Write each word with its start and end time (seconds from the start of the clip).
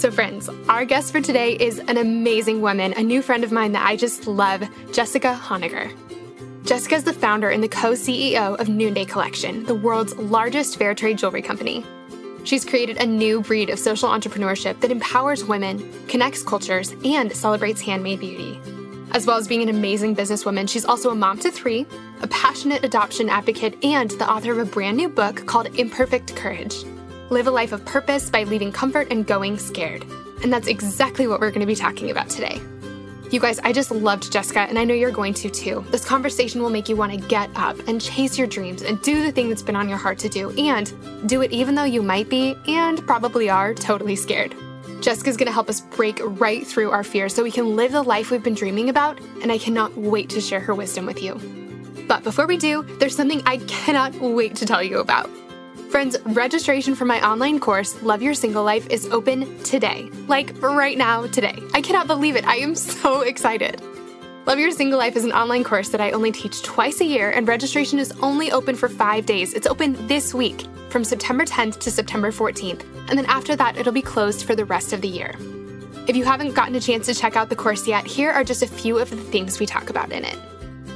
So, 0.00 0.10
friends, 0.10 0.48
our 0.66 0.86
guest 0.86 1.12
for 1.12 1.20
today 1.20 1.56
is 1.56 1.78
an 1.78 1.98
amazing 1.98 2.62
woman, 2.62 2.94
a 2.96 3.02
new 3.02 3.20
friend 3.20 3.44
of 3.44 3.52
mine 3.52 3.72
that 3.72 3.86
I 3.86 3.96
just 3.96 4.26
love, 4.26 4.66
Jessica 4.92 5.38
Honegger. 5.38 5.94
Jessica 6.64 6.94
is 6.94 7.04
the 7.04 7.12
founder 7.12 7.50
and 7.50 7.62
the 7.62 7.68
co 7.68 7.92
CEO 7.92 8.58
of 8.58 8.70
Noonday 8.70 9.04
Collection, 9.04 9.62
the 9.66 9.74
world's 9.74 10.16
largest 10.16 10.78
fair 10.78 10.94
trade 10.94 11.18
jewelry 11.18 11.42
company. 11.42 11.84
She's 12.44 12.64
created 12.64 12.96
a 12.96 13.04
new 13.04 13.42
breed 13.42 13.68
of 13.68 13.78
social 13.78 14.08
entrepreneurship 14.08 14.80
that 14.80 14.90
empowers 14.90 15.44
women, 15.44 15.92
connects 16.08 16.42
cultures, 16.42 16.94
and 17.04 17.30
celebrates 17.36 17.82
handmade 17.82 18.20
beauty. 18.20 18.58
As 19.10 19.26
well 19.26 19.36
as 19.36 19.48
being 19.48 19.60
an 19.60 19.68
amazing 19.68 20.16
businesswoman, 20.16 20.66
she's 20.66 20.86
also 20.86 21.10
a 21.10 21.14
mom 21.14 21.38
to 21.40 21.50
three, 21.50 21.84
a 22.22 22.26
passionate 22.28 22.86
adoption 22.86 23.28
advocate, 23.28 23.76
and 23.84 24.12
the 24.12 24.30
author 24.30 24.52
of 24.52 24.60
a 24.60 24.64
brand 24.64 24.96
new 24.96 25.10
book 25.10 25.44
called 25.44 25.78
Imperfect 25.78 26.34
Courage 26.36 26.86
Live 27.30 27.46
a 27.46 27.50
life 27.52 27.70
of 27.70 27.84
purpose 27.84 28.28
by 28.28 28.42
leaving 28.42 28.72
comfort 28.72 29.06
and 29.12 29.24
going 29.24 29.56
scared. 29.56 30.04
And 30.42 30.52
that's 30.52 30.66
exactly 30.66 31.28
what 31.28 31.38
we're 31.38 31.50
going 31.50 31.60
to 31.60 31.66
be 31.66 31.76
talking 31.76 32.10
about 32.10 32.28
today. 32.28 32.60
You 33.30 33.38
guys, 33.38 33.60
I 33.60 33.72
just 33.72 33.92
loved 33.92 34.32
Jessica, 34.32 34.62
and 34.62 34.76
I 34.76 34.82
know 34.82 34.94
you're 34.94 35.12
going 35.12 35.34
to 35.34 35.48
too. 35.48 35.84
This 35.92 36.04
conversation 36.04 36.60
will 36.60 36.70
make 36.70 36.88
you 36.88 36.96
want 36.96 37.12
to 37.12 37.28
get 37.28 37.48
up 37.54 37.78
and 37.86 38.00
chase 38.00 38.36
your 38.36 38.48
dreams 38.48 38.82
and 38.82 39.00
do 39.02 39.22
the 39.22 39.30
thing 39.30 39.48
that's 39.48 39.62
been 39.62 39.76
on 39.76 39.88
your 39.88 39.96
heart 39.96 40.18
to 40.18 40.28
do, 40.28 40.50
and 40.58 40.92
do 41.28 41.40
it 41.40 41.52
even 41.52 41.76
though 41.76 41.84
you 41.84 42.02
might 42.02 42.28
be 42.28 42.56
and 42.66 43.06
probably 43.06 43.48
are 43.48 43.74
totally 43.74 44.16
scared. 44.16 44.52
Jessica's 45.00 45.36
going 45.36 45.46
to 45.46 45.52
help 45.52 45.68
us 45.68 45.82
break 45.82 46.18
right 46.20 46.66
through 46.66 46.90
our 46.90 47.04
fears 47.04 47.32
so 47.32 47.44
we 47.44 47.52
can 47.52 47.76
live 47.76 47.92
the 47.92 48.02
life 48.02 48.32
we've 48.32 48.42
been 48.42 48.54
dreaming 48.54 48.88
about, 48.88 49.20
and 49.40 49.52
I 49.52 49.58
cannot 49.58 49.96
wait 49.96 50.30
to 50.30 50.40
share 50.40 50.58
her 50.58 50.74
wisdom 50.74 51.06
with 51.06 51.22
you. 51.22 51.36
But 52.08 52.24
before 52.24 52.48
we 52.48 52.56
do, 52.56 52.82
there's 52.98 53.14
something 53.14 53.40
I 53.46 53.58
cannot 53.58 54.16
wait 54.16 54.56
to 54.56 54.66
tell 54.66 54.82
you 54.82 54.98
about. 54.98 55.30
Friends, 55.90 56.16
registration 56.24 56.94
for 56.94 57.04
my 57.04 57.20
online 57.28 57.58
course, 57.58 58.00
Love 58.00 58.22
Your 58.22 58.32
Single 58.32 58.62
Life, 58.62 58.88
is 58.90 59.08
open 59.08 59.60
today. 59.64 60.08
Like 60.28 60.54
right 60.62 60.96
now, 60.96 61.26
today. 61.26 61.58
I 61.74 61.82
cannot 61.82 62.06
believe 62.06 62.36
it. 62.36 62.46
I 62.46 62.58
am 62.58 62.76
so 62.76 63.20
excited. 63.32 63.82
Love 64.46 64.60
Your 64.60 64.70
Single 64.70 65.00
Life 65.00 65.16
is 65.16 65.24
an 65.24 65.32
online 65.32 65.64
course 65.64 65.88
that 65.88 66.00
I 66.00 66.12
only 66.12 66.30
teach 66.30 66.62
twice 66.62 67.00
a 67.00 67.04
year, 67.04 67.30
and 67.30 67.48
registration 67.48 67.98
is 67.98 68.12
only 68.22 68.52
open 68.52 68.76
for 68.76 68.88
five 68.88 69.26
days. 69.26 69.52
It's 69.52 69.66
open 69.66 70.06
this 70.06 70.32
week, 70.32 70.64
from 70.90 71.02
September 71.02 71.44
10th 71.44 71.80
to 71.80 71.90
September 71.90 72.30
14th, 72.30 72.84
and 73.08 73.18
then 73.18 73.26
after 73.26 73.56
that, 73.56 73.76
it'll 73.76 73.92
be 73.92 74.00
closed 74.00 74.44
for 74.44 74.54
the 74.54 74.64
rest 74.64 74.92
of 74.92 75.00
the 75.00 75.08
year. 75.08 75.34
If 76.06 76.14
you 76.14 76.22
haven't 76.22 76.54
gotten 76.54 76.76
a 76.76 76.80
chance 76.80 77.06
to 77.06 77.14
check 77.14 77.34
out 77.34 77.48
the 77.48 77.56
course 77.56 77.88
yet, 77.88 78.06
here 78.06 78.30
are 78.30 78.44
just 78.44 78.62
a 78.62 78.68
few 78.68 78.96
of 78.98 79.10
the 79.10 79.16
things 79.16 79.58
we 79.58 79.66
talk 79.66 79.90
about 79.90 80.12
in 80.12 80.24
it. 80.24 80.38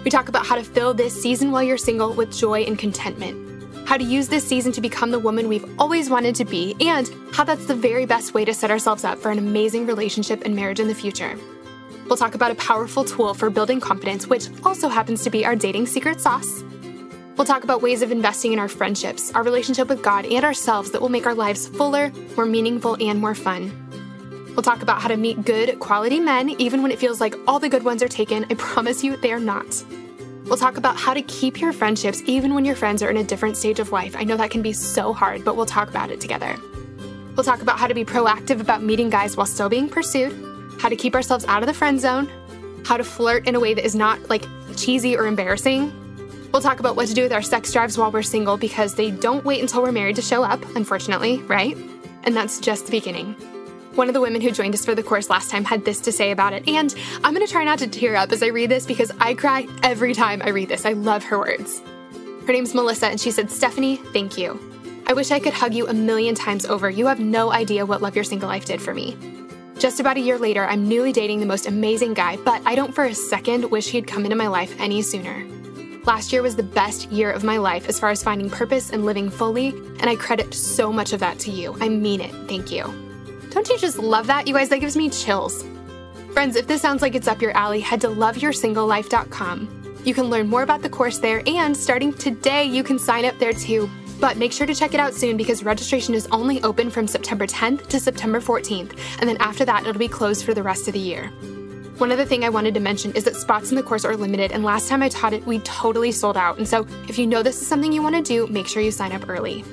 We 0.04 0.10
talk 0.12 0.28
about 0.28 0.46
how 0.46 0.54
to 0.54 0.62
fill 0.62 0.94
this 0.94 1.20
season 1.20 1.50
while 1.50 1.64
you're 1.64 1.78
single 1.78 2.14
with 2.14 2.32
joy 2.32 2.60
and 2.60 2.78
contentment 2.78 3.53
how 3.86 3.96
to 3.96 4.04
use 4.04 4.28
this 4.28 4.46
season 4.46 4.72
to 4.72 4.80
become 4.80 5.10
the 5.10 5.18
woman 5.18 5.48
we've 5.48 5.68
always 5.78 6.10
wanted 6.10 6.34
to 6.36 6.44
be, 6.44 6.74
and 6.80 7.10
how 7.32 7.44
that's 7.44 7.66
the 7.66 7.74
very 7.74 8.06
best 8.06 8.34
way 8.34 8.44
to 8.44 8.54
set 8.54 8.70
ourselves 8.70 9.04
up 9.04 9.18
for 9.18 9.30
an 9.30 9.38
amazing 9.38 9.86
relationship 9.86 10.42
and 10.44 10.56
marriage 10.56 10.80
in 10.80 10.88
the 10.88 10.94
future. 10.94 11.38
We'll 12.06 12.16
talk 12.16 12.34
about 12.34 12.50
a 12.50 12.56
powerful 12.56 13.04
tool 13.04 13.34
for 13.34 13.50
building 13.50 13.80
confidence, 13.80 14.26
which 14.26 14.48
also 14.64 14.88
happens 14.88 15.22
to 15.24 15.30
be 15.30 15.46
our 15.46 15.56
dating 15.56 15.86
secret 15.86 16.20
sauce. 16.20 16.62
We'll 17.36 17.46
talk 17.46 17.64
about 17.64 17.82
ways 17.82 18.02
of 18.02 18.12
investing 18.12 18.52
in 18.52 18.58
our 18.58 18.68
friendships, 18.68 19.32
our 19.32 19.42
relationship 19.42 19.88
with 19.88 20.02
God, 20.02 20.24
and 20.24 20.44
ourselves 20.44 20.90
that 20.92 21.00
will 21.00 21.08
make 21.08 21.26
our 21.26 21.34
lives 21.34 21.66
fuller, 21.68 22.12
more 22.36 22.46
meaningful, 22.46 22.96
and 23.00 23.20
more 23.20 23.34
fun. 23.34 23.72
We'll 24.54 24.62
talk 24.62 24.82
about 24.82 25.02
how 25.02 25.08
to 25.08 25.16
meet 25.16 25.44
good, 25.44 25.80
quality 25.80 26.20
men, 26.20 26.50
even 26.60 26.82
when 26.82 26.92
it 26.92 26.98
feels 27.00 27.20
like 27.20 27.34
all 27.48 27.58
the 27.58 27.68
good 27.68 27.82
ones 27.82 28.02
are 28.04 28.08
taken. 28.08 28.46
I 28.48 28.54
promise 28.54 29.02
you, 29.02 29.16
they 29.16 29.32
are 29.32 29.40
not. 29.40 29.84
We'll 30.46 30.58
talk 30.58 30.76
about 30.76 30.96
how 30.96 31.14
to 31.14 31.22
keep 31.22 31.60
your 31.60 31.72
friendships 31.72 32.22
even 32.26 32.54
when 32.54 32.66
your 32.66 32.76
friends 32.76 33.02
are 33.02 33.08
in 33.08 33.16
a 33.16 33.24
different 33.24 33.56
stage 33.56 33.78
of 33.80 33.92
life. 33.92 34.14
I 34.16 34.24
know 34.24 34.36
that 34.36 34.50
can 34.50 34.60
be 34.60 34.74
so 34.74 35.14
hard, 35.14 35.44
but 35.44 35.56
we'll 35.56 35.64
talk 35.64 35.88
about 35.88 36.10
it 36.10 36.20
together. 36.20 36.56
We'll 37.34 37.44
talk 37.44 37.62
about 37.62 37.78
how 37.78 37.86
to 37.86 37.94
be 37.94 38.04
proactive 38.04 38.60
about 38.60 38.82
meeting 38.82 39.08
guys 39.08 39.36
while 39.36 39.46
still 39.46 39.70
being 39.70 39.88
pursued, 39.88 40.32
how 40.78 40.90
to 40.90 40.96
keep 40.96 41.14
ourselves 41.14 41.46
out 41.46 41.62
of 41.62 41.66
the 41.66 41.74
friend 41.74 41.98
zone, 41.98 42.30
how 42.84 42.98
to 42.98 43.04
flirt 43.04 43.48
in 43.48 43.54
a 43.54 43.60
way 43.60 43.72
that 43.72 43.84
is 43.84 43.94
not 43.94 44.28
like 44.28 44.44
cheesy 44.76 45.16
or 45.16 45.26
embarrassing. 45.26 45.92
We'll 46.52 46.62
talk 46.62 46.78
about 46.78 46.94
what 46.94 47.08
to 47.08 47.14
do 47.14 47.22
with 47.22 47.32
our 47.32 47.42
sex 47.42 47.72
drives 47.72 47.96
while 47.96 48.12
we're 48.12 48.22
single 48.22 48.58
because 48.58 48.94
they 48.94 49.10
don't 49.10 49.44
wait 49.44 49.62
until 49.62 49.82
we're 49.82 49.92
married 49.92 50.16
to 50.16 50.22
show 50.22 50.44
up, 50.44 50.62
unfortunately, 50.76 51.38
right? 51.42 51.76
And 52.24 52.36
that's 52.36 52.60
just 52.60 52.86
the 52.86 52.92
beginning. 52.92 53.34
One 53.94 54.08
of 54.08 54.14
the 54.14 54.20
women 54.20 54.40
who 54.40 54.50
joined 54.50 54.74
us 54.74 54.84
for 54.84 54.96
the 54.96 55.04
course 55.04 55.30
last 55.30 55.50
time 55.50 55.64
had 55.64 55.84
this 55.84 56.00
to 56.00 56.10
say 56.10 56.32
about 56.32 56.52
it, 56.52 56.68
and 56.68 56.92
I'm 57.22 57.32
gonna 57.32 57.46
try 57.46 57.62
not 57.62 57.78
to 57.78 57.86
tear 57.86 58.16
up 58.16 58.32
as 58.32 58.42
I 58.42 58.48
read 58.48 58.70
this 58.70 58.86
because 58.86 59.12
I 59.20 59.34
cry 59.34 59.68
every 59.84 60.14
time 60.14 60.42
I 60.42 60.48
read 60.48 60.68
this. 60.68 60.84
I 60.84 60.94
love 60.94 61.22
her 61.24 61.38
words. 61.38 61.80
Her 62.44 62.52
name's 62.52 62.74
Melissa, 62.74 63.06
and 63.06 63.20
she 63.20 63.30
said, 63.30 63.52
Stephanie, 63.52 63.96
thank 63.96 64.36
you. 64.36 64.58
I 65.06 65.12
wish 65.12 65.30
I 65.30 65.38
could 65.38 65.52
hug 65.52 65.74
you 65.74 65.86
a 65.86 65.94
million 65.94 66.34
times 66.34 66.66
over. 66.66 66.90
You 66.90 67.06
have 67.06 67.20
no 67.20 67.52
idea 67.52 67.86
what 67.86 68.02
Love 68.02 68.16
Your 68.16 68.24
Single 68.24 68.48
Life 68.48 68.64
did 68.64 68.82
for 68.82 68.94
me. 68.94 69.16
Just 69.78 70.00
about 70.00 70.16
a 70.16 70.20
year 70.20 70.38
later, 70.38 70.64
I'm 70.64 70.88
newly 70.88 71.12
dating 71.12 71.38
the 71.38 71.46
most 71.46 71.66
amazing 71.66 72.14
guy, 72.14 72.36
but 72.38 72.62
I 72.66 72.74
don't 72.74 72.94
for 72.94 73.04
a 73.04 73.14
second 73.14 73.70
wish 73.70 73.88
he'd 73.88 74.08
come 74.08 74.24
into 74.24 74.36
my 74.36 74.48
life 74.48 74.74
any 74.80 75.02
sooner. 75.02 75.46
Last 76.04 76.32
year 76.32 76.42
was 76.42 76.56
the 76.56 76.62
best 76.64 77.12
year 77.12 77.30
of 77.30 77.44
my 77.44 77.58
life 77.58 77.88
as 77.88 78.00
far 78.00 78.10
as 78.10 78.22
finding 78.22 78.50
purpose 78.50 78.90
and 78.90 79.04
living 79.04 79.30
fully, 79.30 79.68
and 79.68 80.10
I 80.10 80.16
credit 80.16 80.52
so 80.52 80.92
much 80.92 81.12
of 81.12 81.20
that 81.20 81.38
to 81.40 81.50
you. 81.50 81.76
I 81.80 81.88
mean 81.88 82.20
it. 82.20 82.32
Thank 82.48 82.72
you. 82.72 83.03
Don't 83.54 83.68
you 83.68 83.78
just 83.78 84.00
love 84.00 84.26
that? 84.26 84.48
You 84.48 84.54
guys, 84.54 84.68
that 84.70 84.80
gives 84.80 84.96
me 84.96 85.08
chills. 85.08 85.64
Friends, 86.32 86.56
if 86.56 86.66
this 86.66 86.82
sounds 86.82 87.02
like 87.02 87.14
it's 87.14 87.28
up 87.28 87.40
your 87.40 87.56
alley, 87.56 87.78
head 87.78 88.00
to 88.00 88.08
loveyoursinglelife.com. 88.08 90.00
You 90.04 90.12
can 90.12 90.24
learn 90.24 90.48
more 90.48 90.64
about 90.64 90.82
the 90.82 90.88
course 90.88 91.18
there, 91.18 91.40
and 91.46 91.76
starting 91.76 92.12
today, 92.12 92.64
you 92.64 92.82
can 92.82 92.98
sign 92.98 93.24
up 93.24 93.38
there 93.38 93.52
too. 93.52 93.88
But 94.18 94.38
make 94.38 94.52
sure 94.52 94.66
to 94.66 94.74
check 94.74 94.92
it 94.92 94.98
out 94.98 95.14
soon 95.14 95.36
because 95.36 95.62
registration 95.62 96.14
is 96.14 96.26
only 96.32 96.60
open 96.64 96.90
from 96.90 97.06
September 97.06 97.46
10th 97.46 97.86
to 97.90 98.00
September 98.00 98.40
14th, 98.40 98.98
and 99.20 99.28
then 99.28 99.36
after 99.38 99.64
that, 99.64 99.82
it'll 99.82 100.00
be 100.00 100.08
closed 100.08 100.44
for 100.44 100.52
the 100.52 100.62
rest 100.62 100.88
of 100.88 100.94
the 100.94 100.98
year. 100.98 101.28
One 101.98 102.10
other 102.10 102.24
thing 102.24 102.44
I 102.44 102.48
wanted 102.48 102.74
to 102.74 102.80
mention 102.80 103.12
is 103.12 103.22
that 103.22 103.36
spots 103.36 103.70
in 103.70 103.76
the 103.76 103.84
course 103.84 104.04
are 104.04 104.16
limited, 104.16 104.50
and 104.50 104.64
last 104.64 104.88
time 104.88 105.00
I 105.00 105.08
taught 105.10 105.32
it, 105.32 105.46
we 105.46 105.60
totally 105.60 106.10
sold 106.10 106.36
out. 106.36 106.58
And 106.58 106.68
so, 106.68 106.88
if 107.08 107.20
you 107.20 107.26
know 107.28 107.44
this 107.44 107.62
is 107.62 107.68
something 107.68 107.92
you 107.92 108.02
want 108.02 108.16
to 108.16 108.22
do, 108.22 108.48
make 108.48 108.66
sure 108.66 108.82
you 108.82 108.90
sign 108.90 109.12
up 109.12 109.28
early. 109.28 109.64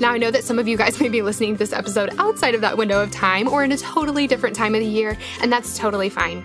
Now, 0.00 0.12
I 0.12 0.18
know 0.18 0.30
that 0.30 0.44
some 0.44 0.58
of 0.58 0.68
you 0.68 0.76
guys 0.76 1.00
may 1.00 1.08
be 1.08 1.22
listening 1.22 1.54
to 1.54 1.58
this 1.58 1.72
episode 1.72 2.14
outside 2.18 2.54
of 2.54 2.60
that 2.60 2.76
window 2.76 3.02
of 3.02 3.10
time 3.10 3.48
or 3.48 3.64
in 3.64 3.72
a 3.72 3.76
totally 3.76 4.26
different 4.26 4.54
time 4.54 4.74
of 4.74 4.80
the 4.80 4.86
year, 4.86 5.16
and 5.40 5.52
that's 5.52 5.76
totally 5.76 6.08
fine. 6.08 6.44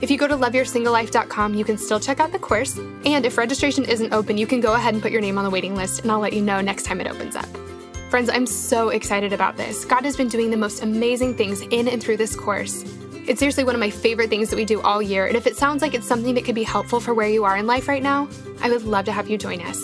If 0.00 0.10
you 0.10 0.16
go 0.16 0.26
to 0.26 0.36
loveyoursinglelife.com, 0.36 1.54
you 1.54 1.64
can 1.64 1.76
still 1.76 2.00
check 2.00 2.20
out 2.20 2.32
the 2.32 2.38
course, 2.38 2.78
and 2.78 3.26
if 3.26 3.36
registration 3.36 3.84
isn't 3.84 4.12
open, 4.12 4.38
you 4.38 4.46
can 4.46 4.60
go 4.60 4.74
ahead 4.74 4.94
and 4.94 5.02
put 5.02 5.12
your 5.12 5.20
name 5.20 5.36
on 5.36 5.44
the 5.44 5.50
waiting 5.50 5.74
list, 5.74 6.02
and 6.02 6.10
I'll 6.10 6.20
let 6.20 6.32
you 6.32 6.40
know 6.40 6.60
next 6.60 6.84
time 6.84 7.00
it 7.00 7.06
opens 7.06 7.36
up. 7.36 7.48
Friends, 8.08 8.30
I'm 8.30 8.46
so 8.46 8.88
excited 8.88 9.32
about 9.32 9.56
this. 9.56 9.84
God 9.84 10.04
has 10.04 10.16
been 10.16 10.28
doing 10.28 10.50
the 10.50 10.56
most 10.56 10.82
amazing 10.82 11.36
things 11.36 11.60
in 11.60 11.86
and 11.86 12.02
through 12.02 12.16
this 12.16 12.34
course. 12.34 12.82
It's 13.26 13.38
seriously 13.38 13.62
one 13.62 13.74
of 13.74 13.80
my 13.80 13.90
favorite 13.90 14.30
things 14.30 14.48
that 14.50 14.56
we 14.56 14.64
do 14.64 14.80
all 14.80 15.02
year, 15.02 15.26
and 15.26 15.36
if 15.36 15.46
it 15.46 15.56
sounds 15.56 15.82
like 15.82 15.94
it's 15.94 16.06
something 16.06 16.34
that 16.34 16.44
could 16.44 16.54
be 16.54 16.64
helpful 16.64 16.98
for 16.98 17.12
where 17.12 17.28
you 17.28 17.44
are 17.44 17.56
in 17.56 17.66
life 17.66 17.86
right 17.86 18.02
now, 18.02 18.28
I 18.62 18.70
would 18.70 18.84
love 18.84 19.04
to 19.04 19.12
have 19.12 19.28
you 19.28 19.36
join 19.36 19.60
us. 19.60 19.78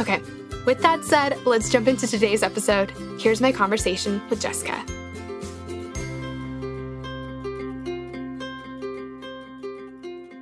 Okay, 0.00 0.20
with 0.68 0.82
that 0.82 1.02
said, 1.02 1.34
let's 1.46 1.70
jump 1.70 1.88
into 1.88 2.06
today's 2.06 2.42
episode. 2.42 2.90
Here's 3.18 3.40
my 3.40 3.50
conversation 3.50 4.20
with 4.28 4.38
Jessica. 4.38 4.84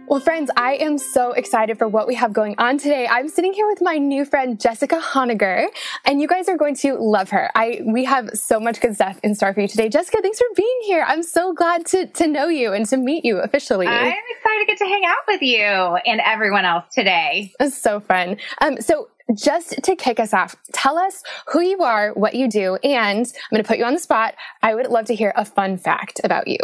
Well, 0.08 0.18
friends, 0.18 0.50
I 0.56 0.78
am 0.80 0.98
so 0.98 1.30
excited 1.30 1.78
for 1.78 1.86
what 1.86 2.08
we 2.08 2.16
have 2.16 2.32
going 2.32 2.56
on 2.58 2.76
today. 2.76 3.06
I'm 3.08 3.28
sitting 3.28 3.52
here 3.52 3.68
with 3.68 3.80
my 3.80 3.98
new 3.98 4.24
friend, 4.24 4.58
Jessica 4.58 4.96
Honegger, 4.96 5.66
and 6.04 6.20
you 6.20 6.26
guys 6.26 6.48
are 6.48 6.56
going 6.56 6.74
to 6.76 6.94
love 6.94 7.30
her. 7.30 7.48
I, 7.54 7.82
we 7.84 8.04
have 8.06 8.30
so 8.34 8.58
much 8.58 8.80
good 8.80 8.96
stuff 8.96 9.20
in 9.22 9.36
store 9.36 9.54
for 9.54 9.60
you 9.60 9.68
today. 9.68 9.88
Jessica, 9.88 10.18
thanks 10.22 10.38
for 10.38 10.46
being 10.56 10.80
here. 10.86 11.04
I'm 11.06 11.22
so 11.22 11.52
glad 11.52 11.86
to, 11.86 12.06
to 12.06 12.26
know 12.26 12.48
you 12.48 12.72
and 12.72 12.84
to 12.86 12.96
meet 12.96 13.24
you 13.24 13.38
officially. 13.38 13.86
I'm 13.86 14.06
excited 14.06 14.58
to 14.58 14.66
get 14.66 14.78
to 14.78 14.86
hang 14.86 15.02
out 15.06 15.22
with 15.28 15.42
you 15.42 15.60
and 15.62 16.20
everyone 16.24 16.64
else 16.64 16.86
today. 16.92 17.52
It's 17.60 17.80
so 17.80 18.00
fun. 18.00 18.38
Um, 18.60 18.80
so 18.80 19.08
just 19.34 19.82
to 19.82 19.96
kick 19.96 20.20
us 20.20 20.32
off, 20.32 20.54
tell 20.72 20.98
us 20.98 21.22
who 21.48 21.60
you 21.60 21.82
are, 21.82 22.12
what 22.12 22.34
you 22.34 22.48
do, 22.48 22.76
and 22.76 23.26
I'm 23.26 23.50
going 23.50 23.62
to 23.62 23.66
put 23.66 23.78
you 23.78 23.84
on 23.84 23.94
the 23.94 24.00
spot. 24.00 24.34
I 24.62 24.74
would 24.74 24.86
love 24.86 25.06
to 25.06 25.14
hear 25.14 25.32
a 25.36 25.44
fun 25.44 25.78
fact 25.78 26.20
about 26.22 26.48
you. 26.48 26.58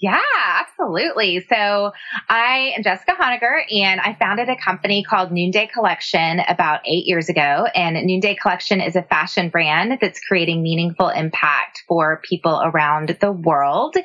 Yeah, 0.00 0.20
absolutely. 0.60 1.44
So 1.48 1.92
I 2.28 2.72
am 2.76 2.84
Jessica 2.84 3.12
Honegger 3.20 3.62
and 3.72 4.00
I 4.00 4.14
founded 4.14 4.48
a 4.48 4.56
company 4.56 5.02
called 5.02 5.32
Noonday 5.32 5.70
Collection 5.72 6.40
about 6.46 6.80
eight 6.84 7.06
years 7.06 7.28
ago. 7.28 7.66
And 7.74 7.96
Noonday 8.06 8.36
Collection 8.36 8.80
is 8.80 8.94
a 8.94 9.02
fashion 9.02 9.48
brand 9.48 9.98
that's 10.00 10.20
creating 10.20 10.62
meaningful 10.62 11.08
impact 11.08 11.82
for 11.88 12.20
people 12.22 12.60
around 12.64 13.16
the 13.20 13.32
world. 13.32 13.96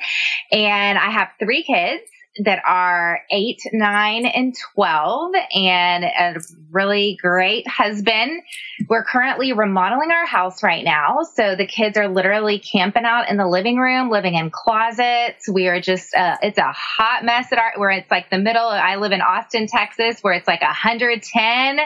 And 0.50 0.98
I 0.98 1.10
have 1.10 1.28
three 1.38 1.62
kids 1.62 2.02
that 2.42 2.60
are 2.66 3.20
eight, 3.30 3.60
nine, 3.72 4.26
and 4.26 4.54
12 4.74 5.34
and 5.54 6.04
a 6.04 6.40
really 6.72 7.16
great 7.20 7.66
husband. 7.68 8.42
We're 8.88 9.04
currently 9.04 9.52
remodeling 9.52 10.10
our 10.10 10.26
house 10.26 10.62
right 10.62 10.84
now. 10.84 11.18
So 11.34 11.54
the 11.54 11.66
kids 11.66 11.96
are 11.96 12.08
literally 12.08 12.58
camping 12.58 13.04
out 13.04 13.28
in 13.28 13.36
the 13.36 13.46
living 13.46 13.78
room, 13.78 14.10
living 14.10 14.34
in 14.34 14.50
closets. 14.50 15.48
We 15.48 15.68
are 15.68 15.80
just, 15.80 16.14
uh, 16.14 16.36
it's 16.42 16.58
a 16.58 16.72
hot 16.72 17.24
mess 17.24 17.52
at 17.52 17.58
our, 17.58 17.72
where 17.76 17.90
it's 17.90 18.10
like 18.10 18.30
the 18.30 18.38
middle. 18.38 18.66
I 18.66 18.96
live 18.96 19.12
in 19.12 19.20
Austin, 19.20 19.68
Texas, 19.68 20.20
where 20.22 20.34
it's 20.34 20.48
like 20.48 20.62
110. 20.62 21.78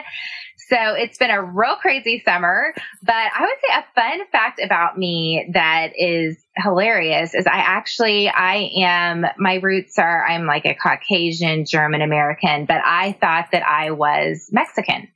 So 0.69 0.93
it's 0.93 1.17
been 1.17 1.31
a 1.31 1.41
real 1.41 1.77
crazy 1.77 2.21
summer, 2.23 2.73
but 3.01 3.15
I 3.15 3.41
would 3.41 3.57
say 3.67 3.73
a 3.75 3.85
fun 3.95 4.27
fact 4.31 4.61
about 4.63 4.97
me 4.97 5.49
that 5.53 5.93
is 5.97 6.37
hilarious 6.55 7.33
is 7.33 7.47
I 7.47 7.57
actually, 7.57 8.29
I 8.29 8.69
am, 8.83 9.25
my 9.39 9.55
roots 9.55 9.97
are, 9.97 10.27
I'm 10.27 10.45
like 10.45 10.65
a 10.65 10.75
Caucasian 10.75 11.65
German 11.65 12.03
American, 12.03 12.65
but 12.65 12.81
I 12.85 13.13
thought 13.13 13.47
that 13.51 13.63
I 13.63 13.91
was 13.91 14.49
Mexican 14.51 15.07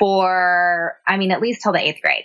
for, 0.00 0.96
I 1.06 1.16
mean, 1.16 1.30
at 1.30 1.40
least 1.40 1.62
till 1.62 1.72
the 1.72 1.80
eighth 1.80 2.02
grade 2.02 2.24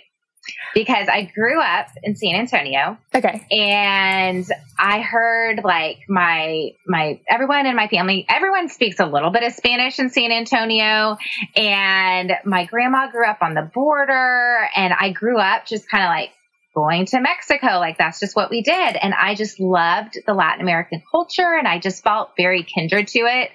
because 0.74 1.08
I 1.08 1.30
grew 1.34 1.60
up 1.60 1.88
in 2.02 2.16
San 2.16 2.34
Antonio. 2.34 2.98
Okay. 3.14 3.46
And 3.50 4.46
I 4.78 5.00
heard 5.00 5.60
like 5.64 5.98
my 6.08 6.70
my 6.86 7.20
everyone 7.28 7.66
in 7.66 7.76
my 7.76 7.88
family, 7.88 8.26
everyone 8.28 8.68
speaks 8.68 9.00
a 9.00 9.06
little 9.06 9.30
bit 9.30 9.42
of 9.42 9.52
Spanish 9.52 9.98
in 9.98 10.10
San 10.10 10.32
Antonio. 10.32 11.16
And 11.56 12.32
my 12.44 12.64
grandma 12.66 13.10
grew 13.10 13.26
up 13.26 13.38
on 13.42 13.54
the 13.54 13.70
border 13.74 14.68
and 14.74 14.92
I 14.92 15.12
grew 15.12 15.38
up 15.38 15.66
just 15.66 15.88
kind 15.88 16.04
of 16.04 16.08
like 16.08 16.30
going 16.74 17.06
to 17.06 17.20
Mexico. 17.20 17.78
Like 17.78 17.98
that's 17.98 18.20
just 18.20 18.34
what 18.34 18.50
we 18.50 18.62
did. 18.62 18.96
And 18.96 19.14
I 19.14 19.34
just 19.34 19.60
loved 19.60 20.18
the 20.26 20.34
Latin 20.34 20.60
American 20.60 21.02
culture 21.10 21.54
and 21.56 21.68
I 21.68 21.78
just 21.78 22.02
felt 22.02 22.30
very 22.36 22.64
kindred 22.64 23.08
to 23.08 23.20
it. 23.20 23.50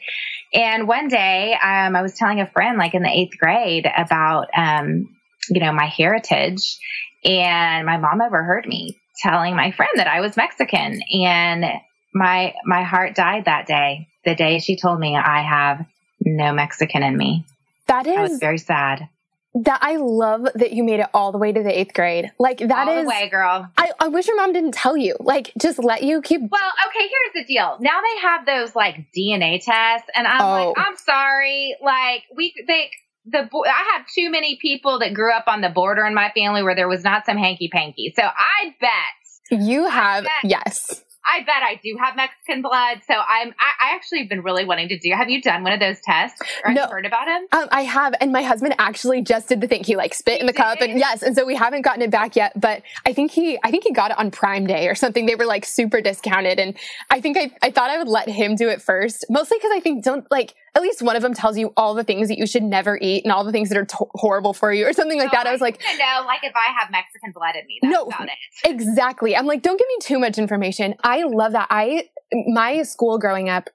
And 0.54 0.88
one 0.88 1.10
day, 1.10 1.54
um, 1.54 1.96
I 1.96 2.02
was 2.02 2.16
telling 2.16 2.40
a 2.40 2.50
friend 2.50 2.78
like 2.78 2.94
in 2.94 3.04
the 3.04 3.10
eighth 3.10 3.38
grade 3.38 3.86
about, 3.86 4.48
um, 4.56 5.16
you 5.50 5.60
know, 5.62 5.72
my 5.74 5.86
heritage. 5.86 6.78
And 7.24 7.86
my 7.86 7.98
mom 7.98 8.22
overheard 8.22 8.66
me 8.68 8.98
telling 9.22 9.56
my 9.56 9.72
friend 9.72 9.92
that 9.96 10.08
I 10.08 10.22
was 10.22 10.38
Mexican 10.38 11.02
and 11.14 11.66
my, 12.14 12.54
my 12.66 12.84
heart 12.84 13.16
died 13.16 13.46
that 13.46 13.68
day. 13.68 14.08
The 14.26 14.36
day 14.36 14.60
she 14.60 14.78
told 14.78 15.00
me 15.00 15.16
I 15.18 15.42
have 15.42 15.86
no 16.22 16.54
Mexican 16.54 17.04
in 17.04 17.18
me. 17.18 17.46
That 17.88 18.08
is 18.08 18.18
I 18.18 18.22
was 18.22 18.40
very 18.40 18.58
sad. 18.58 19.10
That 19.56 19.80
I 19.82 19.96
love 19.98 20.48
that 20.56 20.74
you 20.74 20.84
made 20.84 21.00
it 21.00 21.08
all 21.14 21.32
the 21.32 21.40
way 21.40 21.52
to 21.52 21.64
the 21.64 21.78
eighth 21.80 21.94
grade. 21.96 22.32
Like 22.38 22.60
that 22.60 22.88
all 22.88 23.00
is 23.00 23.08
way, 23.08 23.28
girl. 23.30 23.68
I, 23.78 23.92
I 24.00 24.08
wish 24.10 24.28
your 24.28 24.38
mom 24.38 24.54
didn't 24.54 24.74
tell 24.76 24.96
you. 24.96 25.16
Like 25.20 25.52
just 25.60 25.80
let 25.80 26.04
you 26.04 26.22
keep. 26.22 26.40
Well, 26.40 26.72
okay. 26.88 27.08
Here's 27.10 27.46
the 27.48 27.52
deal. 27.52 27.78
Now 27.82 28.00
they 28.02 28.22
have 28.22 28.46
those 28.46 28.76
like 28.76 29.08
DNA 29.18 29.60
tests, 29.64 30.08
and 30.16 30.28
I'm 30.28 30.42
Oh. 30.42 30.68
like, 30.70 30.88
I'm 30.88 30.96
sorry. 30.98 31.76
Like 31.84 32.24
we 32.36 32.54
they 32.68 32.92
the 33.32 33.48
bo- 33.52 33.66
I 33.66 33.92
have 33.98 34.06
too 34.14 34.30
many 34.30 34.58
people 34.62 35.00
that 35.00 35.14
grew 35.14 35.34
up 35.34 35.46
on 35.48 35.62
the 35.62 35.70
border 35.70 36.06
in 36.06 36.14
my 36.14 36.32
family 36.36 36.64
where 36.64 36.76
there 36.76 36.88
was 36.88 37.04
not 37.04 37.26
some 37.26 37.38
hanky 37.38 37.70
panky. 37.72 38.14
So 38.16 38.24
I 38.24 38.76
bet 38.80 39.60
You 39.62 39.88
have 39.88 40.24
bet. 40.24 40.32
yes. 40.44 41.04
I 41.32 41.42
bet 41.42 41.62
I 41.62 41.80
do 41.84 41.96
have 42.02 42.16
Mexican 42.16 42.64
blood. 42.64 43.02
So 43.06 43.14
I'm, 43.14 43.50
I, 43.60 43.92
I 43.92 43.96
actually 43.96 44.20
have 44.22 44.30
been 44.30 44.42
really 44.42 44.66
wanting 44.66 44.88
to 44.88 44.98
do. 44.98 45.12
Have 45.14 45.30
you 45.30 45.42
done 45.44 45.62
one 45.64 45.74
of 45.74 45.80
those 45.80 45.98
tests 46.04 46.42
or 46.64 46.70
have 46.70 46.76
No. 46.76 46.84
you 46.86 46.90
heard 46.90 47.06
about 47.06 47.26
them? 47.26 47.46
Um, 47.52 47.68
I 47.72 47.82
have, 47.84 48.16
and 48.20 48.32
my 48.32 48.42
husband 48.42 48.74
actually 48.80 49.22
just 49.22 49.48
did 49.50 49.62
the 49.62 49.68
thing. 49.68 49.84
He 49.84 49.96
like 49.96 50.16
spit 50.16 50.40
in 50.40 50.48
the 50.48 50.54
cup, 50.54 50.82
and 50.82 50.98
yes, 50.98 51.22
and 51.22 51.36
so 51.36 51.46
we 51.46 51.56
haven't 51.56 51.84
gotten 51.84 52.02
it 52.02 52.10
back 52.10 52.36
yet. 52.36 52.60
But 52.60 52.82
I 53.06 53.14
think 53.14 53.30
he, 53.32 53.60
I 53.64 53.70
think 53.70 53.84
he 53.84 53.92
got 53.92 54.10
it 54.10 54.18
on 54.18 54.32
Prime 54.32 54.66
Day 54.66 54.88
or 54.88 54.96
something. 54.96 55.28
They 55.28 55.36
were 55.36 55.46
like 55.46 55.66
super 55.66 56.02
discounted, 56.02 56.58
and 56.58 56.76
I 57.12 57.22
think 57.22 57.38
I, 57.38 57.52
I 57.62 57.70
thought 57.70 57.92
I 57.92 58.00
would 58.00 58.08
let 58.08 58.28
him 58.28 58.56
do 58.56 58.70
it 58.70 58.82
first, 58.82 59.26
mostly 59.30 59.58
because 59.60 59.72
I 59.76 59.82
think 59.82 60.04
don't 60.04 60.26
like 60.32 60.56
at 60.76 60.82
least 60.82 61.02
one 61.02 61.16
of 61.16 61.22
them 61.22 61.34
tells 61.34 61.58
you 61.58 61.74
all 61.78 61.94
the 61.94 62.04
things 62.04 62.28
that 62.28 62.38
you 62.38 62.46
should 62.48 62.64
never 62.64 62.98
eat 63.02 63.24
and 63.24 63.32
all 63.32 63.44
the 63.44 63.52
things 63.52 63.70
that 63.70 63.78
are 63.78 63.86
to- 63.86 64.08
horrible 64.16 64.54
for 64.54 64.72
you 64.72 64.86
or 64.88 64.94
something 64.94 65.18
like 65.18 65.30
oh, 65.30 65.38
that. 65.38 65.48
I 65.48 65.52
was 65.52 65.62
like, 65.62 65.82
no, 65.98 66.26
like 66.26 66.44
if 66.44 66.54
I 66.56 66.72
have 66.80 66.92
Mexican 66.92 67.32
blood 67.34 67.56
in 67.56 67.66
me, 67.68 67.80
that's 67.82 67.94
No. 67.94 68.04
about 68.06 68.28
it. 68.28 68.38
Exactly. 68.70 69.36
I'm 69.36 69.46
like, 69.46 69.62
don't 69.62 69.78
give 69.78 69.88
me 69.88 69.98
too 70.02 70.20
much 70.20 70.38
information. 70.38 70.96
I 71.04 71.24
love 71.24 71.54
that. 71.54 71.68
I, 71.70 72.10
my 72.48 72.84
school 72.84 73.18
growing 73.18 73.50
up 73.50 73.70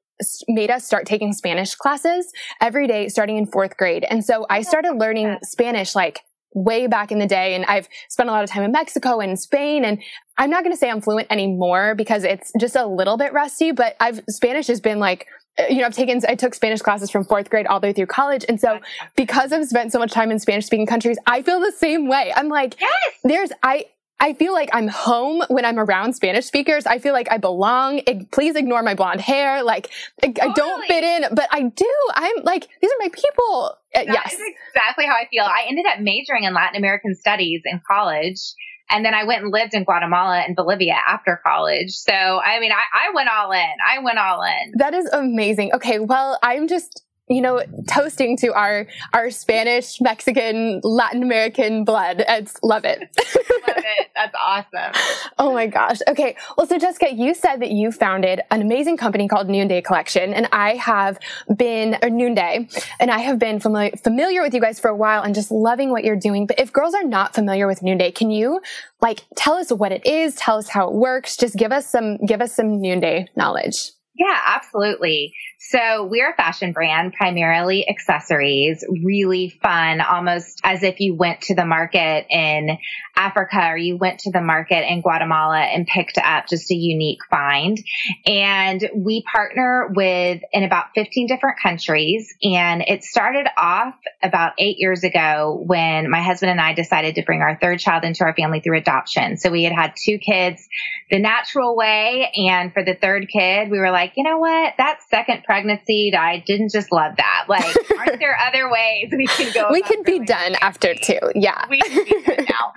made 0.49 0.71
us 0.71 0.85
start 0.85 1.07
taking 1.07 1.33
Spanish 1.33 1.75
classes 1.75 2.31
every 2.61 2.87
day 2.87 3.09
starting 3.09 3.37
in 3.37 3.47
fourth 3.47 3.77
grade. 3.77 4.05
And 4.09 4.25
so 4.25 4.47
I 4.49 4.63
started 4.63 4.95
learning. 4.97 5.39
Spanish 5.43 5.95
like 5.95 6.21
way 6.55 6.87
back 6.87 7.11
in 7.11 7.19
the 7.19 7.27
day. 7.27 7.55
And 7.55 7.65
I've 7.65 7.89
spent 8.09 8.29
a 8.29 8.33
lot 8.33 8.45
of 8.45 8.51
time 8.51 8.63
in 8.63 8.71
Mexico 8.73 9.19
and 9.21 9.39
Spain. 9.39 9.85
And 9.85 10.01
I'm 10.39 10.51
not 10.51 10.63
going 10.63 10.73
to 10.73 10.79
say 10.79 10.89
I'm 10.89 11.01
fluent 11.01 11.27
anymore 11.31 11.95
because 11.97 12.23
it's 12.25 12.53
just 12.61 12.77
a 12.77 12.87
little 12.87 13.17
bit 13.17 13.33
rusty, 13.33 13.73
but 13.73 13.97
I've, 14.01 14.21
Spanish 14.29 14.69
has 14.69 14.81
been 14.81 15.01
like, 15.01 15.27
you 15.69 15.79
know, 15.79 15.87
I've 15.87 15.95
taken, 15.95 16.21
I 16.29 16.35
took 16.35 16.55
Spanish 16.55 16.81
classes 16.83 17.11
from 17.11 17.25
fourth 17.25 17.51
grade 17.51 17.67
all 17.67 17.81
the 17.81 17.89
way 17.89 17.93
through 17.93 18.07
college. 18.07 18.45
And 18.49 18.61
so 18.61 18.81
because 19.17 19.53
I've 19.53 19.67
spent 19.67 19.93
so 19.93 19.99
much 19.99 20.13
time 20.13 20.31
in 20.31 20.39
Spanish 20.39 20.67
speaking 20.67 20.87
countries, 20.87 21.19
I 21.27 21.43
feel 21.43 21.61
the 21.61 21.73
same 21.73 22.09
way. 22.09 22.33
I'm 22.35 22.49
like, 22.49 22.81
Yes. 22.81 22.91
there's 23.23 23.51
I 23.63 23.87
I 24.21 24.33
feel 24.33 24.53
like 24.53 24.71
I'm 24.73 24.87
home 24.89 25.43
when 25.49 25.65
I'm 25.65 25.79
around 25.79 26.15
Spanish 26.15 26.47
speakers. 26.47 26.87
I 26.87 26.99
feel 26.99 27.13
like 27.13 27.31
I 27.33 27.37
belong. 27.39 28.01
Please 28.31 28.55
ignore 28.57 28.83
my 28.83 28.95
blonde 28.95 29.21
hair. 29.21 29.63
Like 29.65 29.91
I, 30.23 30.33
I 30.41 30.53
don't 30.55 30.87
fit 30.87 31.03
in, 31.05 31.25
but 31.35 31.49
I 31.51 31.63
do. 31.63 31.93
I'm 32.15 32.37
like 32.45 32.69
these 32.81 32.91
are 32.91 33.01
my 33.01 33.09
people. 33.09 33.77
Uh, 33.95 34.05
That 34.05 34.07
yes. 34.07 34.33
is 34.35 34.41
exactly 34.73 35.07
how 35.07 35.13
I 35.15 35.27
feel. 35.31 35.43
I 35.45 35.65
ended 35.69 35.85
up 35.87 36.01
majoring 36.01 36.45
in 36.45 36.55
Latin 36.55 36.77
American 36.77 37.15
studies 37.15 37.63
in 37.65 37.81
college. 37.87 38.41
And 38.91 39.05
then 39.05 39.15
I 39.15 39.25
went 39.25 39.43
and 39.43 39.53
lived 39.53 39.75
in 39.75 39.85
Guatemala 39.85 40.41
and 40.47 40.55
Bolivia 40.55 40.97
after 41.07 41.41
college. 41.45 41.91
So, 41.91 42.13
I 42.13 42.61
mean, 42.61 42.73
I, 42.73 43.09
I 43.09 43.15
went 43.15 43.29
all 43.29 43.51
in. 43.53 43.73
I 43.87 43.99
went 44.01 44.19
all 44.19 44.43
in. 44.43 44.73
That 44.77 44.95
is 44.95 45.07
amazing. 45.07 45.73
Okay, 45.75 45.99
well, 45.99 46.39
I'm 46.43 46.69
just 46.69 47.03
you 47.29 47.41
know 47.41 47.63
toasting 47.89 48.37
to 48.39 48.53
our 48.53 48.87
our 49.13 49.31
Spanish, 49.31 50.01
Mexican, 50.01 50.81
Latin 50.83 51.23
American 51.23 51.85
blood. 51.85 52.25
It's 52.29 52.59
love 52.63 52.85
it. 52.85 53.01
Love 53.01 53.77
it. 53.79 54.09
That's 54.15 54.35
awesome. 54.41 54.93
Oh 55.37 55.53
my 55.53 55.67
gosh. 55.67 55.99
Okay. 56.09 56.37
Well, 56.57 56.67
so 56.67 56.79
Jessica, 56.79 57.13
you 57.13 57.35
said 57.35 57.57
that 57.57 57.71
you 57.71 57.91
founded 57.91 58.41
an 58.51 58.63
amazing 58.63 58.97
company 58.97 59.27
called 59.27 59.49
Noonday 59.49 59.83
Collection, 59.83 60.33
and 60.33 60.49
I 60.53 60.75
have 60.77 61.19
been, 61.57 61.99
or 62.03 62.09
Noonday, 62.09 62.69
and 63.01 63.11
I 63.11 63.19
have 63.19 63.39
been 63.39 63.59
familiar, 63.59 63.91
familiar 63.97 64.43
with 64.43 64.55
you 64.55 64.61
guys 64.61 64.79
for 64.79 64.89
a 64.89 64.97
while 64.97 65.23
and 65.23 65.35
just 65.35 65.51
loving 65.51 65.91
what 65.91 66.05
you're 66.05 66.17
doing. 66.17 66.47
But 66.47 66.61
if 66.61 66.73
girls 66.73 66.95
are 66.95 67.03
not 67.05 67.35
familiar 67.35 67.67
with 67.67 67.83
Noonday, 67.83 68.13
can 68.13 68.31
you 68.31 68.61
like 69.01 69.25
tell 69.37 69.55
us 69.55 69.71
what 69.71 69.91
it 69.93 70.07
is, 70.07 70.37
tell 70.37 70.57
us 70.57 70.69
how 70.69 70.89
it 70.89 70.95
works, 70.95 71.37
just 71.37 71.57
give 71.57 71.73
us 71.73 71.87
some, 71.87 72.19
give 72.25 72.41
us 72.41 72.55
some 72.55 72.81
Noonday 72.81 73.29
knowledge. 73.37 73.91
Yeah, 74.15 74.39
absolutely. 74.47 75.35
So 75.71 76.05
we're 76.05 76.31
a 76.31 76.35
fashion 76.35 76.73
brand, 76.73 77.15
primarily 77.15 77.89
accessories, 77.89 78.85
really 79.03 79.59
fun, 79.63 80.03
almost 80.03 80.61
as 80.63 80.83
if 80.83 81.01
you 81.01 81.15
went 81.15 81.41
to 81.43 81.55
the 81.55 81.65
market 81.65 82.27
in 82.29 82.77
Africa 83.17 83.69
or 83.71 83.77
you 83.77 83.97
went 83.97 84.21
to 84.21 84.31
the 84.31 84.43
market 84.43 84.87
in 84.87 85.01
Guatemala 85.01 85.61
and 85.61 85.87
picked 85.87 86.19
up 86.19 86.49
just 86.49 86.71
a 86.71 86.75
unique 86.75 87.21
find. 87.31 87.79
And 88.27 88.91
we 88.95 89.23
partner 89.23 89.89
with 89.95 90.43
in 90.53 90.65
about 90.65 90.89
15 90.95 91.29
different 91.29 91.59
countries. 91.63 92.35
And 92.43 92.83
it 92.87 93.03
started 93.03 93.47
off 93.57 93.95
about 94.23 94.53
eight 94.59 94.77
years 94.79 95.03
ago 95.03 95.63
when 95.67 96.11
my 96.11 96.21
husband 96.21 96.51
and 96.51 96.61
I 96.61 96.75
decided 96.75 97.15
to 97.15 97.23
bring 97.23 97.41
our 97.41 97.59
third 97.59 97.79
child 97.79 98.05
into 98.05 98.25
our 98.25 98.35
family 98.35 98.61
through 98.61 98.79
adoption. 98.79 99.39
So 99.39 99.51
we 99.51 99.65
had 99.65 99.73
had 99.73 99.95
two 99.97 100.19
kids 100.19 100.69
the 101.11 101.19
natural 101.19 101.75
way. 101.75 102.31
And 102.35 102.73
for 102.73 102.85
the 102.85 102.95
third 102.95 103.29
kid, 103.33 103.71
we 103.71 103.79
were 103.79 103.91
like, 103.91 104.13
you 104.17 104.25
know 104.25 104.39
what? 104.39 104.75
That 104.77 104.99
second 105.09 105.45
pregnancy, 105.55 106.13
I 106.17 106.43
didn't 106.45 106.73
just 106.73 106.91
love 106.91 107.15
that. 107.17 107.45
Like, 107.49 107.77
aren't 107.99 108.19
there 108.19 108.37
other 108.37 108.69
ways 108.69 109.13
we 109.17 109.27
can 109.27 109.53
go? 109.55 109.71
we 109.71 109.83
could 109.83 110.05
be 110.05 110.19
done 110.19 110.57
after 110.61 110.95
two. 110.95 111.19
Yeah. 111.37 111.67
we 111.71 111.81
can 111.81 112.05
be 112.05 112.23
good 112.25 112.49
now. 112.51 112.73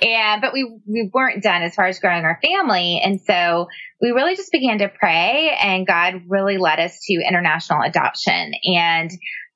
And 0.00 0.40
but 0.40 0.54
we 0.54 0.64
we 0.86 1.10
weren't 1.12 1.42
done 1.42 1.62
as 1.62 1.74
far 1.74 1.84
as 1.84 1.98
growing 1.98 2.24
our 2.24 2.40
family. 2.42 3.00
And 3.04 3.20
so 3.20 3.68
we 4.00 4.10
really 4.10 4.36
just 4.36 4.52
began 4.52 4.78
to 4.78 4.88
pray 4.88 5.54
and 5.60 5.86
God 5.86 6.22
really 6.28 6.56
led 6.56 6.80
us 6.80 6.98
to 7.04 7.14
international 7.14 7.82
adoption. 7.82 8.52
And 8.64 9.10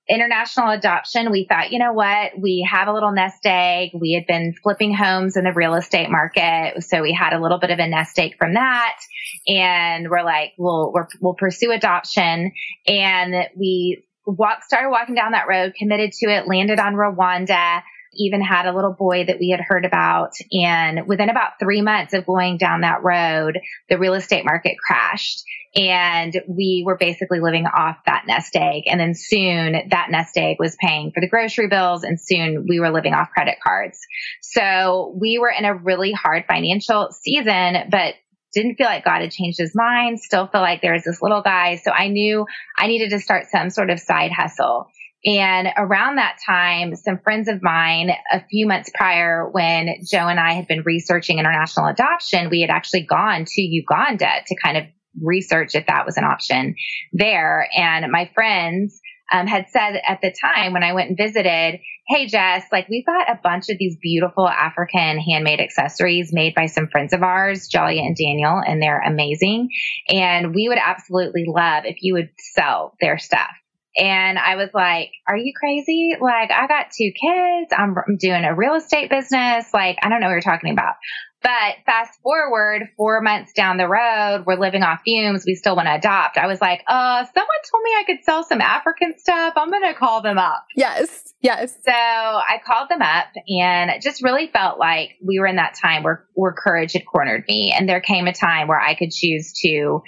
international 0.09 0.71
adoption, 0.71 1.31
we 1.31 1.47
thought, 1.49 1.71
you 1.71 1.79
know 1.79 1.93
what? 1.93 2.33
We 2.39 2.67
have 2.71 2.89
a 2.89 2.93
little 2.93 3.13
nest 3.13 3.45
egg. 3.45 3.91
We 3.95 4.13
had 4.13 4.27
been 4.27 4.55
flipping 4.63 4.95
homes 4.95 5.37
in 5.37 5.45
the 5.45 5.53
real 5.53 5.75
estate 5.75 6.11
market. 6.11 6.83
So 6.83 7.03
we 7.03 7.13
had 7.13 7.35
a 7.35 7.41
little 7.41 7.59
bit 7.59 7.71
of 7.71 7.79
a 7.79 7.87
nest 7.87 8.19
egg 8.19 8.37
from 8.39 8.55
that. 8.55 8.99
And 9.47 10.09
we're 10.09 10.25
like, 10.25 10.55
we'll, 10.57 10.93
we're, 10.93 11.09
we'll 11.21 11.35
pursue 11.35 11.73
adoption. 11.73 12.53
And 12.87 13.35
we 13.57 14.05
walk, 14.27 14.65
started 14.65 14.91
walking 14.91 15.15
down 15.15 15.33
that 15.33 15.49
road, 15.49 15.75
committed 15.75 16.13
to 16.13 16.27
it, 16.31 16.49
landed 16.49 16.79
on 16.79 16.95
Rwanda, 16.95 17.83
even 18.19 18.43
had 18.43 18.67
a 18.67 18.75
little 18.75 18.93
boy 18.93 19.25
that 19.27 19.39
we 19.39 19.51
had 19.51 19.61
heard 19.61 19.85
about. 19.85 20.33
And 20.53 21.07
within 21.07 21.31
about 21.31 21.53
three 21.61 21.83
months 21.83 22.15
of 22.15 22.27
going 22.27 22.59
down 22.59 22.83
that 22.83 23.03
road, 23.03 23.59
the 23.89 23.99
real 23.99 24.15
estate 24.15 24.45
market 24.45 24.77
crashed 24.79 25.45
and 25.75 26.35
we 26.49 26.83
were 26.85 26.97
basically 26.97 27.41
living 27.41 27.67
off 27.67 27.99
that 28.07 28.25
nest 28.27 28.57
egg. 28.57 28.85
And 28.87 28.99
then 28.99 29.15
soon 29.15 29.89
that 29.91 30.11
nest 30.11 30.37
egg 30.37 30.57
was 30.59 30.77
paying 30.81 31.13
for 31.13 31.21
the 31.21 31.29
grocery 31.29 31.69
bills 31.69 32.05
and 32.05 32.19
soon 32.21 32.67
we 32.69 32.81
were 32.81 32.91
living 32.91 33.15
off 33.15 33.31
credit 33.31 33.59
cards. 33.63 33.99
So 34.41 35.15
we 35.21 35.39
were 35.39 35.53
in 35.57 35.65
a 35.65 35.75
really 35.75 36.13
hard 36.13 36.45
financial 36.49 37.11
season, 37.13 37.89
but 37.91 38.15
didn't 38.55 38.77
feel 38.77 38.87
like 38.87 39.05
God 39.05 39.21
had 39.21 39.31
changed 39.31 39.59
his 39.59 39.75
mind, 39.75 40.21
still 40.21 40.47
feel 40.47 40.63
like 40.63 40.81
there 40.81 40.95
was 40.95 41.05
this 41.05 41.21
little 41.21 41.43
guy. 41.43 41.77
So 41.77 41.91
I 41.91 42.09
knew 42.09 42.47
I 42.77 42.87
needed 42.87 43.11
to 43.11 43.21
start 43.21 43.47
some 43.51 43.71
sort 43.71 43.91
of 43.91 44.01
side 44.01 44.33
hustle. 44.33 44.89
And 45.25 45.69
around 45.77 46.17
that 46.17 46.39
time, 46.47 46.95
some 46.95 47.19
friends 47.19 47.49
of 47.49 47.63
mine, 47.63 48.11
a 48.33 48.45
few 48.49 48.67
months 48.67 48.91
prior, 48.95 49.49
when 49.51 49.89
Joe 50.09 50.29
and 50.29 50.39
I 50.39 50.53
had 50.53 50.69
been 50.69 50.83
researching 50.85 51.39
international 51.39 51.87
adoption, 51.87 52.51
we 52.51 52.61
had 52.61 52.71
actually 52.71 53.05
gone 53.05 53.45
to 53.45 53.61
Uganda 53.61 54.31
to 54.47 54.57
kind 54.63 54.77
of 54.77 54.85
research 55.21 55.75
if 55.75 55.87
that 55.87 56.07
was 56.07 56.17
an 56.17 56.25
option 56.25 56.77
there. 57.13 57.69
And 57.77 58.13
my 58.13 58.31
friends 58.33 59.01
um, 59.33 59.47
had 59.47 59.67
said 59.71 60.01
at 60.07 60.21
the 60.23 60.33
time 60.41 60.73
when 60.73 60.83
I 60.83 60.93
went 60.93 61.09
and 61.09 61.19
visited, 61.19 61.81
Hey, 62.07 62.27
Jess, 62.27 62.65
like 62.73 62.89
we've 62.89 63.05
got 63.05 63.29
a 63.29 63.41
bunch 63.43 63.69
of 63.69 63.77
these 63.79 63.99
beautiful 64.01 64.49
African 64.49 65.19
handmade 65.19 65.61
accessories 65.61 66.31
made 66.33 66.55
by 66.55 66.67
some 66.67 66.87
friends 66.87 67.13
of 67.13 67.23
ours, 67.23 67.69
Jalia 67.69 68.01
and 68.01 68.17
Daniel, 68.17 68.63
and 68.65 68.81
they're 68.81 69.03
amazing. 69.03 69.69
And 70.09 70.55
we 70.55 70.69
would 70.69 70.79
absolutely 70.79 71.45
love 71.47 71.85
if 71.85 71.97
you 72.01 72.15
would 72.15 72.31
sell 72.55 72.95
their 73.01 73.19
stuff. 73.19 73.51
And 73.99 74.39
I 74.39 74.55
was 74.55 74.71
like, 74.73 75.11
are 75.27 75.37
you 75.37 75.53
crazy? 75.59 76.13
Like, 76.21 76.51
I 76.53 76.67
got 76.69 76.87
two 76.97 77.11
kids. 77.11 77.73
I'm, 77.77 77.95
I'm 77.97 78.17
doing 78.17 78.45
a 78.45 78.55
real 78.55 78.75
estate 78.75 79.11
business. 79.11 79.67
Like, 79.75 79.99
I 80.03 80.09
don't 80.09 80.21
know 80.21 80.29
what 80.29 80.33
you're 80.33 80.41
talking 80.41 80.73
about. 80.73 80.95
But 81.43 81.77
fast 81.87 82.21
forward 82.21 82.89
four 82.97 83.21
months 83.21 83.53
down 83.53 83.77
the 83.77 83.87
road, 83.87 84.45
we're 84.45 84.59
living 84.59 84.83
off 84.83 85.01
fumes. 85.05 85.45
We 85.47 85.55
still 85.55 85.77
want 85.77 85.87
to 85.87 85.95
adopt. 85.95 86.37
I 86.37 86.49
was 86.49 86.61
like, 86.61 86.83
uh, 86.89 87.25
someone 87.25 87.57
told 87.71 87.83
me 87.85 87.91
I 87.97 88.05
could 88.07 88.25
sell 88.25 88.43
some 88.43 88.61
African 88.61 89.15
stuff. 89.19 89.55
I'm 89.57 89.71
going 89.71 89.85
to 89.85 89.95
call 89.95 90.21
them 90.21 90.39
up. 90.39 90.65
Yes. 90.75 91.33
Yes. 91.41 91.73
So 91.85 91.93
I 91.93 92.61
called 92.67 92.89
them 92.89 93.03
up 93.03 93.27
and 93.49 93.91
it 93.91 94.03
just 94.03 94.23
really 94.23 94.49
felt 94.49 94.81
like 94.81 95.11
we 95.25 95.39
were 95.39 95.47
in 95.47 95.57
that 95.57 95.77
time 95.81 96.03
where, 96.03 96.27
where 96.35 96.53
courage 96.53 96.95
had 96.95 97.07
cornered 97.07 97.45
me. 97.47 97.73
And 97.77 97.89
there 97.89 98.01
came 98.01 98.27
a 98.27 98.33
time 98.33 98.67
where 98.67 98.81
I 98.81 98.97
could 98.97 99.13
choose 99.13 99.53
to 99.61 100.03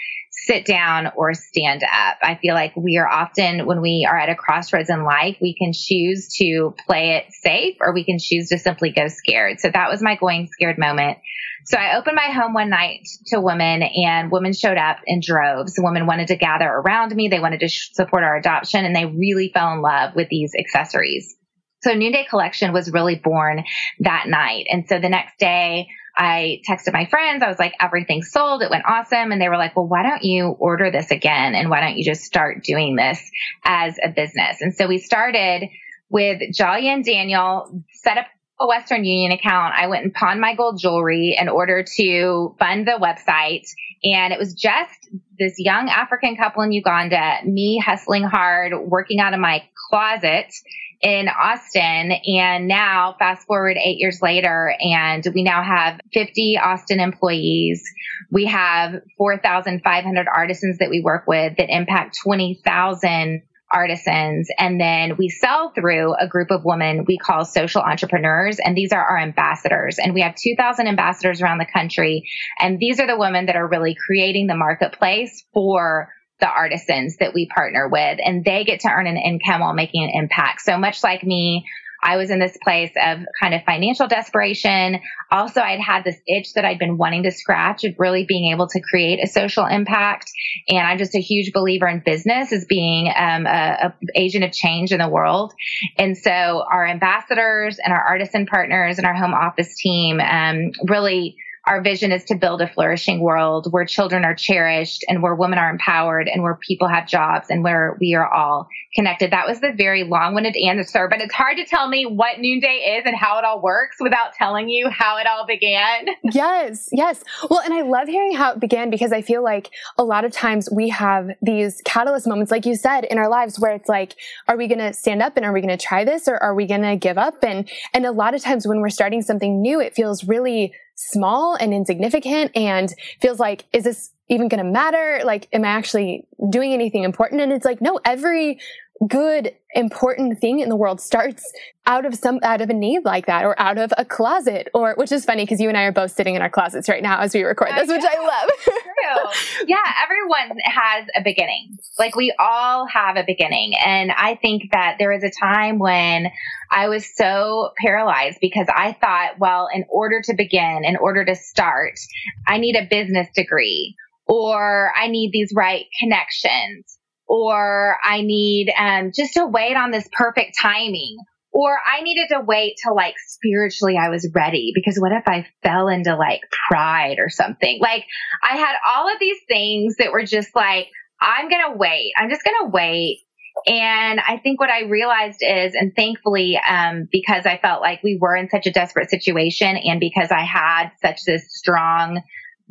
sit 0.46 0.64
down 0.64 1.12
or 1.16 1.34
stand 1.34 1.82
up. 1.82 2.16
I 2.22 2.38
feel 2.40 2.54
like 2.54 2.74
we 2.76 2.98
are 2.98 3.08
often, 3.08 3.66
when 3.66 3.80
we 3.80 4.06
are 4.08 4.18
at 4.18 4.28
a 4.28 4.34
crossroads 4.34 4.90
in 4.90 5.04
life, 5.04 5.36
we 5.40 5.54
can 5.54 5.72
choose 5.72 6.34
to 6.38 6.74
play 6.86 7.16
it 7.16 7.32
safe 7.32 7.76
or 7.80 7.92
we 7.92 8.04
can 8.04 8.18
choose 8.18 8.48
to 8.48 8.58
simply 8.58 8.90
go 8.90 9.08
scared. 9.08 9.60
So 9.60 9.70
that 9.72 9.90
was 9.90 10.02
my 10.02 10.16
going 10.16 10.48
scared 10.52 10.78
moment. 10.78 11.18
So 11.66 11.76
I 11.76 11.98
opened 11.98 12.16
my 12.16 12.32
home 12.32 12.54
one 12.54 12.70
night 12.70 13.00
to 13.26 13.40
women 13.40 13.82
and 13.82 14.30
women 14.30 14.52
showed 14.52 14.78
up 14.78 14.98
in 15.06 15.20
droves. 15.22 15.74
Women 15.78 16.06
wanted 16.06 16.28
to 16.28 16.36
gather 16.36 16.66
around 16.66 17.14
me. 17.14 17.28
They 17.28 17.40
wanted 17.40 17.60
to 17.60 17.68
sh- 17.68 17.90
support 17.92 18.24
our 18.24 18.36
adoption 18.36 18.84
and 18.84 18.96
they 18.96 19.06
really 19.06 19.50
fell 19.52 19.72
in 19.72 19.82
love 19.82 20.14
with 20.16 20.28
these 20.30 20.52
accessories. 20.58 21.36
So 21.82 21.92
Noonday 21.92 22.26
Collection 22.28 22.72
was 22.72 22.92
really 22.92 23.16
born 23.16 23.64
that 24.00 24.24
night. 24.26 24.66
And 24.70 24.86
so 24.88 24.98
the 24.98 25.08
next 25.08 25.38
day, 25.38 25.88
I 26.16 26.60
texted 26.68 26.92
my 26.92 27.06
friends. 27.06 27.42
I 27.42 27.48
was 27.48 27.58
like, 27.58 27.74
everything 27.80 28.22
sold. 28.22 28.62
It 28.62 28.70
went 28.70 28.84
awesome. 28.86 29.32
And 29.32 29.40
they 29.40 29.48
were 29.48 29.56
like, 29.56 29.76
well, 29.76 29.86
why 29.86 30.02
don't 30.02 30.22
you 30.22 30.48
order 30.58 30.90
this 30.90 31.10
again? 31.10 31.54
And 31.54 31.70
why 31.70 31.80
don't 31.80 31.96
you 31.96 32.04
just 32.04 32.24
start 32.24 32.62
doing 32.64 32.96
this 32.96 33.20
as 33.64 33.96
a 34.02 34.10
business? 34.10 34.60
And 34.60 34.74
so 34.74 34.86
we 34.86 34.98
started 34.98 35.68
with 36.08 36.40
Jolly 36.52 36.88
and 36.88 37.04
Daniel, 37.04 37.84
set 37.92 38.18
up 38.18 38.26
a 38.60 38.66
Western 38.66 39.04
Union 39.04 39.32
account. 39.32 39.74
I 39.74 39.86
went 39.86 40.04
and 40.04 40.12
pawned 40.12 40.40
my 40.40 40.54
gold 40.54 40.78
jewelry 40.78 41.36
in 41.40 41.48
order 41.48 41.84
to 41.96 42.54
fund 42.58 42.86
the 42.86 42.98
website. 43.00 43.66
And 44.04 44.32
it 44.32 44.38
was 44.38 44.52
just 44.54 45.08
this 45.38 45.54
young 45.56 45.88
African 45.88 46.36
couple 46.36 46.62
in 46.62 46.72
Uganda, 46.72 47.38
me 47.44 47.82
hustling 47.84 48.24
hard, 48.24 48.72
working 48.78 49.18
out 49.18 49.32
of 49.32 49.40
my 49.40 49.62
closet 49.88 50.52
in 51.00 51.28
Austin. 51.28 52.12
And 52.26 52.68
now 52.68 53.16
fast 53.18 53.46
forward 53.46 53.76
eight 53.76 53.98
years 53.98 54.20
later, 54.22 54.74
and 54.80 55.26
we 55.34 55.42
now 55.42 55.62
have 55.62 56.00
50 56.12 56.58
Austin 56.62 57.00
employees. 57.00 57.82
We 58.30 58.46
have 58.46 59.02
4,500 59.16 60.26
artisans 60.34 60.78
that 60.78 60.90
we 60.90 61.00
work 61.00 61.24
with 61.26 61.56
that 61.56 61.70
impact 61.70 62.18
20,000 62.22 63.42
artisans. 63.72 64.48
And 64.58 64.80
then 64.80 65.16
we 65.16 65.28
sell 65.28 65.70
through 65.70 66.14
a 66.14 66.26
group 66.26 66.50
of 66.50 66.64
women 66.64 67.04
we 67.06 67.18
call 67.18 67.44
social 67.44 67.82
entrepreneurs. 67.82 68.58
And 68.58 68.76
these 68.76 68.92
are 68.92 69.04
our 69.04 69.18
ambassadors. 69.18 69.98
And 69.98 70.12
we 70.12 70.22
have 70.22 70.34
2,000 70.34 70.86
ambassadors 70.86 71.40
around 71.40 71.58
the 71.58 71.66
country. 71.72 72.28
And 72.58 72.78
these 72.78 73.00
are 73.00 73.06
the 73.06 73.18
women 73.18 73.46
that 73.46 73.56
are 73.56 73.66
really 73.66 73.96
creating 74.06 74.48
the 74.48 74.56
marketplace 74.56 75.44
for 75.52 76.08
the 76.40 76.48
artisans 76.48 77.16
that 77.18 77.34
we 77.34 77.46
partner 77.46 77.88
with 77.88 78.18
and 78.24 78.44
they 78.44 78.64
get 78.64 78.80
to 78.80 78.88
earn 78.88 79.06
an 79.06 79.16
income 79.16 79.60
while 79.60 79.74
making 79.74 80.04
an 80.04 80.10
impact. 80.12 80.62
So 80.62 80.76
much 80.76 81.02
like 81.02 81.22
me, 81.22 81.64
I 82.02 82.16
was 82.16 82.30
in 82.30 82.38
this 82.38 82.56
place 82.62 82.92
of 82.96 83.18
kind 83.40 83.54
of 83.54 83.62
financial 83.64 84.08
desperation. 84.08 85.00
Also, 85.30 85.60
I'd 85.60 85.80
had 85.80 86.02
this 86.02 86.16
itch 86.26 86.54
that 86.54 86.64
I'd 86.64 86.78
been 86.78 86.96
wanting 86.96 87.24
to 87.24 87.30
scratch 87.30 87.84
of 87.84 87.94
really 87.98 88.24
being 88.26 88.52
able 88.52 88.68
to 88.68 88.80
create 88.80 89.22
a 89.22 89.26
social 89.26 89.66
impact. 89.66 90.30
And 90.68 90.78
I'm 90.78 90.98
just 90.98 91.14
a 91.14 91.20
huge 91.20 91.52
believer 91.52 91.86
in 91.86 92.02
business 92.04 92.52
as 92.52 92.64
being 92.64 93.12
um, 93.14 93.46
a, 93.46 93.48
a 93.50 93.94
agent 94.14 94.44
of 94.44 94.52
change 94.52 94.92
in 94.92 94.98
the 94.98 95.08
world. 95.08 95.52
And 95.98 96.16
so 96.16 96.30
our 96.30 96.86
ambassadors 96.86 97.78
and 97.82 97.92
our 97.92 98.02
artisan 98.02 98.46
partners 98.46 98.96
and 98.96 99.06
our 99.06 99.14
home 99.14 99.34
office 99.34 99.76
team 99.76 100.20
um, 100.20 100.72
really 100.88 101.36
our 101.66 101.82
vision 101.82 102.10
is 102.10 102.24
to 102.24 102.34
build 102.34 102.62
a 102.62 102.68
flourishing 102.68 103.20
world 103.20 103.68
where 103.70 103.84
children 103.84 104.24
are 104.24 104.34
cherished 104.34 105.04
and 105.08 105.22
where 105.22 105.34
women 105.34 105.58
are 105.58 105.70
empowered 105.70 106.26
and 106.26 106.42
where 106.42 106.56
people 106.56 106.88
have 106.88 107.06
jobs 107.06 107.48
and 107.50 107.62
where 107.62 107.96
we 108.00 108.14
are 108.14 108.26
all 108.26 108.68
connected. 108.94 109.30
That 109.30 109.46
was 109.46 109.60
the 109.60 109.72
very 109.76 110.04
long 110.04 110.34
winded 110.34 110.56
answer, 110.56 111.06
but 111.08 111.20
it's 111.20 111.34
hard 111.34 111.58
to 111.58 111.66
tell 111.66 111.88
me 111.88 112.06
what 112.06 112.38
Noonday 112.38 112.98
is 112.98 113.04
and 113.04 113.14
how 113.14 113.38
it 113.38 113.44
all 113.44 113.60
works 113.60 113.96
without 114.00 114.32
telling 114.34 114.68
you 114.68 114.88
how 114.88 115.18
it 115.18 115.26
all 115.26 115.46
began. 115.46 116.06
Yes, 116.32 116.88
yes. 116.92 117.22
Well, 117.48 117.60
and 117.60 117.74
I 117.74 117.82
love 117.82 118.06
hearing 118.06 118.34
how 118.36 118.52
it 118.52 118.60
began 118.60 118.88
because 118.88 119.10
I 119.12 119.20
feel 119.20 119.42
like 119.42 119.70
a 119.98 120.04
lot 120.04 120.24
of 120.24 120.32
times 120.32 120.68
we 120.70 120.88
have 120.90 121.30
these 121.42 121.82
catalyst 121.84 122.26
moments, 122.26 122.52
like 122.52 122.66
you 122.66 122.76
said, 122.76 123.04
in 123.04 123.18
our 123.18 123.28
lives 123.28 123.58
where 123.58 123.72
it's 123.72 123.88
like, 123.88 124.14
are 124.46 124.56
we 124.56 124.68
going 124.68 124.78
to 124.78 124.92
stand 124.92 125.22
up 125.22 125.36
and 125.36 125.44
are 125.44 125.52
we 125.52 125.60
going 125.60 125.76
to 125.76 125.82
try 125.82 126.04
this 126.04 126.28
or 126.28 126.36
are 126.36 126.54
we 126.54 126.66
going 126.66 126.82
to 126.82 126.96
give 126.96 127.18
up? 127.18 127.42
And, 127.42 127.68
and 127.92 128.06
a 128.06 128.12
lot 128.12 128.34
of 128.34 128.42
times 128.42 128.66
when 128.66 128.80
we're 128.80 128.90
starting 128.90 129.22
something 129.22 129.60
new, 129.60 129.80
it 129.80 129.94
feels 129.94 130.24
really 130.24 130.72
small 131.00 131.54
and 131.54 131.72
insignificant 131.72 132.54
and 132.54 132.94
feels 133.20 133.40
like, 133.40 133.64
is 133.72 133.84
this 133.84 134.10
even 134.28 134.48
going 134.48 134.62
to 134.62 134.70
matter? 134.70 135.22
Like, 135.24 135.48
am 135.52 135.64
I 135.64 135.68
actually 135.68 136.26
doing 136.50 136.74
anything 136.74 137.04
important? 137.04 137.40
And 137.40 137.52
it's 137.52 137.64
like, 137.64 137.80
no, 137.80 137.98
every 138.04 138.60
good, 139.06 139.54
important 139.74 140.38
thing 140.40 140.60
in 140.60 140.68
the 140.68 140.76
world 140.76 141.00
starts 141.00 141.50
out 141.86 142.04
of 142.04 142.14
some, 142.14 142.38
out 142.42 142.60
of 142.60 142.68
a 142.68 142.74
need 142.74 143.04
like 143.04 143.26
that 143.26 143.44
or 143.44 143.58
out 143.58 143.78
of 143.78 143.92
a 143.96 144.04
closet 144.04 144.68
or, 144.74 144.94
which 144.96 145.10
is 145.10 145.24
funny 145.24 145.44
because 145.44 145.60
you 145.60 145.68
and 145.68 145.78
I 145.78 145.84
are 145.84 145.92
both 145.92 146.10
sitting 146.10 146.34
in 146.34 146.42
our 146.42 146.50
closets 146.50 146.88
right 146.88 147.02
now 147.02 147.20
as 147.20 147.32
we 147.32 147.42
record 147.42 147.70
this, 147.76 147.88
which 147.88 148.04
I 148.04 148.20
love. 148.20 148.50
True. 148.64 149.66
Yeah. 149.66 149.76
Everyone 150.04 150.58
has 150.64 151.06
a 151.16 151.22
beginning. 151.22 151.78
Like 151.98 152.14
we 152.14 152.34
all 152.38 152.86
have 152.86 153.16
a 153.16 153.24
beginning. 153.26 153.72
And 153.84 154.12
I 154.12 154.34
think 154.34 154.70
that 154.72 154.96
there 154.98 155.10
was 155.10 155.24
a 155.24 155.30
time 155.30 155.78
when 155.78 156.30
I 156.70 156.88
was 156.88 157.06
so 157.16 157.70
paralyzed 157.78 158.38
because 158.40 158.66
I 158.68 158.92
thought, 158.92 159.38
well, 159.38 159.68
in 159.72 159.84
order 159.88 160.20
to 160.24 160.34
begin, 160.34 160.82
in 160.84 160.96
order 160.96 161.24
to 161.24 161.34
start, 161.34 161.98
I 162.46 162.58
need 162.58 162.76
a 162.76 162.86
business 162.88 163.28
degree 163.34 163.96
or 164.26 164.92
I 164.94 165.08
need 165.08 165.30
these 165.32 165.52
right 165.56 165.86
connections 165.98 166.98
or 167.30 167.96
I 168.02 168.22
need 168.22 168.72
um, 168.76 169.12
just 169.14 169.34
to 169.34 169.46
wait 169.46 169.76
on 169.76 169.92
this 169.92 170.08
perfect 170.10 170.56
timing, 170.60 171.16
or 171.52 171.78
I 171.86 172.02
needed 172.02 172.26
to 172.30 172.40
wait 172.40 172.74
till 172.82 172.96
like 172.96 173.14
spiritually 173.24 173.96
I 173.96 174.08
was 174.08 174.28
ready 174.34 174.72
because 174.74 174.98
what 174.98 175.12
if 175.12 175.22
I 175.28 175.46
fell 175.62 175.86
into 175.86 176.16
like 176.16 176.40
pride 176.68 177.18
or 177.20 177.28
something? 177.28 177.78
Like 177.80 178.04
I 178.42 178.56
had 178.56 178.74
all 178.84 179.08
of 179.08 179.20
these 179.20 179.38
things 179.48 179.94
that 179.98 180.10
were 180.10 180.24
just 180.24 180.56
like, 180.56 180.88
I'm 181.20 181.48
going 181.48 181.72
to 181.72 181.78
wait. 181.78 182.12
I'm 182.18 182.30
just 182.30 182.42
going 182.42 182.56
to 182.64 182.70
wait. 182.70 183.20
And 183.64 184.18
I 184.18 184.38
think 184.38 184.58
what 184.58 184.70
I 184.70 184.88
realized 184.88 185.38
is, 185.40 185.74
and 185.76 185.94
thankfully, 185.94 186.58
um, 186.58 187.08
because 187.12 187.46
I 187.46 187.58
felt 187.58 187.80
like 187.80 188.02
we 188.02 188.18
were 188.20 188.34
in 188.34 188.50
such 188.50 188.66
a 188.66 188.72
desperate 188.72 189.10
situation 189.10 189.76
and 189.76 190.00
because 190.00 190.32
I 190.32 190.42
had 190.42 190.90
such 191.00 191.22
this 191.24 191.44
strong 191.50 192.22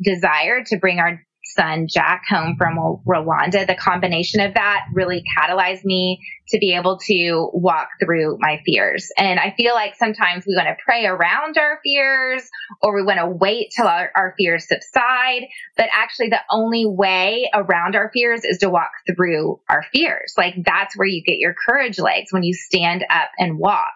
desire 0.02 0.64
to 0.64 0.76
bring 0.76 0.98
our 0.98 1.22
son 1.54 1.86
Jack 1.88 2.22
home 2.28 2.56
from 2.56 2.76
Rwanda, 3.06 3.66
the 3.66 3.74
combination 3.74 4.40
of 4.40 4.54
that 4.54 4.86
really 4.92 5.22
catalyzed 5.36 5.84
me 5.84 6.20
to 6.48 6.58
be 6.58 6.74
able 6.74 6.98
to 6.98 7.50
walk 7.52 7.88
through 8.02 8.36
my 8.40 8.60
fears. 8.66 9.10
And 9.16 9.38
I 9.38 9.54
feel 9.56 9.74
like 9.74 9.94
sometimes 9.96 10.44
we 10.46 10.56
want 10.56 10.68
to 10.68 10.76
pray 10.84 11.06
around 11.06 11.58
our 11.58 11.78
fears 11.82 12.48
or 12.82 12.94
we 12.94 13.04
want 13.04 13.18
to 13.18 13.28
wait 13.28 13.72
till 13.76 13.86
our, 13.86 14.10
our 14.16 14.34
fears 14.36 14.66
subside. 14.66 15.42
But 15.76 15.88
actually, 15.92 16.30
the 16.30 16.40
only 16.50 16.86
way 16.86 17.50
around 17.54 17.94
our 17.94 18.10
fears 18.12 18.44
is 18.44 18.58
to 18.58 18.68
walk 18.68 18.90
through 19.06 19.60
our 19.68 19.84
fears. 19.92 20.34
Like 20.36 20.54
that's 20.64 20.96
where 20.96 21.08
you 21.08 21.22
get 21.22 21.38
your 21.38 21.54
courage 21.68 21.98
legs 21.98 22.32
when 22.32 22.42
you 22.42 22.54
stand 22.54 23.04
up 23.08 23.28
and 23.38 23.58
walk. 23.58 23.92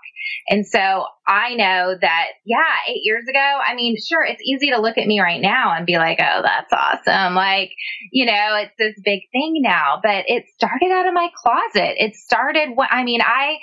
And 0.49 0.67
so 0.67 1.07
I 1.27 1.55
know 1.55 1.95
that, 2.01 2.27
yeah, 2.45 2.59
eight 2.89 3.01
years 3.03 3.25
ago, 3.29 3.39
I 3.39 3.75
mean, 3.75 3.97
sure, 3.97 4.23
it's 4.23 4.43
easy 4.43 4.71
to 4.71 4.81
look 4.81 4.99
at 4.99 5.07
me 5.07 5.21
right 5.21 5.41
now 5.41 5.75
and 5.75 5.87
be 5.87 5.97
like, 5.97 6.19
oh, 6.21 6.43
that's 6.43 6.73
awesome. 6.73 7.35
Like, 7.35 7.71
you 8.13 8.27
know, 8.27 8.61
it's 8.63 8.75
this 8.79 8.95
big 9.05 9.21
thing 9.33 9.61
now, 9.63 10.01
but 10.03 10.25
it 10.27 10.45
started 10.55 10.91
out 10.93 11.07
of 11.07 11.15
my 11.15 11.29
closet. 11.35 12.03
It 12.03 12.15
started, 12.15 12.71
I 12.91 13.05
mean, 13.05 13.21
I, 13.23 13.57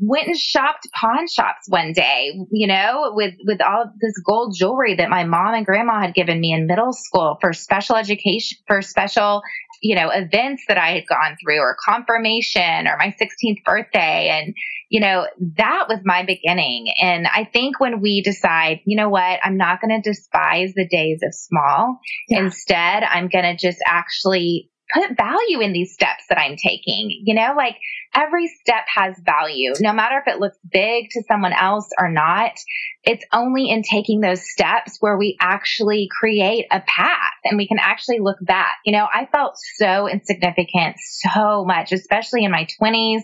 went 0.00 0.26
and 0.26 0.36
shopped 0.36 0.88
pawn 1.00 1.28
shops 1.28 1.68
one 1.68 1.92
day, 1.92 2.32
you 2.50 2.66
know, 2.66 3.12
with, 3.14 3.34
with 3.46 3.60
all 3.62 3.84
this 4.00 4.14
gold 4.26 4.54
jewelry 4.56 4.96
that 4.96 5.08
my 5.08 5.24
mom 5.24 5.54
and 5.54 5.64
grandma 5.64 6.00
had 6.00 6.14
given 6.14 6.40
me 6.40 6.52
in 6.52 6.66
middle 6.66 6.92
school 6.92 7.38
for 7.40 7.52
special 7.52 7.94
education, 7.94 8.58
for 8.66 8.82
special, 8.82 9.42
you 9.82 9.94
know, 9.94 10.10
events 10.10 10.64
that 10.66 10.78
I 10.78 10.94
had 10.94 11.06
gone 11.06 11.36
through 11.40 11.58
or 11.58 11.76
confirmation 11.84 12.88
or 12.88 12.96
my 12.98 13.14
16th 13.20 13.62
birthday. 13.64 14.30
And, 14.30 14.54
you 14.94 15.00
know, 15.00 15.26
that 15.56 15.86
was 15.88 15.98
my 16.04 16.24
beginning. 16.24 16.86
And 17.02 17.26
I 17.26 17.50
think 17.52 17.80
when 17.80 18.00
we 18.00 18.22
decide, 18.22 18.78
you 18.84 18.96
know 18.96 19.08
what, 19.08 19.40
I'm 19.42 19.56
not 19.56 19.80
going 19.80 20.00
to 20.00 20.08
despise 20.08 20.72
the 20.76 20.86
days 20.86 21.18
of 21.24 21.34
small. 21.34 21.98
Yeah. 22.28 22.44
Instead, 22.44 23.02
I'm 23.02 23.26
going 23.26 23.42
to 23.42 23.56
just 23.56 23.78
actually 23.84 24.70
put 24.92 25.16
value 25.16 25.60
in 25.60 25.72
these 25.72 25.92
steps 25.92 26.24
that 26.28 26.38
I'm 26.38 26.56
taking. 26.56 27.22
You 27.24 27.34
know, 27.34 27.54
like 27.56 27.76
every 28.14 28.48
step 28.48 28.84
has 28.94 29.14
value, 29.24 29.72
no 29.80 29.92
matter 29.92 30.22
if 30.24 30.32
it 30.32 30.40
looks 30.40 30.58
big 30.70 31.10
to 31.10 31.22
someone 31.28 31.52
else 31.52 31.88
or 31.98 32.10
not. 32.10 32.52
It's 33.06 33.24
only 33.32 33.68
in 33.68 33.82
taking 33.82 34.20
those 34.20 34.48
steps 34.50 34.96
where 35.00 35.18
we 35.18 35.36
actually 35.38 36.08
create 36.18 36.64
a 36.70 36.80
path 36.80 37.34
and 37.44 37.58
we 37.58 37.68
can 37.68 37.78
actually 37.78 38.20
look 38.20 38.38
back. 38.40 38.78
You 38.84 38.92
know, 38.96 39.06
I 39.12 39.26
felt 39.30 39.56
so 39.76 40.08
insignificant 40.08 40.96
so 40.98 41.64
much, 41.66 41.92
especially 41.92 42.44
in 42.44 42.50
my 42.50 42.66
20s. 42.80 43.22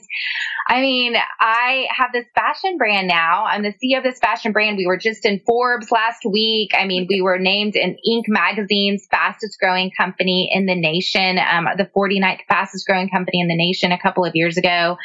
I 0.68 0.80
mean, 0.82 1.14
I 1.40 1.86
have 1.96 2.12
this 2.12 2.26
fashion 2.34 2.76
brand 2.76 3.08
now. 3.08 3.44
I'm 3.44 3.62
the 3.62 3.72
CEO 3.82 3.98
of 3.98 4.04
this 4.04 4.18
fashion 4.18 4.52
brand. 4.52 4.76
We 4.76 4.86
were 4.86 4.98
just 4.98 5.24
in 5.24 5.40
Forbes 5.46 5.90
last 5.90 6.24
week. 6.30 6.72
I 6.78 6.86
mean, 6.86 7.06
we 7.08 7.22
were 7.22 7.38
named 7.38 7.74
in 7.74 7.96
Inc. 8.08 8.24
magazine's 8.28 9.06
fastest 9.10 9.58
growing 9.58 9.90
company 9.98 10.50
in 10.52 10.66
the 10.66 10.74
nation, 10.74 11.38
um, 11.38 11.59
Um, 11.66 11.76
the 11.76 11.90
49th 11.96 12.40
fastest 12.48 12.86
growing 12.86 13.08
company 13.08 13.40
in 13.40 13.48
the 13.48 13.56
nation 13.56 13.92
a 13.92 14.00
couple 14.00 14.24
of 14.24 14.32
years 14.34 14.56
ago. 14.56 14.96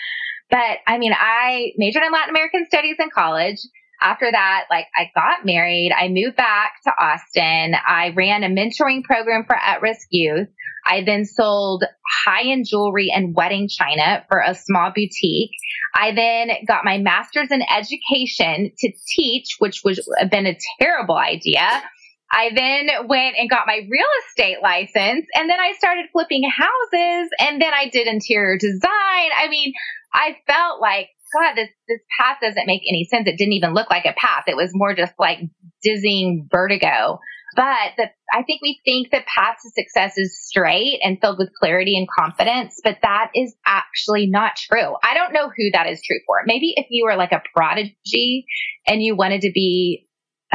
But 0.50 0.78
I 0.88 0.98
mean, 0.98 1.14
I 1.14 1.72
majored 1.78 2.04
in 2.04 2.12
Latin 2.12 2.30
American 2.30 2.66
studies 2.66 2.98
in 3.00 3.10
college 3.10 3.60
after 4.02 4.30
that, 4.30 4.66
like 4.70 4.88
I 4.96 5.10
got 5.16 5.46
married, 5.46 5.92
I 5.96 6.10
moved 6.10 6.36
back 6.36 6.74
to 6.84 6.92
Austin. 6.92 7.76
I 7.88 8.14
ran 8.16 8.44
a 8.44 8.50
mentoring 8.50 9.04
program 9.04 9.46
for 9.46 9.56
at 9.56 9.82
risk 9.82 10.08
youth. 10.12 10.48
I 10.86 11.04
then 11.04 11.26
sold 11.26 11.84
high 12.26 12.52
end 12.52 12.66
jewelry 12.70 13.12
and 13.14 13.36
wedding 13.36 13.68
china 13.68 14.24
for 14.30 14.40
a 14.40 14.54
small 14.54 14.92
boutique. 14.96 15.52
I 15.96 16.14
then 16.14 16.50
got 16.68 16.86
my 16.86 17.00
master's 17.00 17.50
in 17.50 17.64
education 17.64 18.72
to 18.78 18.92
teach, 19.08 19.56
which 19.58 19.82
would 19.84 19.98
uh, 19.98 20.04
have 20.20 20.30
been 20.30 20.46
a 20.46 20.58
terrible 20.80 21.18
idea. 21.18 21.82
I 22.36 22.52
then 22.54 23.08
went 23.08 23.38
and 23.38 23.50
got 23.50 23.66
my 23.66 23.80
real 23.90 24.06
estate 24.28 24.58
license 24.62 25.26
and 25.34 25.50
then 25.50 25.60
I 25.60 25.72
started 25.78 26.08
flipping 26.12 26.44
houses 26.44 27.30
and 27.40 27.62
then 27.62 27.74
I 27.74 27.88
did 27.90 28.08
interior 28.08 28.58
design. 28.58 29.30
I 29.38 29.48
mean, 29.50 29.72
I 30.14 30.36
felt 30.46 30.82
like 30.82 31.08
God, 31.34 31.56
this, 31.56 31.70
this 31.88 32.02
path 32.20 32.38
doesn't 32.42 32.68
make 32.68 32.82
any 32.90 33.08
sense. 33.10 33.28
It 33.28 33.38
didn't 33.38 33.54
even 33.54 33.74
look 33.74 33.90
like 33.90 34.06
a 34.06 34.14
path. 34.18 34.44
It 34.48 34.58
was 34.58 34.72
more 34.74 34.94
just 34.94 35.14
like 35.18 35.40
dizzying 35.82 36.48
vertigo. 36.52 37.20
But 37.56 37.92
the, 37.96 38.06
I 38.34 38.44
think 38.44 38.62
we 38.62 38.82
think 38.84 39.12
the 39.12 39.22
path 39.34 39.56
to 39.64 39.70
success 39.70 40.18
is 40.18 40.38
straight 40.46 41.00
and 41.02 41.18
filled 41.22 41.38
with 41.38 41.54
clarity 41.58 41.98
and 41.98 42.08
confidence, 42.20 42.82
but 42.84 42.98
that 43.02 43.32
is 43.34 43.56
actually 43.66 44.28
not 44.28 44.58
true. 44.58 44.96
I 45.04 45.14
don't 45.14 45.32
know 45.32 45.48
who 45.48 45.72
that 45.72 45.88
is 45.88 46.02
true 46.02 46.20
for. 46.28 46.42
Maybe 46.46 46.74
if 46.76 46.88
you 46.90 47.06
were 47.06 47.16
like 47.16 47.32
a 47.32 47.42
prodigy 47.56 48.46
and 48.86 49.02
you 49.02 49.16
wanted 49.16 49.42
to 49.42 49.52
be 49.54 50.06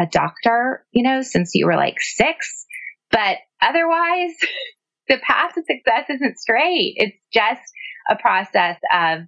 a 0.00 0.06
doctor, 0.06 0.84
you 0.92 1.02
know, 1.02 1.22
since 1.22 1.54
you 1.54 1.66
were 1.66 1.76
like 1.76 2.00
six, 2.00 2.66
but 3.10 3.36
otherwise 3.60 4.32
the 5.08 5.18
path 5.18 5.54
to 5.54 5.62
success 5.62 6.06
isn't 6.08 6.38
straight. 6.38 6.94
It's 6.96 7.16
just 7.32 7.62
a 8.08 8.16
process 8.16 8.78
of 8.92 9.20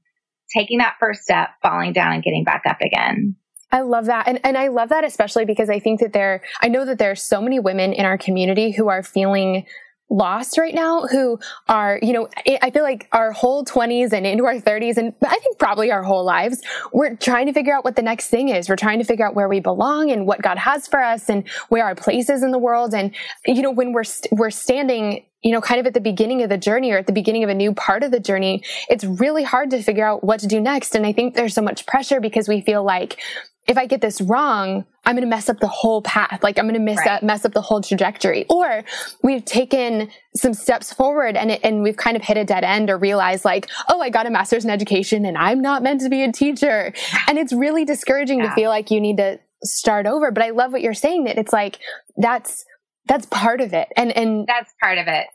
taking 0.57 0.79
that 0.79 0.97
first 0.99 1.23
step, 1.23 1.51
falling 1.63 1.93
down 1.93 2.13
and 2.13 2.23
getting 2.23 2.45
back 2.45 2.63
up 2.67 2.81
again. 2.81 3.37
I 3.71 3.81
love 3.81 4.07
that. 4.07 4.29
And, 4.29 4.39
and 4.45 4.57
I 4.59 4.69
love 4.69 4.91
that 4.91 5.05
especially 5.05 5.47
because 5.47 5.71
I 5.71 5.79
think 5.79 6.01
that 6.01 6.13
there, 6.13 6.43
I 6.61 6.69
know 6.69 6.85
that 6.85 6.99
there 6.99 7.11
are 7.11 7.17
so 7.17 7.41
many 7.41 7.59
women 7.59 7.93
in 7.93 8.05
our 8.05 8.19
community 8.19 8.71
who 8.71 8.89
are 8.89 9.03
feeling 9.03 9.67
lost 10.11 10.59
right 10.59 10.75
now 10.75 11.07
who 11.07 11.39
are, 11.69 11.99
you 12.03 12.13
know, 12.13 12.29
I 12.61 12.71
feel 12.71 12.83
like 12.83 13.09
our 13.13 13.33
whole 13.33 13.65
20s 13.65 14.13
and 14.13 14.27
into 14.27 14.45
our 14.45 14.57
30s 14.57 14.99
and 14.99 15.15
I 15.25 15.39
think 15.39 15.59
probably 15.59 15.91
our 15.91 16.03
whole 16.03 16.25
lives, 16.25 16.61
we're 16.93 17.17
trying 17.17 17.47
to 17.47 17.53
figure 17.53 17.75
out 17.75 17.85
what 17.85 17.97
the 17.97 18.03
next 18.03 18.29
thing 18.29 18.49
is. 18.49 18.69
We're 18.69 18.77
trying 18.77 18.99
to 18.99 19.05
figure 19.05 19.27
out 19.27 19.35
where 19.35 19.49
we 19.49 19.61
belong 19.61 20.11
and 20.11 20.27
what 20.27 20.43
God 20.43 20.59
has 20.59 20.87
for 20.87 21.01
us 21.01 21.29
and 21.29 21.49
where 21.71 21.85
our 21.85 21.95
place 21.95 22.29
is 22.29 22.43
in 22.43 22.51
the 22.51 22.59
world. 22.59 22.95
And, 22.95 23.15
you 23.47 23.63
know, 23.63 23.71
when 23.71 23.93
we're, 23.93 24.05
we 24.31 24.39
we're 24.39 24.51
standing 24.51 25.25
you 25.43 25.51
know, 25.51 25.61
kind 25.61 25.81
of 25.81 25.87
at 25.87 25.95
the 25.95 26.01
beginning 26.01 26.43
of 26.43 26.49
the 26.49 26.57
journey 26.57 26.93
or 26.93 26.99
at 26.99 27.07
the 27.07 27.13
beginning 27.13 27.43
of 27.43 27.51
a 27.51 27.55
new 27.55 27.75
part 27.75 28.05
of 28.05 28.13
the 28.13 28.21
journey, 28.21 28.63
it's 28.89 29.03
really 29.03 29.43
hard 29.43 29.71
to 29.71 29.83
figure 29.83 30.07
out 30.07 30.23
what 30.23 30.39
to 30.41 30.47
do 30.47 30.61
next. 30.61 30.95
And 30.95 31.05
I 31.05 31.13
think 31.13 31.35
there's 31.35 31.55
so 31.55 31.63
much 31.63 31.85
pressure 31.85 32.21
because 32.21 32.49
we 32.49 32.61
feel 32.61 32.85
like 32.85 33.19
if 33.67 33.79
I 33.79 33.87
get 33.87 34.01
this 34.01 34.21
wrong, 34.21 34.85
I'm 35.05 35.15
going 35.15 35.23
to 35.23 35.29
mess 35.29 35.49
up 35.49 35.61
the 35.61 35.69
whole 35.69 36.03
path. 36.03 36.43
Like 36.43 36.59
I'm 36.59 36.65
going 36.65 36.75
to 36.75 36.81
mess 36.81 36.99
right. 36.99 37.11
up, 37.11 37.23
mess 37.23 37.45
up 37.45 37.53
the 37.53 37.61
whole 37.61 37.81
trajectory. 37.81 38.45
Or 38.49 38.85
we've 39.23 39.45
taken 39.45 40.11
some 40.35 40.55
steps 40.55 40.93
forward 40.93 41.37
and 41.37 41.53
it, 41.53 41.61
and 41.63 41.83
we've 41.83 41.97
kind 41.97 42.17
of 42.17 42.23
hit 42.23 42.37
a 42.37 42.45
dead 42.45 42.65
end 42.65 42.91
or 42.91 42.99
realized 42.99 43.45
like, 43.45 43.69
oh, 43.89 44.01
I 44.01 44.11
got 44.11 44.27
a 44.27 44.31
master's 44.31 44.65
in 44.65 44.71
education 44.71 45.25
and 45.25 45.39
I'm 45.39 45.61
not 45.61 45.83
meant 45.83 46.01
to 46.01 46.09
be 46.09 46.23
a 46.23 46.33
teacher. 46.33 46.93
And 47.29 47.39
it's 47.39 47.53
really 47.53 47.85
discouraging 47.85 48.41
yeah. 48.41 48.49
to 48.49 48.55
feel 48.55 48.71
like 48.71 48.91
you 48.91 49.01
need 49.01 49.19
to 49.19 49.39
start 49.63 50.07
over. 50.07 50.31
But 50.31 50.43
I 50.43 50.51
love 50.51 50.73
what 50.73 50.83
you're 50.83 50.95
saying 50.95 51.25
that 51.25 51.39
it's 51.39 51.53
like, 51.53 51.79
that's, 52.17 52.65
that's 53.07 53.27
part 53.27 53.61
of 53.61 53.73
it. 53.73 53.89
And, 53.97 54.17
and 54.17 54.47
that's 54.47 54.73
part 54.81 54.99
of 54.99 55.07
it. 55.09 55.27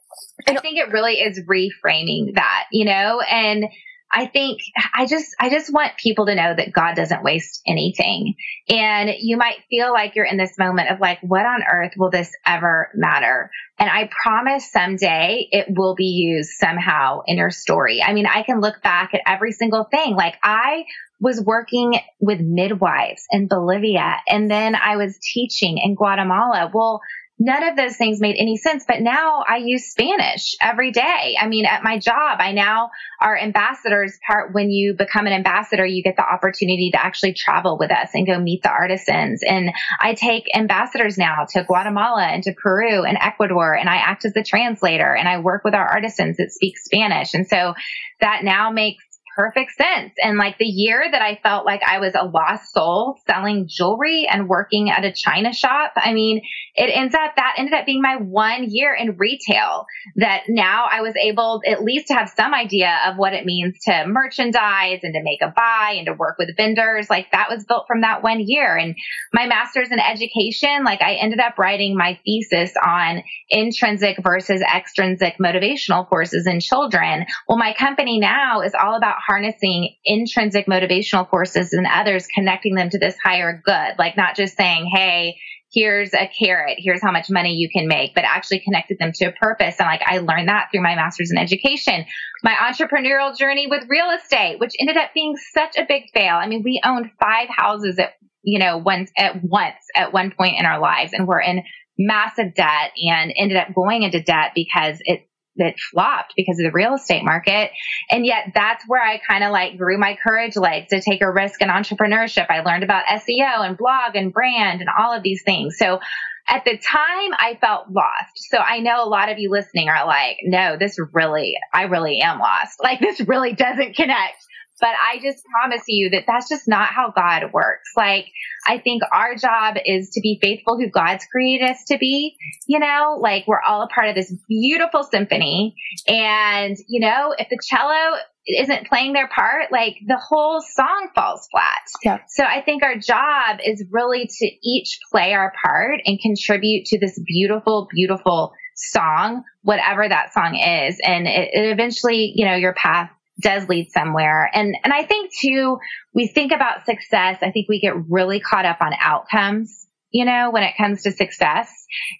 I 0.47 0.57
think 0.59 0.77
it 0.77 0.91
really 0.91 1.15
is 1.15 1.39
reframing 1.41 2.35
that, 2.35 2.65
you 2.71 2.85
know, 2.85 3.21
and 3.21 3.65
I 4.11 4.27
think 4.27 4.61
I 4.93 5.05
just, 5.05 5.35
I 5.39 5.49
just 5.49 5.71
want 5.71 5.97
people 5.97 6.27
to 6.27 6.35
know 6.35 6.53
that 6.55 6.71
God 6.71 6.95
doesn't 6.95 7.23
waste 7.23 7.61
anything. 7.67 8.35
And 8.69 9.11
you 9.19 9.37
might 9.37 9.57
feel 9.69 9.91
like 9.91 10.15
you're 10.15 10.25
in 10.25 10.37
this 10.37 10.57
moment 10.57 10.89
of 10.89 10.99
like, 10.99 11.19
what 11.21 11.45
on 11.45 11.63
earth 11.63 11.93
will 11.97 12.09
this 12.09 12.31
ever 12.45 12.89
matter? 12.95 13.51
And 13.77 13.89
I 13.89 14.09
promise 14.23 14.71
someday 14.71 15.47
it 15.51 15.67
will 15.69 15.95
be 15.95 16.05
used 16.05 16.51
somehow 16.51 17.21
in 17.27 17.37
your 17.37 17.51
story. 17.51 18.01
I 18.01 18.13
mean, 18.13 18.25
I 18.25 18.43
can 18.43 18.61
look 18.61 18.81
back 18.81 19.13
at 19.13 19.21
every 19.25 19.51
single 19.51 19.83
thing. 19.83 20.15
Like 20.15 20.35
I 20.41 20.85
was 21.19 21.41
working 21.41 21.99
with 22.19 22.39
midwives 22.39 23.23
in 23.31 23.47
Bolivia 23.47 24.17
and 24.27 24.49
then 24.49 24.75
I 24.75 24.97
was 24.97 25.17
teaching 25.33 25.79
in 25.83 25.95
Guatemala. 25.95 26.71
Well, 26.73 27.01
none 27.39 27.63
of 27.63 27.75
those 27.75 27.95
things 27.97 28.19
made 28.19 28.35
any 28.37 28.57
sense. 28.57 28.85
But 28.87 29.01
now 29.01 29.43
I 29.47 29.57
use 29.57 29.85
Spanish 29.85 30.55
every 30.59 30.91
day. 30.91 31.37
I 31.39 31.47
mean, 31.47 31.65
at 31.65 31.83
my 31.83 31.99
job, 31.99 32.39
I 32.39 32.51
now 32.51 32.91
are 33.21 33.37
ambassadors 33.37 34.17
part 34.25 34.53
when 34.53 34.69
you 34.69 34.95
become 34.97 35.27
an 35.27 35.33
ambassador, 35.33 35.85
you 35.85 36.03
get 36.03 36.15
the 36.15 36.27
opportunity 36.27 36.91
to 36.93 37.03
actually 37.03 37.33
travel 37.33 37.77
with 37.77 37.91
us 37.91 38.09
and 38.13 38.25
go 38.25 38.39
meet 38.39 38.63
the 38.63 38.69
artisans. 38.69 39.41
And 39.47 39.71
I 39.99 40.13
take 40.13 40.45
ambassadors 40.55 41.17
now 41.17 41.45
to 41.51 41.63
Guatemala 41.63 42.23
and 42.23 42.43
to 42.43 42.53
Peru 42.53 43.03
and 43.03 43.17
Ecuador 43.19 43.75
and 43.75 43.89
I 43.89 43.97
act 43.97 44.25
as 44.25 44.33
the 44.33 44.43
translator 44.43 45.13
and 45.15 45.27
I 45.27 45.39
work 45.39 45.63
with 45.63 45.75
our 45.75 45.87
artisans 45.87 46.37
that 46.37 46.51
speak 46.51 46.77
Spanish. 46.77 47.33
And 47.33 47.47
so 47.47 47.73
that 48.19 48.43
now 48.43 48.71
makes 48.71 49.03
perfect 49.37 49.73
sense. 49.77 50.13
And 50.21 50.39
like 50.39 50.57
the 50.57 50.65
year 50.65 51.05
that 51.09 51.21
I 51.21 51.39
felt 51.43 51.63
like 51.63 51.81
I 51.87 51.99
was 51.99 52.13
a 52.15 52.25
lost 52.25 52.73
soul 52.73 53.19
selling 53.27 53.67
jewelry 53.69 54.27
and 54.29 54.49
working 54.49 54.89
at 54.89 55.05
a 55.05 55.13
china 55.13 55.53
shop, 55.53 55.93
I 55.95 56.13
mean, 56.13 56.41
it 56.73 56.89
ends 56.91 57.13
up 57.13 57.35
that 57.35 57.53
ended 57.57 57.75
up 57.75 57.85
being 57.85 58.01
my 58.01 58.15
one 58.17 58.65
year 58.67 58.95
in 58.95 59.15
retail 59.17 59.85
that 60.15 60.43
now 60.47 60.87
I 60.91 61.01
was 61.01 61.13
able 61.21 61.61
at 61.67 61.83
least 61.83 62.07
to 62.07 62.15
have 62.15 62.29
some 62.35 62.55
idea 62.55 62.97
of 63.05 63.17
what 63.17 63.33
it 63.33 63.45
means 63.45 63.77
to 63.85 64.05
merchandise 64.07 65.01
and 65.03 65.13
to 65.13 65.21
make 65.23 65.43
a 65.43 65.53
buy 65.55 65.95
and 65.97 66.07
to 66.07 66.13
work 66.13 66.37
with 66.39 66.57
vendors. 66.57 67.07
Like 67.07 67.31
that 67.31 67.49
was 67.49 67.63
built 67.63 67.85
from 67.87 68.01
that 68.01 68.23
one 68.23 68.39
year. 68.39 68.75
And 68.75 68.95
my 69.33 69.45
master's 69.45 69.91
in 69.91 69.99
education, 69.99 70.83
like 70.83 71.03
I 71.03 71.13
ended 71.13 71.39
up 71.39 71.59
writing 71.59 71.95
my 71.95 72.19
thesis 72.25 72.73
on 72.83 73.21
intrinsic 73.49 74.17
versus 74.23 74.61
extrinsic 74.61 75.35
motivational 75.39 76.09
forces 76.09 76.47
in 76.47 76.59
children. 76.59 77.25
Well, 77.47 77.59
my 77.59 77.75
company 77.77 78.19
now 78.19 78.61
is 78.61 78.73
all 78.73 78.95
about 78.95 79.17
harnessing 79.27 79.95
intrinsic 80.05 80.65
motivational 80.67 81.29
forces 81.29 81.73
and 81.73 81.85
others, 81.85 82.27
connecting 82.33 82.75
them 82.75 82.89
to 82.89 82.99
this 82.99 83.17
higher 83.23 83.61
good, 83.63 83.93
like 83.99 84.15
not 84.15 84.35
just 84.35 84.55
saying, 84.55 84.89
Hey, 84.93 85.37
here's 85.71 86.13
a 86.13 86.29
carrot, 86.39 86.77
here's 86.77 87.01
how 87.01 87.11
much 87.11 87.29
money 87.29 87.55
you 87.55 87.69
can 87.69 87.87
make, 87.87 88.15
but 88.15 88.23
actually 88.23 88.59
connected 88.59 88.97
them 88.99 89.11
to 89.13 89.25
a 89.25 89.31
purpose. 89.33 89.75
And 89.79 89.87
like 89.87 90.01
I 90.05 90.19
learned 90.19 90.47
that 90.47 90.69
through 90.71 90.81
my 90.81 90.95
master's 90.95 91.31
in 91.31 91.37
education. 91.37 92.05
My 92.43 92.53
entrepreneurial 92.53 93.37
journey 93.37 93.67
with 93.67 93.83
real 93.89 94.09
estate, 94.11 94.59
which 94.59 94.73
ended 94.79 94.97
up 94.97 95.13
being 95.13 95.35
such 95.53 95.75
a 95.77 95.85
big 95.87 96.03
fail. 96.13 96.35
I 96.35 96.47
mean, 96.47 96.63
we 96.63 96.81
owned 96.85 97.11
five 97.19 97.49
houses 97.49 97.99
at, 97.99 98.13
you 98.43 98.59
know, 98.59 98.77
once 98.77 99.11
at 99.17 99.43
once 99.43 99.75
at 99.95 100.13
one 100.13 100.31
point 100.31 100.57
in 100.57 100.65
our 100.65 100.79
lives 100.79 101.11
and 101.13 101.27
we're 101.27 101.41
in 101.41 101.63
massive 101.99 102.53
debt 102.53 102.91
and 102.97 103.33
ended 103.35 103.57
up 103.57 103.73
going 103.73 104.03
into 104.03 104.21
debt 104.21 104.51
because 104.55 104.99
it 105.01 105.26
that 105.57 105.75
flopped 105.91 106.33
because 106.35 106.59
of 106.59 106.63
the 106.63 106.71
real 106.71 106.95
estate 106.95 107.23
market. 107.23 107.71
And 108.09 108.25
yet 108.25 108.51
that's 108.53 108.83
where 108.87 109.01
I 109.01 109.19
kind 109.19 109.43
of 109.43 109.51
like 109.51 109.77
grew 109.77 109.97
my 109.97 110.17
courage 110.21 110.55
legs 110.55 110.87
to 110.89 111.01
take 111.01 111.21
a 111.21 111.31
risk 111.31 111.61
in 111.61 111.69
entrepreneurship. 111.69 112.47
I 112.49 112.61
learned 112.61 112.83
about 112.83 113.05
SEO 113.05 113.65
and 113.65 113.77
blog 113.77 114.15
and 114.15 114.33
brand 114.33 114.81
and 114.81 114.89
all 114.97 115.13
of 115.13 115.23
these 115.23 115.43
things. 115.43 115.77
So 115.77 115.99
at 116.47 116.63
the 116.63 116.77
time 116.77 117.31
I 117.37 117.57
felt 117.59 117.89
lost. 117.89 118.49
So 118.49 118.57
I 118.57 118.79
know 118.79 119.03
a 119.03 119.09
lot 119.09 119.29
of 119.29 119.37
you 119.37 119.51
listening 119.51 119.89
are 119.89 120.07
like, 120.07 120.37
no, 120.43 120.77
this 120.79 120.97
really, 121.13 121.53
I 121.73 121.83
really 121.83 122.19
am 122.21 122.39
lost. 122.39 122.79
Like 122.81 122.99
this 122.99 123.19
really 123.21 123.53
doesn't 123.53 123.95
connect. 123.95 124.46
But 124.79 124.89
I 124.89 125.19
just 125.19 125.43
promise 125.45 125.83
you 125.87 126.11
that 126.11 126.23
that's 126.27 126.49
just 126.49 126.67
not 126.67 126.89
how 126.89 127.11
God 127.15 127.51
works. 127.53 127.91
Like, 127.95 128.27
I 128.65 128.77
think 128.77 129.01
our 129.11 129.35
job 129.35 129.75
is 129.85 130.09
to 130.11 130.21
be 130.21 130.39
faithful 130.41 130.77
who 130.77 130.89
God's 130.89 131.25
created 131.25 131.69
us 131.69 131.83
to 131.85 131.97
be. 131.97 132.37
You 132.67 132.79
know, 132.79 133.17
like 133.19 133.45
we're 133.47 133.61
all 133.61 133.83
a 133.83 133.87
part 133.87 134.09
of 134.09 134.15
this 134.15 134.33
beautiful 134.47 135.03
symphony. 135.03 135.75
And, 136.07 136.77
you 136.87 136.99
know, 136.99 137.33
if 137.37 137.47
the 137.49 137.57
cello 137.67 138.17
isn't 138.47 138.87
playing 138.87 139.13
their 139.13 139.27
part, 139.27 139.71
like 139.71 139.95
the 140.05 140.17
whole 140.17 140.61
song 140.61 141.09
falls 141.13 141.47
flat. 141.51 141.81
Yeah. 142.03 142.19
So 142.29 142.43
I 142.43 142.61
think 142.61 142.83
our 142.83 142.97
job 142.97 143.59
is 143.65 143.83
really 143.91 144.27
to 144.27 144.45
each 144.63 144.99
play 145.11 145.33
our 145.33 145.53
part 145.65 145.99
and 146.05 146.19
contribute 146.19 146.85
to 146.85 146.99
this 146.99 147.19
beautiful, 147.25 147.87
beautiful 147.93 148.53
song, 148.75 149.43
whatever 149.63 150.07
that 150.07 150.33
song 150.33 150.55
is. 150.55 150.99
And 151.03 151.27
it, 151.27 151.49
it 151.51 151.71
eventually, 151.71 152.31
you 152.35 152.45
know, 152.45 152.55
your 152.55 152.73
path 152.73 153.09
does 153.39 153.67
lead 153.69 153.91
somewhere. 153.91 154.49
And, 154.53 154.75
and 154.83 154.93
I 154.93 155.03
think 155.03 155.31
too, 155.33 155.77
we 156.13 156.27
think 156.27 156.51
about 156.51 156.85
success. 156.85 157.37
I 157.41 157.51
think 157.51 157.67
we 157.69 157.79
get 157.79 157.93
really 158.09 158.39
caught 158.39 158.65
up 158.65 158.77
on 158.81 158.93
outcomes 158.99 159.86
you 160.17 160.25
know, 160.25 160.49
when 160.49 160.63
it 160.63 160.73
comes 160.75 161.03
to 161.03 161.11
success. 161.11 161.71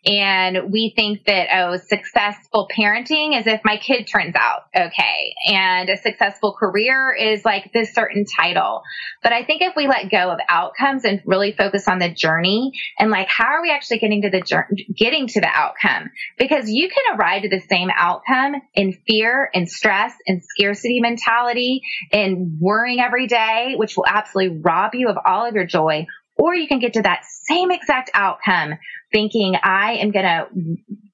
And 0.05 0.71
we 0.71 0.93
think 0.95 1.25
that, 1.25 1.47
oh, 1.51 1.77
successful 1.77 2.67
parenting 2.77 3.37
is 3.37 3.47
if 3.47 3.61
my 3.65 3.77
kid 3.77 4.03
turns 4.03 4.35
out 4.35 4.61
okay. 4.75 5.33
And 5.47 5.89
a 5.89 5.97
successful 5.97 6.55
career 6.57 7.11
is 7.11 7.43
like 7.43 7.71
this 7.73 7.95
certain 7.95 8.25
title. 8.39 8.83
But 9.23 9.33
I 9.33 9.43
think 9.43 9.63
if 9.63 9.73
we 9.75 9.87
let 9.87 10.11
go 10.11 10.29
of 10.29 10.37
outcomes 10.47 11.05
and 11.05 11.21
really 11.25 11.55
focus 11.57 11.87
on 11.87 11.97
the 11.97 12.13
journey 12.13 12.71
and 12.99 13.09
like, 13.09 13.29
how 13.29 13.47
are 13.47 13.63
we 13.63 13.71
actually 13.71 13.97
getting 13.97 14.21
to 14.21 14.29
the 14.29 14.41
journey, 14.41 14.85
getting 14.95 15.25
to 15.29 15.41
the 15.41 15.49
outcome? 15.51 16.11
Because 16.37 16.69
you 16.69 16.89
can 16.89 17.17
arrive 17.17 17.41
to 17.41 17.49
the 17.49 17.61
same 17.67 17.89
outcome 17.97 18.61
in 18.75 18.93
fear 19.07 19.49
and 19.55 19.67
stress 19.67 20.13
and 20.27 20.43
scarcity 20.43 20.99
mentality 21.01 21.81
and 22.11 22.59
worrying 22.59 22.99
every 22.99 23.25
day, 23.25 23.73
which 23.75 23.97
will 23.97 24.05
absolutely 24.07 24.59
rob 24.63 24.93
you 24.93 25.09
of 25.09 25.17
all 25.25 25.47
of 25.47 25.55
your 25.55 25.65
joy 25.65 26.05
or 26.37 26.55
you 26.55 26.67
can 26.67 26.79
get 26.79 26.93
to 26.93 27.01
that 27.01 27.23
same 27.25 27.71
exact 27.71 28.11
outcome 28.13 28.75
thinking 29.11 29.55
I 29.61 29.93
am 29.93 30.11
going 30.11 30.25
to 30.25 30.47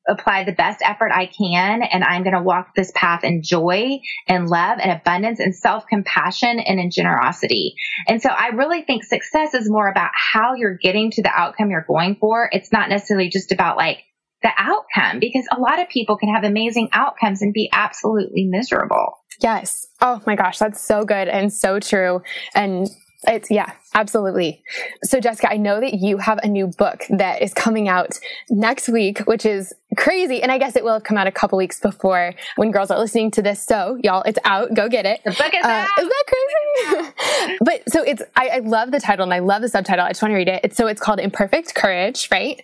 apply 0.08 0.44
the 0.44 0.52
best 0.52 0.82
effort 0.84 1.12
I 1.14 1.28
can 1.28 1.82
and 1.82 2.04
I'm 2.04 2.24
going 2.24 2.36
to 2.36 2.42
walk 2.42 2.76
this 2.76 2.92
path 2.94 3.24
in 3.24 3.42
joy 3.42 4.00
and 4.28 4.50
love 4.50 4.80
and 4.82 4.92
abundance 4.92 5.40
and 5.40 5.56
self 5.56 5.86
compassion 5.88 6.60
and 6.60 6.80
in 6.80 6.92
generosity. 6.92 7.76
And 8.08 8.22
so 8.22 8.30
I 8.30 8.48
really 8.48 8.82
think 8.82 9.04
success 9.04 9.54
is 9.54 9.70
more 9.70 9.90
about 9.90 10.12
how 10.14 10.56
you're 10.56 10.78
getting 10.78 11.12
to 11.12 11.22
the 11.22 11.32
outcome 11.34 11.70
you're 11.70 11.86
going 11.88 12.18
for. 12.20 12.50
It's 12.52 12.72
not 12.72 12.90
necessarily 12.90 13.30
just 13.30 13.52
about 13.52 13.78
like 13.78 14.00
the 14.42 14.52
outcome 14.58 15.20
because 15.20 15.48
a 15.52 15.60
lot 15.60 15.80
of 15.80 15.88
people 15.88 16.18
can 16.18 16.34
have 16.34 16.44
amazing 16.44 16.90
outcomes 16.92 17.42
and 17.42 17.54
be 17.54 17.70
absolutely 17.72 18.46
miserable. 18.46 19.14
Yes. 19.40 19.88
Oh 20.02 20.22
my 20.28 20.36
gosh, 20.36 20.60
that's 20.60 20.82
so 20.82 21.06
good 21.06 21.30
and 21.30 21.52
so 21.52 21.80
true. 21.80 22.22
And 22.54 22.90
it's 23.28 23.50
yeah, 23.50 23.72
absolutely. 23.94 24.64
So 25.04 25.20
Jessica, 25.20 25.52
I 25.52 25.58
know 25.58 25.80
that 25.80 25.96
you 25.96 26.18
have 26.18 26.40
a 26.44 26.48
new 26.48 26.68
book 26.68 27.04
that 27.10 27.42
is 27.42 27.54
coming 27.54 27.88
out 27.88 28.20
next 28.50 28.90
week, 28.90 29.20
which 29.20 29.46
is 29.46 29.74
crazy. 29.98 30.42
And 30.42 30.52
I 30.52 30.58
guess 30.58 30.76
it 30.76 30.84
will 30.84 30.94
have 30.94 31.04
come 31.04 31.18
out 31.18 31.28
a 31.28 31.32
couple 31.32 31.58
weeks 31.58 31.80
before 31.80 32.34
when 32.56 32.72
girls 32.72 32.92
are 32.92 33.00
listening 33.00 33.32
to 33.32 33.42
this. 33.42 33.64
So 33.64 34.00
y'all, 34.04 34.24
it's 34.24 34.40
out. 34.46 34.74
Go 34.74 34.90
get 34.90 35.06
it. 35.06 35.22
The 35.24 35.32
book 35.32 35.54
is 35.54 35.64
uh, 35.64 35.68
out. 35.68 35.88
Is 36.00 36.10
that 36.10 36.24
crazy? 36.28 37.58
but 37.62 37.84
so 37.90 38.04
it's 38.04 38.22
I, 38.36 38.50
I 38.50 38.60
love 38.60 38.92
the 38.92 39.00
title 39.00 39.24
and 39.24 39.34
I 39.34 39.40
love 39.40 39.62
the 39.62 39.70
subtitle. 39.70 40.06
I 40.06 40.10
just 40.10 40.22
want 40.22 40.32
to 40.32 40.36
read 40.36 40.48
it. 40.48 40.62
It's 40.64 40.78
so 40.78 40.88
it's 40.88 41.02
called 41.02 41.20
Imperfect 41.20 41.76
Courage, 41.76 42.28
right? 42.32 42.62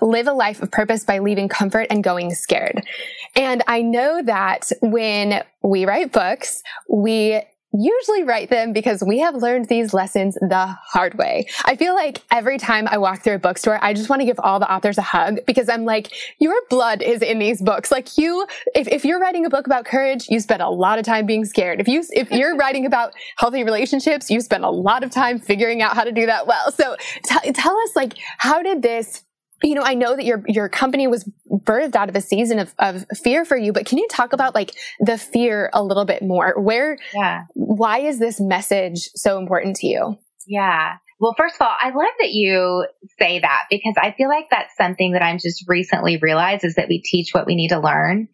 Live 0.00 0.26
a 0.26 0.32
life 0.32 0.62
of 0.62 0.70
purpose 0.70 1.04
by 1.04 1.18
leaving 1.18 1.48
comfort 1.48 1.86
and 1.90 2.02
going 2.02 2.34
scared. 2.34 2.82
And 3.36 3.62
I 3.66 3.82
know 3.82 4.22
that 4.22 4.70
when 4.80 5.42
we 5.62 5.84
write 5.84 6.12
books, 6.12 6.62
we 6.88 7.42
usually 7.72 8.24
write 8.24 8.50
them 8.50 8.72
because 8.72 9.02
we 9.02 9.18
have 9.18 9.34
learned 9.34 9.68
these 9.68 9.94
lessons 9.94 10.34
the 10.34 10.66
hard 10.66 11.14
way. 11.14 11.46
I 11.64 11.76
feel 11.76 11.94
like 11.94 12.22
every 12.30 12.58
time 12.58 12.88
I 12.88 12.98
walk 12.98 13.22
through 13.22 13.34
a 13.34 13.38
bookstore, 13.38 13.78
I 13.82 13.94
just 13.94 14.08
want 14.08 14.20
to 14.20 14.26
give 14.26 14.40
all 14.40 14.58
the 14.58 14.72
authors 14.72 14.98
a 14.98 15.02
hug 15.02 15.40
because 15.46 15.68
I'm 15.68 15.84
like, 15.84 16.12
your 16.38 16.54
blood 16.68 17.02
is 17.02 17.22
in 17.22 17.38
these 17.38 17.62
books. 17.62 17.90
Like 17.90 18.18
you, 18.18 18.46
if, 18.74 18.88
if 18.88 19.04
you're 19.04 19.20
writing 19.20 19.46
a 19.46 19.50
book 19.50 19.66
about 19.66 19.84
courage, 19.84 20.28
you 20.28 20.40
spend 20.40 20.62
a 20.62 20.68
lot 20.68 20.98
of 20.98 21.04
time 21.04 21.26
being 21.26 21.44
scared. 21.44 21.80
If 21.80 21.88
you, 21.88 22.02
if 22.10 22.30
you're 22.30 22.56
writing 22.60 22.86
about 22.86 23.12
healthy 23.36 23.64
relationships, 23.64 24.30
you 24.30 24.40
spend 24.40 24.64
a 24.64 24.70
lot 24.70 25.04
of 25.04 25.10
time 25.10 25.38
figuring 25.38 25.82
out 25.82 25.94
how 25.94 26.04
to 26.04 26.12
do 26.12 26.26
that 26.26 26.46
well. 26.46 26.72
So 26.72 26.96
t- 27.24 27.52
tell 27.52 27.78
us 27.78 27.96
like, 27.96 28.14
how 28.38 28.62
did 28.62 28.82
this 28.82 29.22
you 29.62 29.74
know, 29.74 29.82
I 29.82 29.94
know 29.94 30.16
that 30.16 30.24
your 30.24 30.42
your 30.46 30.68
company 30.68 31.06
was 31.06 31.28
birthed 31.50 31.94
out 31.94 32.08
of 32.08 32.16
a 32.16 32.20
season 32.20 32.58
of, 32.58 32.74
of 32.78 33.04
fear 33.22 33.44
for 33.44 33.56
you, 33.56 33.72
but 33.72 33.86
can 33.86 33.98
you 33.98 34.08
talk 34.08 34.32
about 34.32 34.54
like 34.54 34.72
the 35.00 35.18
fear 35.18 35.70
a 35.72 35.82
little 35.82 36.04
bit 36.04 36.22
more? 36.22 36.54
Where, 36.60 36.98
yeah, 37.14 37.44
why 37.54 38.00
is 38.00 38.18
this 38.18 38.40
message 38.40 39.10
so 39.14 39.38
important 39.38 39.76
to 39.76 39.86
you? 39.86 40.18
Yeah. 40.46 40.94
Well, 41.20 41.34
first 41.36 41.56
of 41.56 41.66
all, 41.66 41.76
I 41.78 41.90
love 41.90 42.14
that 42.18 42.32
you 42.32 42.86
say 43.18 43.40
that 43.40 43.64
because 43.68 43.94
I 44.00 44.12
feel 44.12 44.30
like 44.30 44.46
that's 44.50 44.74
something 44.74 45.12
that 45.12 45.22
I'm 45.22 45.36
just 45.36 45.68
recently 45.68 46.16
realized 46.16 46.64
is 46.64 46.76
that 46.76 46.88
we 46.88 47.02
teach 47.02 47.34
what 47.34 47.46
we 47.46 47.54
need 47.54 47.68
to 47.68 47.78
learn. 47.78 48.28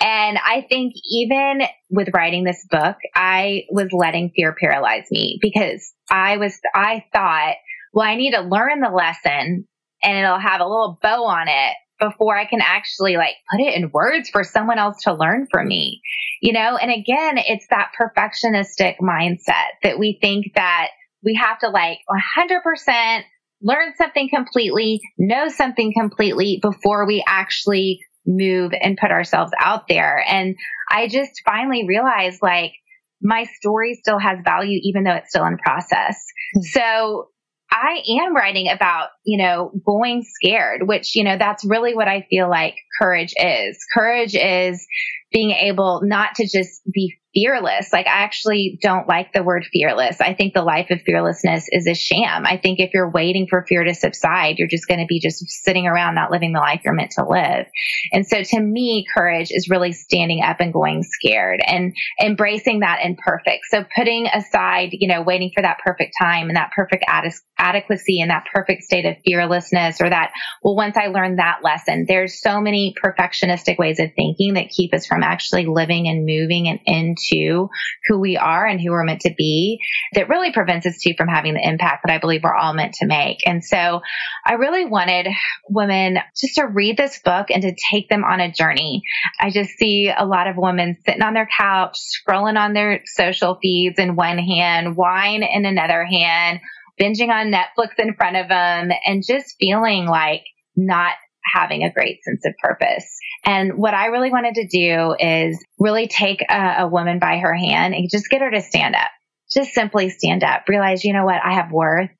And 0.00 0.38
I 0.38 0.64
think 0.68 0.94
even 1.10 1.62
with 1.90 2.10
writing 2.14 2.44
this 2.44 2.64
book, 2.70 2.94
I 3.12 3.64
was 3.70 3.88
letting 3.90 4.30
fear 4.36 4.54
paralyze 4.58 5.06
me 5.10 5.40
because 5.42 5.92
I 6.08 6.36
was, 6.36 6.56
I 6.72 7.04
thought, 7.12 7.56
well, 7.92 8.06
I 8.06 8.14
need 8.14 8.30
to 8.34 8.42
learn 8.42 8.80
the 8.80 8.90
lesson 8.90 9.66
and 10.02 10.16
it'll 10.16 10.38
have 10.38 10.60
a 10.60 10.66
little 10.66 10.98
bow 11.02 11.24
on 11.24 11.48
it 11.48 11.74
before 11.98 12.36
I 12.36 12.44
can 12.44 12.60
actually 12.62 13.16
like 13.16 13.34
put 13.50 13.60
it 13.60 13.74
in 13.74 13.90
words 13.92 14.28
for 14.30 14.44
someone 14.44 14.78
else 14.78 15.02
to 15.02 15.14
learn 15.14 15.46
from 15.50 15.66
me. 15.66 16.00
You 16.40 16.52
know, 16.52 16.76
and 16.76 16.90
again, 16.90 17.38
it's 17.38 17.66
that 17.70 17.90
perfectionistic 17.98 18.96
mindset 19.02 19.70
that 19.82 19.98
we 19.98 20.18
think 20.20 20.54
that 20.54 20.88
we 21.24 21.34
have 21.34 21.58
to 21.60 21.68
like 21.68 21.98
100% 22.38 23.22
learn 23.60 23.92
something 23.96 24.28
completely, 24.32 25.00
know 25.18 25.48
something 25.48 25.92
completely 25.98 26.60
before 26.62 27.06
we 27.06 27.24
actually 27.26 27.98
move 28.24 28.72
and 28.80 28.96
put 28.96 29.10
ourselves 29.10 29.50
out 29.58 29.88
there. 29.88 30.24
And 30.28 30.54
I 30.90 31.08
just 31.08 31.42
finally 31.44 31.86
realized 31.88 32.40
like 32.42 32.72
my 33.20 33.44
story 33.60 33.94
still 33.94 34.18
has 34.18 34.38
value 34.44 34.78
even 34.82 35.02
though 35.02 35.14
it's 35.14 35.30
still 35.30 35.44
in 35.44 35.58
process. 35.58 36.16
Mm-hmm. 36.56 36.62
So 36.62 37.28
I 37.70 38.00
am 38.22 38.34
writing 38.34 38.68
about, 38.70 39.08
you 39.28 39.36
know, 39.36 39.70
going 39.84 40.22
scared, 40.22 40.88
which, 40.88 41.14
you 41.14 41.22
know, 41.22 41.36
that's 41.36 41.62
really 41.62 41.94
what 41.94 42.08
I 42.08 42.26
feel 42.30 42.48
like 42.48 42.76
courage 42.98 43.34
is. 43.38 43.76
Courage 43.92 44.34
is 44.34 44.86
being 45.30 45.50
able 45.50 46.00
not 46.02 46.36
to 46.36 46.44
just 46.44 46.80
be 46.90 47.18
fearless. 47.34 47.92
Like 47.92 48.06
I 48.06 48.22
actually 48.22 48.78
don't 48.80 49.06
like 49.06 49.32
the 49.32 49.42
word 49.42 49.66
fearless. 49.70 50.20
I 50.20 50.34
think 50.34 50.54
the 50.54 50.62
life 50.62 50.88
of 50.90 51.02
fearlessness 51.02 51.66
is 51.70 51.86
a 51.86 51.94
sham. 51.94 52.46
I 52.46 52.56
think 52.56 52.80
if 52.80 52.90
you're 52.94 53.10
waiting 53.10 53.46
for 53.48 53.64
fear 53.68 53.84
to 53.84 53.94
subside, 53.94 54.58
you're 54.58 54.68
just 54.68 54.88
going 54.88 55.00
to 55.00 55.06
be 55.06 55.20
just 55.20 55.44
sitting 55.46 55.86
around 55.86 56.14
not 56.14 56.30
living 56.30 56.52
the 56.52 56.60
life 56.60 56.80
you're 56.84 56.94
meant 56.94 57.12
to 57.12 57.26
live. 57.28 57.66
And 58.12 58.26
so 58.26 58.42
to 58.42 58.60
me, 58.60 59.04
courage 59.14 59.48
is 59.50 59.68
really 59.68 59.92
standing 59.92 60.42
up 60.42 60.60
and 60.60 60.72
going 60.72 61.02
scared 61.02 61.60
and 61.66 61.94
embracing 62.20 62.80
that 62.80 63.00
imperfect. 63.04 63.64
So 63.70 63.84
putting 63.94 64.26
aside, 64.26 64.90
you 64.92 65.08
know, 65.08 65.22
waiting 65.22 65.50
for 65.54 65.62
that 65.62 65.78
perfect 65.84 66.14
time 66.20 66.48
and 66.48 66.56
that 66.56 66.72
perfect 66.74 67.04
ad- 67.06 67.30
adequacy 67.58 68.20
and 68.20 68.30
that 68.30 68.46
perfect 68.52 68.82
state 68.82 69.04
of 69.04 69.17
fearlessness 69.24 70.00
or 70.00 70.08
that, 70.08 70.32
well, 70.62 70.76
once 70.76 70.96
I 70.96 71.06
learned 71.06 71.38
that 71.38 71.60
lesson, 71.62 72.06
there's 72.08 72.40
so 72.40 72.60
many 72.60 72.94
perfectionistic 73.02 73.78
ways 73.78 74.00
of 74.00 74.10
thinking 74.14 74.54
that 74.54 74.70
keep 74.70 74.94
us 74.94 75.06
from 75.06 75.22
actually 75.22 75.66
living 75.66 76.08
and 76.08 76.26
moving 76.26 76.68
and 76.68 76.80
into 76.86 77.68
who 78.06 78.18
we 78.18 78.36
are 78.36 78.66
and 78.66 78.80
who 78.80 78.90
we're 78.90 79.04
meant 79.04 79.22
to 79.22 79.34
be 79.36 79.78
that 80.14 80.28
really 80.28 80.52
prevents 80.52 80.86
us 80.86 80.98
too 80.98 81.14
from 81.16 81.28
having 81.28 81.54
the 81.54 81.66
impact 81.66 82.04
that 82.04 82.12
I 82.12 82.18
believe 82.18 82.42
we're 82.42 82.54
all 82.54 82.74
meant 82.74 82.94
to 82.94 83.06
make. 83.06 83.38
And 83.46 83.64
so 83.64 84.00
I 84.44 84.54
really 84.54 84.84
wanted 84.84 85.28
women 85.68 86.18
just 86.36 86.56
to 86.56 86.66
read 86.66 86.96
this 86.96 87.20
book 87.24 87.50
and 87.50 87.62
to 87.62 87.74
take 87.90 88.08
them 88.08 88.24
on 88.24 88.40
a 88.40 88.52
journey. 88.52 89.02
I 89.40 89.50
just 89.50 89.70
see 89.78 90.12
a 90.16 90.24
lot 90.24 90.46
of 90.46 90.56
women 90.56 90.96
sitting 91.04 91.22
on 91.22 91.34
their 91.34 91.48
couch, 91.56 91.98
scrolling 91.98 92.58
on 92.58 92.72
their 92.72 93.02
social 93.06 93.58
feeds 93.60 93.98
in 93.98 94.16
one 94.16 94.38
hand, 94.38 94.96
wine 94.96 95.42
in 95.42 95.64
another 95.64 96.04
hand, 96.04 96.60
binging 97.00 97.30
on 97.30 97.52
Netflix 97.52 97.98
in 97.98 98.14
front 98.14 98.36
of 98.36 98.48
them 98.48 98.90
and 99.04 99.22
just 99.26 99.56
feeling 99.58 100.06
like 100.06 100.44
not 100.76 101.14
having 101.54 101.82
a 101.82 101.92
great 101.92 102.22
sense 102.24 102.44
of 102.44 102.52
purpose. 102.62 103.06
And 103.44 103.78
what 103.78 103.94
I 103.94 104.06
really 104.06 104.30
wanted 104.30 104.54
to 104.56 104.66
do 104.66 105.14
is 105.18 105.64
really 105.78 106.08
take 106.08 106.42
a, 106.42 106.74
a 106.80 106.88
woman 106.88 107.18
by 107.18 107.38
her 107.38 107.54
hand 107.54 107.94
and 107.94 108.08
just 108.10 108.28
get 108.28 108.42
her 108.42 108.50
to 108.50 108.60
stand 108.60 108.94
up. 108.94 109.10
Just 109.50 109.72
simply 109.72 110.10
stand 110.10 110.44
up. 110.44 110.64
Realize, 110.68 111.04
you 111.04 111.14
know 111.14 111.24
what? 111.24 111.40
I 111.42 111.54
have 111.54 111.72
worth. 111.72 112.10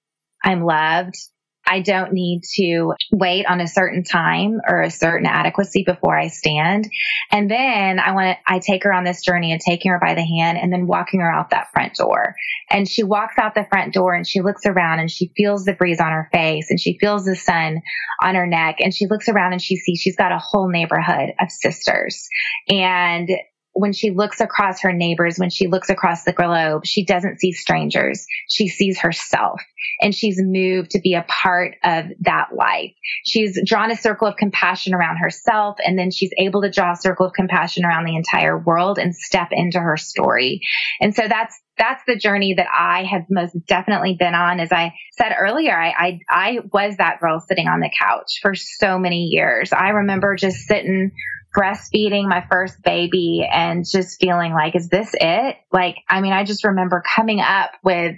I'm 0.42 0.64
loved. 0.64 1.14
I 1.68 1.80
don't 1.80 2.12
need 2.12 2.42
to 2.56 2.94
wait 3.12 3.44
on 3.46 3.60
a 3.60 3.68
certain 3.68 4.02
time 4.02 4.58
or 4.66 4.82
a 4.82 4.90
certain 4.90 5.26
adequacy 5.26 5.84
before 5.84 6.18
I 6.18 6.28
stand. 6.28 6.88
And 7.30 7.50
then 7.50 7.98
I 7.98 8.12
want 8.12 8.38
to, 8.38 8.52
I 8.52 8.58
take 8.58 8.84
her 8.84 8.92
on 8.92 9.04
this 9.04 9.22
journey 9.22 9.52
and 9.52 9.60
taking 9.60 9.92
her 9.92 10.00
by 10.00 10.14
the 10.14 10.24
hand 10.24 10.58
and 10.58 10.72
then 10.72 10.86
walking 10.86 11.20
her 11.20 11.30
out 11.30 11.50
that 11.50 11.70
front 11.72 11.94
door. 11.94 12.34
And 12.70 12.88
she 12.88 13.02
walks 13.02 13.34
out 13.38 13.54
the 13.54 13.66
front 13.68 13.92
door 13.92 14.14
and 14.14 14.26
she 14.26 14.40
looks 14.40 14.64
around 14.64 15.00
and 15.00 15.10
she 15.10 15.30
feels 15.36 15.64
the 15.64 15.74
breeze 15.74 16.00
on 16.00 16.12
her 16.12 16.28
face 16.32 16.70
and 16.70 16.80
she 16.80 16.96
feels 16.98 17.24
the 17.24 17.36
sun 17.36 17.82
on 18.22 18.34
her 18.34 18.46
neck 18.46 18.76
and 18.80 18.94
she 18.94 19.06
looks 19.06 19.28
around 19.28 19.52
and 19.52 19.62
she 19.62 19.76
sees 19.76 20.00
she's 20.00 20.16
got 20.16 20.32
a 20.32 20.38
whole 20.38 20.70
neighborhood 20.70 21.34
of 21.38 21.50
sisters. 21.50 22.28
And 22.68 23.28
when 23.78 23.92
she 23.92 24.10
looks 24.10 24.40
across 24.40 24.80
her 24.80 24.92
neighbors, 24.92 25.38
when 25.38 25.50
she 25.50 25.68
looks 25.68 25.88
across 25.88 26.24
the 26.24 26.32
globe, 26.32 26.84
she 26.84 27.04
doesn't 27.04 27.38
see 27.38 27.52
strangers. 27.52 28.26
She 28.48 28.66
sees 28.66 28.98
herself 28.98 29.60
and 30.00 30.12
she's 30.12 30.40
moved 30.40 30.90
to 30.90 31.00
be 31.00 31.14
a 31.14 31.24
part 31.28 31.76
of 31.84 32.06
that 32.22 32.48
life. 32.52 32.90
She's 33.24 33.56
drawn 33.64 33.92
a 33.92 33.96
circle 33.96 34.26
of 34.26 34.36
compassion 34.36 34.94
around 34.94 35.18
herself 35.18 35.76
and 35.84 35.96
then 35.96 36.10
she's 36.10 36.32
able 36.38 36.62
to 36.62 36.70
draw 36.70 36.92
a 36.92 36.96
circle 36.96 37.26
of 37.26 37.34
compassion 37.34 37.84
around 37.84 38.04
the 38.04 38.16
entire 38.16 38.58
world 38.58 38.98
and 38.98 39.14
step 39.14 39.48
into 39.52 39.78
her 39.78 39.96
story. 39.96 40.60
And 41.00 41.14
so 41.14 41.28
that's 41.28 41.56
that's 41.78 42.02
the 42.08 42.16
journey 42.16 42.54
that 42.54 42.66
I 42.76 43.04
have 43.04 43.22
most 43.30 43.56
definitely 43.68 44.16
been 44.18 44.34
on. 44.34 44.58
As 44.58 44.72
I 44.72 44.94
said 45.16 45.32
earlier, 45.38 45.80
I, 45.80 45.90
I, 45.90 46.18
I 46.28 46.58
was 46.72 46.96
that 46.96 47.20
girl 47.20 47.38
sitting 47.38 47.68
on 47.68 47.78
the 47.78 47.90
couch 47.96 48.40
for 48.42 48.56
so 48.56 48.98
many 48.98 49.26
years. 49.26 49.72
I 49.72 49.90
remember 49.90 50.34
just 50.34 50.66
sitting 50.66 51.12
breastfeeding 51.56 52.28
my 52.28 52.44
first 52.50 52.82
baby 52.82 53.48
and 53.50 53.84
just 53.90 54.20
feeling 54.20 54.52
like, 54.52 54.76
is 54.76 54.88
this 54.88 55.10
it? 55.14 55.56
Like, 55.72 55.96
I 56.08 56.20
mean, 56.20 56.32
I 56.32 56.44
just 56.44 56.64
remember 56.64 57.02
coming 57.16 57.40
up 57.40 57.70
with, 57.82 58.16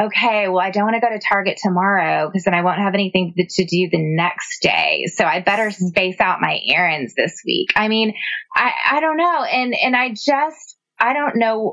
okay, 0.00 0.48
well, 0.48 0.60
I 0.60 0.70
don't 0.70 0.84
want 0.84 0.94
to 0.94 1.00
go 1.00 1.10
to 1.10 1.20
Target 1.20 1.58
tomorrow 1.62 2.28
because 2.28 2.44
then 2.44 2.54
I 2.54 2.62
won't 2.62 2.78
have 2.78 2.94
anything 2.94 3.34
to 3.36 3.64
do 3.64 3.88
the 3.90 3.98
next 3.98 4.62
day. 4.62 5.04
So 5.14 5.24
I 5.24 5.40
better 5.40 5.68
mm-hmm. 5.68 5.86
space 5.86 6.20
out 6.20 6.40
my 6.40 6.58
errands 6.66 7.14
this 7.14 7.42
week. 7.44 7.70
I 7.76 7.88
mean, 7.88 8.14
I, 8.54 8.72
I 8.90 9.00
don't 9.00 9.16
know. 9.16 9.44
And, 9.44 9.74
and 9.74 9.94
I 9.94 10.10
just, 10.10 10.71
I 11.02 11.12
don't 11.12 11.36
know 11.36 11.72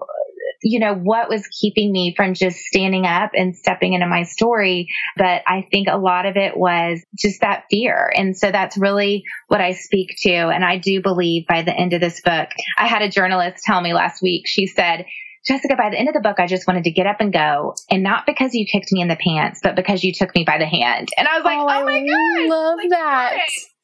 you 0.62 0.80
know, 0.80 0.94
what 0.94 1.30
was 1.30 1.48
keeping 1.48 1.92
me 1.92 2.14
from 2.16 2.34
just 2.34 2.58
standing 2.58 3.06
up 3.06 3.32
and 3.34 3.56
stepping 3.56 3.94
into 3.94 4.08
my 4.08 4.24
story. 4.24 4.88
But 5.16 5.42
I 5.48 5.66
think 5.72 5.88
a 5.90 5.98
lot 5.98 6.26
of 6.26 6.36
it 6.36 6.58
was 6.58 7.02
just 7.18 7.42
that 7.42 7.66
fear. 7.70 8.12
And 8.14 8.38
so 8.38 8.52
that's 8.52 8.78
really 8.78 9.24
what 9.48 9.62
I 9.62 9.74
speak 9.74 10.10
to. 10.24 10.32
And 10.32 10.64
I 10.66 10.78
do 10.78 11.02
believe 11.02 11.48
by 11.48 11.62
the 11.62 11.74
end 11.74 11.94
of 11.94 12.02
this 12.02 12.22
book, 12.22 12.50
I 12.78 12.88
had 12.88 13.02
a 13.02 13.10
journalist 13.10 13.64
tell 13.64 13.80
me 13.80 13.94
last 13.94 14.22
week, 14.22 14.44
she 14.48 14.68
said, 14.68 15.06
Jessica, 15.48 15.76
by 15.78 15.90
the 15.90 15.98
end 15.98 16.10
of 16.10 16.14
the 16.14 16.20
book, 16.20 16.40
I 16.40 16.48
just 16.48 16.68
wanted 16.68 16.84
to 16.84 16.92
get 16.92 17.08
up 17.08 17.22
and 17.22 17.32
go. 17.32 17.74
And 17.90 18.04
not 18.04 18.26
because 18.26 18.54
you 18.54 18.66
kicked 18.70 18.92
me 18.92 19.02
in 19.02 19.08
the 19.08 19.16
pants, 19.16 19.62
but 19.64 19.76
because 19.76 20.04
you 20.04 20.14
took 20.14 20.36
me 20.36 20.44
by 20.44 20.58
the 20.58 20.66
hand. 20.66 21.08
And 21.18 21.28
I 21.28 21.36
was 21.38 21.46
like, 21.46 21.58
oh, 21.58 21.68
oh 21.70 21.86
my 21.86 22.00
God. 22.02 22.10
I 22.10 22.48
love 22.48 22.78
like, 22.78 22.90
that. 22.90 23.38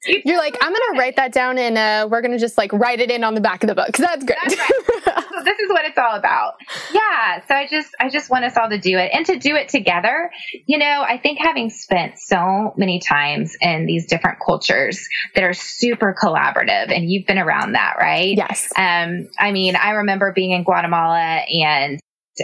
You're 0.08 0.38
like, 0.38 0.58
I'm 0.62 0.72
going 0.72 0.94
to 0.94 1.00
write 1.00 1.16
that 1.16 1.32
down 1.32 1.58
and 1.58 1.78
uh, 1.78 2.08
we're 2.10 2.22
going 2.22 2.32
to 2.32 2.38
just 2.38 2.58
like 2.58 2.72
write 2.74 3.00
it 3.00 3.12
in 3.12 3.24
on 3.24 3.34
the 3.34 3.42
back 3.42 3.64
of 3.64 3.68
the 3.68 3.76
book. 3.76 3.98
That's 3.98 4.24
great. 4.24 4.38
That's 4.44 4.58
right. 4.58 4.72
so 5.30 5.44
this 5.44 5.60
is 5.60 5.70
what 5.70 5.86
it's 5.86 5.98
all 5.98 6.16
about. 6.16 6.56
Yeah. 6.94 7.46
So 7.48 7.56
I 7.56 7.68
just, 7.68 7.96
I 8.00 8.10
just 8.10 8.30
want 8.30 8.46
us 8.46 8.58
all 8.58 8.70
to 8.70 8.78
do 8.78 8.98
it 8.98 9.12
and 9.14 9.26
to 9.26 9.38
do 9.38 9.56
it 9.56 9.70
together. 9.70 10.32
You 10.66 10.78
know, 10.78 11.04
I 11.08 11.18
think 11.18 11.40
having 11.42 11.70
spent 11.70 12.20
so 12.20 12.74
many 12.78 13.00
times 13.00 13.56
in 13.62 13.86
these 13.86 14.06
different 14.06 14.40
cultures 14.46 15.08
that 15.34 15.44
are 15.44 15.54
super 15.54 16.16
collaborative 16.20 16.92
and 16.92 17.10
you've 17.10 17.26
been 17.26 17.40
around 17.40 17.74
that, 17.74 17.96
right? 18.00 18.36
Yes. 18.36 18.72
Um, 18.76 19.30
I 19.40 19.52
mean, 19.52 19.76
I 19.76 19.92
remember 19.92 20.32
being 20.34 20.52
in 20.52 20.64
Guatemala 20.64 21.20
and 21.20 22.00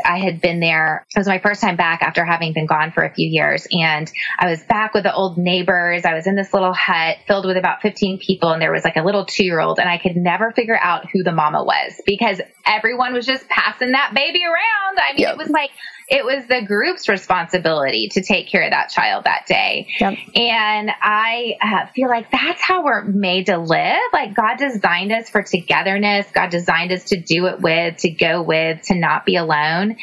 I 0.05 0.19
had 0.19 0.41
been 0.41 0.59
there. 0.59 1.05
It 1.13 1.19
was 1.19 1.27
my 1.27 1.39
first 1.39 1.61
time 1.61 1.75
back 1.75 2.01
after 2.01 2.23
having 2.23 2.53
been 2.53 2.65
gone 2.65 2.91
for 2.91 3.03
a 3.03 3.13
few 3.13 3.27
years. 3.27 3.67
And 3.71 4.11
I 4.39 4.49
was 4.49 4.63
back 4.63 4.93
with 4.93 5.03
the 5.03 5.13
old 5.13 5.37
neighbors. 5.37 6.05
I 6.05 6.13
was 6.13 6.27
in 6.27 6.35
this 6.35 6.53
little 6.53 6.73
hut 6.73 7.17
filled 7.27 7.45
with 7.45 7.57
about 7.57 7.81
15 7.81 8.19
people. 8.19 8.51
And 8.51 8.61
there 8.61 8.71
was 8.71 8.83
like 8.83 8.95
a 8.95 9.03
little 9.03 9.25
two 9.25 9.43
year 9.43 9.59
old. 9.59 9.79
And 9.79 9.89
I 9.89 9.97
could 9.97 10.15
never 10.15 10.51
figure 10.51 10.77
out 10.79 11.09
who 11.11 11.23
the 11.23 11.31
mama 11.31 11.63
was 11.63 11.99
because 12.05 12.39
everyone 12.65 13.13
was 13.13 13.25
just 13.25 13.47
passing 13.49 13.91
that 13.91 14.13
baby 14.13 14.43
around. 14.43 14.97
I 14.99 15.13
mean, 15.13 15.21
yep. 15.21 15.33
it 15.33 15.37
was 15.37 15.49
like, 15.49 15.71
it 16.11 16.25
was 16.25 16.45
the 16.49 16.61
group's 16.61 17.07
responsibility 17.07 18.09
to 18.09 18.21
take 18.21 18.49
care 18.49 18.63
of 18.63 18.71
that 18.71 18.89
child 18.89 19.23
that 19.23 19.45
day. 19.47 19.87
Yep. 20.01 20.17
And 20.35 20.91
I 21.01 21.53
uh, 21.61 21.85
feel 21.95 22.09
like 22.09 22.29
that's 22.29 22.61
how 22.61 22.83
we're 22.83 23.03
made 23.03 23.45
to 23.45 23.57
live. 23.57 23.97
Like 24.11 24.35
God 24.35 24.57
designed 24.57 25.13
us 25.13 25.29
for 25.29 25.41
togetherness. 25.41 26.27
God 26.33 26.49
designed 26.49 26.91
us 26.91 27.05
to 27.05 27.17
do 27.17 27.45
it 27.45 27.61
with, 27.61 27.95
to 27.99 28.09
go 28.09 28.41
with, 28.41 28.81
to 28.87 28.95
not 28.95 29.25
be 29.25 29.37
alone. 29.37 29.95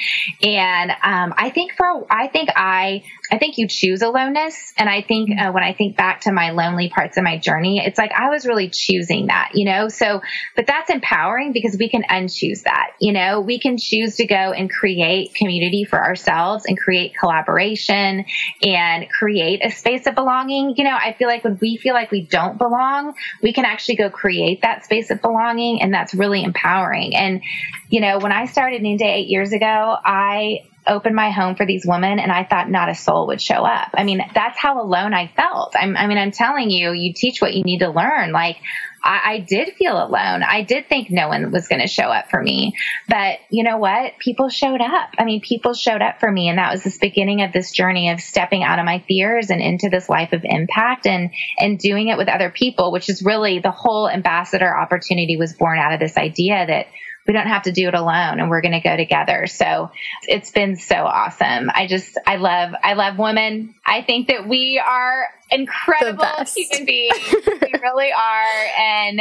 And 0.42 0.90
um, 0.90 1.34
I 1.36 1.50
think 1.50 1.74
for, 1.74 2.06
I 2.10 2.28
think 2.28 2.48
I, 2.56 3.04
I 3.30 3.38
think 3.38 3.58
you 3.58 3.68
choose 3.68 4.02
aloneness. 4.02 4.72
And 4.76 4.88
I 4.88 5.02
think 5.02 5.30
uh, 5.38 5.52
when 5.52 5.62
I 5.62 5.74
think 5.74 5.96
back 5.96 6.22
to 6.22 6.32
my 6.32 6.50
lonely 6.50 6.88
parts 6.88 7.16
of 7.16 7.24
my 7.24 7.38
journey, 7.38 7.82
it's 7.84 7.98
like 7.98 8.12
I 8.12 8.30
was 8.30 8.46
really 8.46 8.70
choosing 8.70 9.26
that, 9.26 9.50
you 9.54 9.64
know? 9.64 9.88
So, 9.88 10.22
but 10.56 10.66
that's 10.66 10.90
empowering 10.90 11.52
because 11.52 11.76
we 11.78 11.88
can 11.88 12.04
unchoose 12.04 12.62
that, 12.64 12.92
you 13.00 13.12
know? 13.12 13.40
We 13.40 13.58
can 13.58 13.76
choose 13.76 14.16
to 14.16 14.26
go 14.26 14.34
and 14.34 14.70
create 14.70 15.34
community 15.34 15.84
for 15.84 16.02
ourselves 16.02 16.64
and 16.66 16.78
create 16.78 17.12
collaboration 17.18 18.24
and 18.62 19.08
create 19.10 19.64
a 19.64 19.70
space 19.70 20.06
of 20.06 20.14
belonging. 20.14 20.74
You 20.76 20.84
know, 20.84 20.96
I 20.96 21.12
feel 21.12 21.28
like 21.28 21.44
when 21.44 21.58
we 21.60 21.76
feel 21.76 21.94
like 21.94 22.10
we 22.10 22.22
don't 22.22 22.56
belong, 22.58 23.14
we 23.42 23.52
can 23.52 23.64
actually 23.64 23.96
go 23.96 24.10
create 24.10 24.62
that 24.62 24.84
space 24.84 25.10
of 25.10 25.20
belonging. 25.20 25.82
And 25.82 25.92
that's 25.92 26.14
really 26.14 26.42
empowering. 26.42 27.14
And, 27.14 27.42
you 27.88 28.00
know, 28.00 28.18
when 28.18 28.32
I 28.32 28.46
started 28.46 28.82
Noonday 28.82 29.12
eight 29.16 29.28
years 29.28 29.52
ago, 29.52 29.96
I 30.04 30.60
opened 30.88 31.14
my 31.14 31.31
home 31.31 31.55
for 31.55 31.66
these 31.66 31.85
women 31.87 32.18
and 32.18 32.33
I 32.33 32.44
thought 32.44 32.70
not 32.70 32.88
a 32.88 32.94
soul 32.94 33.29
would 33.29 33.40
show 33.40 33.64
up. 33.64 33.90
I 33.94 34.05
mean, 34.05 34.22
that's 34.35 34.59
how 34.59 34.83
alone 34.83 35.14
I 35.14 35.29
felt. 35.29 35.74
I'm, 35.79 35.96
i 35.96 36.07
mean, 36.07 36.18
I'm 36.18 36.33
telling 36.33 36.70
you, 36.70 36.92
you 36.92 37.12
teach 37.14 37.40
what 37.40 37.55
you 37.55 37.62
need 37.62 37.81
to 37.81 37.90
learn. 37.90 38.33
Like 38.33 38.57
I, 39.03 39.20
I 39.24 39.38
did 39.38 39.74
feel 39.74 39.96
alone. 39.96 40.42
I 40.42 40.62
did 40.62 40.88
think 40.88 41.11
no 41.11 41.29
one 41.29 41.51
was 41.51 41.68
going 41.68 41.81
to 41.81 41.87
show 41.87 42.05
up 42.05 42.31
for 42.31 42.42
me. 42.42 42.74
But 43.09 43.38
you 43.51 43.64
know 43.64 43.79
what? 43.79 44.18
People 44.18 44.48
showed 44.48 44.81
up. 44.81 45.11
I 45.18 45.24
mean, 45.24 45.40
people 45.40 45.74
showed 45.74 46.03
up 46.03 46.20
for 46.20 46.31
me. 46.31 46.48
And 46.48 46.59
that 46.59 46.72
was 46.72 46.83
this 46.83 46.98
beginning 46.98 47.42
of 47.42 47.53
this 47.53 47.70
journey 47.70 48.11
of 48.11 48.20
stepping 48.20 48.62
out 48.62 48.79
of 48.79 48.85
my 48.85 49.05
fears 49.07 49.51
and 49.51 49.61
into 49.61 49.88
this 49.88 50.09
life 50.09 50.33
of 50.33 50.42
impact 50.44 51.07
and, 51.07 51.31
and 51.59 51.79
doing 51.79 52.09
it 52.09 52.18
with 52.18 52.29
other 52.29 52.51
people, 52.51 52.92
which 52.92 53.09
is 53.09 53.22
really 53.22 53.59
the 53.61 53.70
whole 53.70 54.09
ambassador 54.09 54.77
opportunity 54.77 55.37
was 55.37 55.53
born 55.53 55.79
out 55.79 55.92
of 55.92 56.01
this 56.01 56.16
idea 56.16 56.66
that 56.66 56.87
we 57.28 57.34
don't 57.34 57.46
have 57.46 57.64
to 57.64 57.72
do 57.72 57.86
it 57.88 57.94
alone 57.94 58.40
and 58.40 58.48
we're 58.48 58.62
going 58.62 58.72
to 58.72 58.80
go 58.80 58.96
together. 58.96 59.46
So 59.46 59.90
it's 60.22 60.50
been 60.50 60.76
so 60.76 60.96
awesome. 60.96 61.70
I 61.72 61.86
just, 61.86 62.18
I 62.26 62.36
love, 62.36 62.72
I 62.82 62.94
love 62.94 63.18
women. 63.18 63.74
I 63.86 64.00
think 64.00 64.28
that 64.28 64.48
we 64.48 64.82
are 64.84 65.28
incredible 65.50 66.24
human 66.56 66.86
beings. 66.86 67.34
we 67.46 67.72
really 67.82 68.12
are. 68.12 68.66
And 68.80 69.20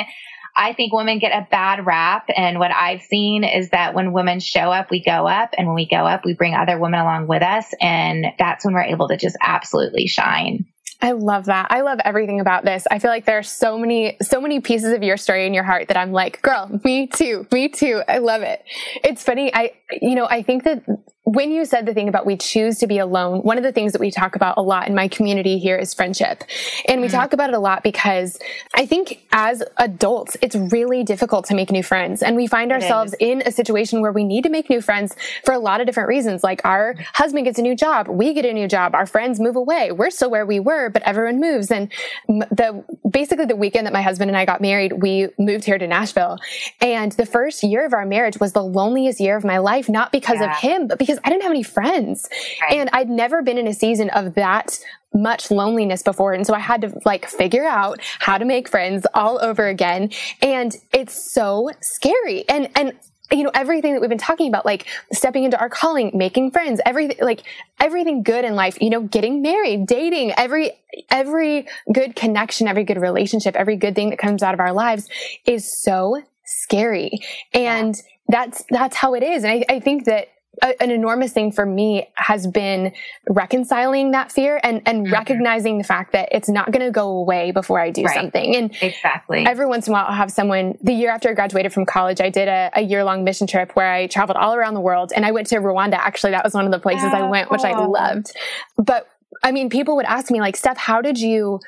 I 0.55 0.71
think 0.71 0.93
women 0.93 1.19
get 1.19 1.33
a 1.33 1.47
bad 1.51 1.85
rap. 1.85 2.29
And 2.35 2.59
what 2.59 2.71
I've 2.71 3.01
seen 3.01 3.43
is 3.43 3.71
that 3.71 3.93
when 3.93 4.13
women 4.13 4.39
show 4.39 4.71
up, 4.71 4.89
we 4.89 5.03
go 5.03 5.27
up. 5.27 5.53
And 5.57 5.67
when 5.67 5.75
we 5.75 5.87
go 5.87 6.07
up, 6.07 6.23
we 6.23 6.33
bring 6.33 6.55
other 6.55 6.79
women 6.79 7.01
along 7.01 7.27
with 7.27 7.43
us. 7.43 7.73
And 7.81 8.25
that's 8.39 8.63
when 8.63 8.73
we're 8.73 8.83
able 8.83 9.09
to 9.09 9.17
just 9.17 9.35
absolutely 9.41 10.07
shine. 10.07 10.65
I 11.01 11.11
love 11.11 11.45
that. 11.45 11.67
I 11.69 11.81
love 11.81 11.99
everything 12.03 12.39
about 12.39 12.65
this. 12.65 12.87
I 12.89 12.99
feel 12.99 13.11
like 13.11 13.25
there 13.25 13.37
are 13.37 13.43
so 13.43 13.77
many, 13.77 14.17
so 14.21 14.41
many 14.41 14.59
pieces 14.59 14.93
of 14.93 15.03
your 15.03 15.17
story 15.17 15.45
in 15.45 15.53
your 15.53 15.63
heart 15.63 15.89
that 15.89 15.97
I'm 15.97 16.11
like, 16.11 16.41
girl, 16.41 16.79
me 16.83 17.07
too, 17.07 17.45
me 17.51 17.69
too. 17.69 18.01
I 18.07 18.17
love 18.17 18.41
it. 18.41 18.63
It's 19.03 19.23
funny. 19.23 19.53
I, 19.53 19.73
you 20.01 20.15
know, 20.15 20.27
I 20.27 20.41
think 20.41 20.63
that 20.63 20.83
when 21.27 21.51
you 21.51 21.65
said 21.65 21.85
the 21.85 21.93
thing 21.93 22.07
about 22.07 22.25
we 22.25 22.37
choose 22.37 22.79
to 22.79 22.87
be 22.87 22.99
alone, 22.99 23.41
one 23.41 23.57
of 23.57 23.63
the 23.63 23.73
things 23.73 23.91
that 23.91 23.99
we 23.99 24.09
talk 24.09 24.37
about 24.37 24.53
a 24.55 24.61
lot 24.61 24.87
in 24.87 24.95
my 24.95 25.09
community 25.09 25.57
here 25.57 25.75
is 25.75 25.93
friendship. 25.93 26.41
And 26.87 27.01
we 27.01 27.09
mm. 27.09 27.11
talk 27.11 27.33
about 27.33 27.49
it 27.49 27.53
a 27.53 27.59
lot 27.59 27.83
because 27.83 28.39
I 28.73 28.85
think 28.85 29.25
as 29.33 29.61
adults, 29.75 30.37
it's 30.41 30.55
really 30.55 31.03
difficult 31.03 31.43
to 31.47 31.53
make 31.53 31.69
new 31.69 31.83
friends. 31.83 32.23
And 32.23 32.37
we 32.37 32.47
find 32.47 32.71
ourselves 32.71 33.13
in 33.19 33.43
a 33.45 33.51
situation 33.51 33.99
where 33.99 34.13
we 34.13 34.23
need 34.23 34.45
to 34.45 34.49
make 34.49 34.69
new 34.69 34.79
friends 34.79 35.17
for 35.43 35.53
a 35.53 35.59
lot 35.59 35.81
of 35.81 35.85
different 35.85 36.07
reasons. 36.07 36.45
Like 36.45 36.63
our 36.63 36.95
husband 37.13 37.43
gets 37.43 37.59
a 37.59 37.61
new 37.61 37.75
job, 37.75 38.07
we 38.07 38.33
get 38.33 38.45
a 38.45 38.53
new 38.53 38.69
job, 38.69 38.95
our 38.95 39.05
friends 39.05 39.37
move 39.37 39.57
away. 39.57 39.91
We're 39.91 40.11
still 40.11 40.31
where 40.31 40.45
we 40.45 40.61
were, 40.61 40.89
but 40.89 41.01
everyone 41.01 41.41
moves. 41.41 41.69
And 41.71 41.91
the, 42.29 42.85
basically 43.09 43.47
the 43.47 43.57
weekend 43.57 43.85
that 43.85 43.91
my 43.91 44.01
husband 44.01 44.29
and 44.29 44.37
I 44.37 44.45
got 44.45 44.61
married, 44.61 44.93
we 44.93 45.27
moved 45.37 45.65
here 45.65 45.77
to 45.77 45.87
Nashville. 45.87 46.37
And 46.79 47.11
the 47.11 47.25
first 47.25 47.63
year 47.63 47.85
of 47.85 47.91
our 47.91 48.05
marriage 48.05 48.39
was 48.39 48.53
the 48.53 48.63
loneliest 48.63 49.19
year 49.19 49.35
of 49.35 49.43
my 49.43 49.57
life, 49.57 49.89
not 49.89 50.13
because 50.13 50.39
yeah. 50.39 50.51
of 50.51 50.57
him, 50.59 50.87
but 50.87 50.97
because 50.97 51.16
because 51.17 51.27
I 51.27 51.29
didn't 51.29 51.43
have 51.43 51.51
any 51.51 51.63
friends. 51.63 52.27
Right. 52.61 52.77
And 52.77 52.89
I'd 52.93 53.09
never 53.09 53.41
been 53.41 53.57
in 53.57 53.67
a 53.67 53.73
season 53.73 54.09
of 54.11 54.35
that 54.35 54.79
much 55.13 55.49
loneliness 55.49 56.03
before. 56.03 56.33
And 56.33 56.45
so 56.45 56.53
I 56.53 56.59
had 56.59 56.81
to 56.81 56.99
like 57.05 57.27
figure 57.27 57.65
out 57.65 57.99
how 58.19 58.37
to 58.37 58.45
make 58.45 58.67
friends 58.67 59.05
all 59.13 59.39
over 59.41 59.67
again. 59.67 60.11
And 60.41 60.75
it's 60.93 61.33
so 61.33 61.71
scary. 61.81 62.47
And, 62.49 62.69
and, 62.75 62.93
you 63.31 63.43
know, 63.43 63.51
everything 63.53 63.93
that 63.93 63.99
we've 63.99 64.09
been 64.09 64.17
talking 64.17 64.47
about, 64.47 64.65
like 64.65 64.85
stepping 65.11 65.43
into 65.43 65.59
our 65.59 65.69
calling, 65.69 66.11
making 66.13 66.51
friends, 66.51 66.79
everything, 66.85 67.17
like 67.19 67.43
everything 67.79 68.23
good 68.23 68.45
in 68.45 68.55
life, 68.55 68.77
you 68.79 68.89
know, 68.89 69.01
getting 69.01 69.41
married, 69.41 69.87
dating, 69.87 70.33
every, 70.37 70.71
every 71.09 71.67
good 71.91 72.15
connection, 72.15 72.67
every 72.67 72.83
good 72.83 73.01
relationship, 73.01 73.55
every 73.55 73.75
good 73.75 73.95
thing 73.95 74.11
that 74.11 74.19
comes 74.19 74.43
out 74.43 74.53
of 74.53 74.59
our 74.59 74.71
lives 74.71 75.09
is 75.45 75.81
so 75.81 76.21
scary. 76.45 77.19
And 77.53 77.95
yeah. 77.95 78.01
that's, 78.29 78.63
that's 78.69 78.95
how 78.95 79.13
it 79.13 79.23
is. 79.23 79.43
And 79.43 79.51
I, 79.51 79.75
I 79.75 79.79
think 79.79 80.05
that 80.05 80.29
a, 80.63 80.81
an 80.81 80.91
enormous 80.91 81.31
thing 81.31 81.51
for 81.51 81.65
me 81.65 82.09
has 82.15 82.47
been 82.47 82.93
reconciling 83.29 84.11
that 84.11 84.31
fear 84.31 84.59
and, 84.63 84.81
and 84.85 85.05
mm-hmm. 85.05 85.13
recognizing 85.13 85.77
the 85.77 85.83
fact 85.83 86.13
that 86.13 86.29
it's 86.31 86.49
not 86.49 86.71
going 86.71 86.85
to 86.85 86.91
go 86.91 87.09
away 87.09 87.51
before 87.51 87.79
I 87.79 87.91
do 87.91 88.03
right. 88.03 88.15
something. 88.15 88.55
And 88.55 88.75
exactly 88.81 89.45
every 89.45 89.65
once 89.65 89.87
in 89.87 89.91
a 89.91 89.95
while, 89.95 90.05
I'll 90.07 90.15
have 90.15 90.31
someone 90.31 90.77
the 90.81 90.93
year 90.93 91.09
after 91.09 91.29
I 91.29 91.33
graduated 91.33 91.73
from 91.73 91.85
college, 91.85 92.21
I 92.21 92.29
did 92.29 92.47
a, 92.47 92.71
a 92.75 92.81
year 92.81 93.03
long 93.03 93.23
mission 93.23 93.47
trip 93.47 93.75
where 93.75 93.91
I 93.91 94.07
traveled 94.07 94.37
all 94.37 94.53
around 94.53 94.73
the 94.73 94.81
world 94.81 95.11
and 95.15 95.25
I 95.25 95.31
went 95.31 95.47
to 95.47 95.57
Rwanda. 95.57 95.93
Actually, 95.93 96.31
that 96.31 96.43
was 96.43 96.53
one 96.53 96.65
of 96.65 96.71
the 96.71 96.79
places 96.79 97.09
oh, 97.11 97.17
I 97.17 97.29
went, 97.29 97.51
which 97.51 97.63
I 97.63 97.77
loved. 97.77 98.31
But 98.77 99.07
I 99.43 99.51
mean, 99.51 99.69
people 99.69 99.95
would 99.95 100.05
ask 100.05 100.31
me 100.31 100.39
like, 100.39 100.55
Steph, 100.55 100.77
how 100.77 101.01
did 101.01 101.19
you 101.19 101.59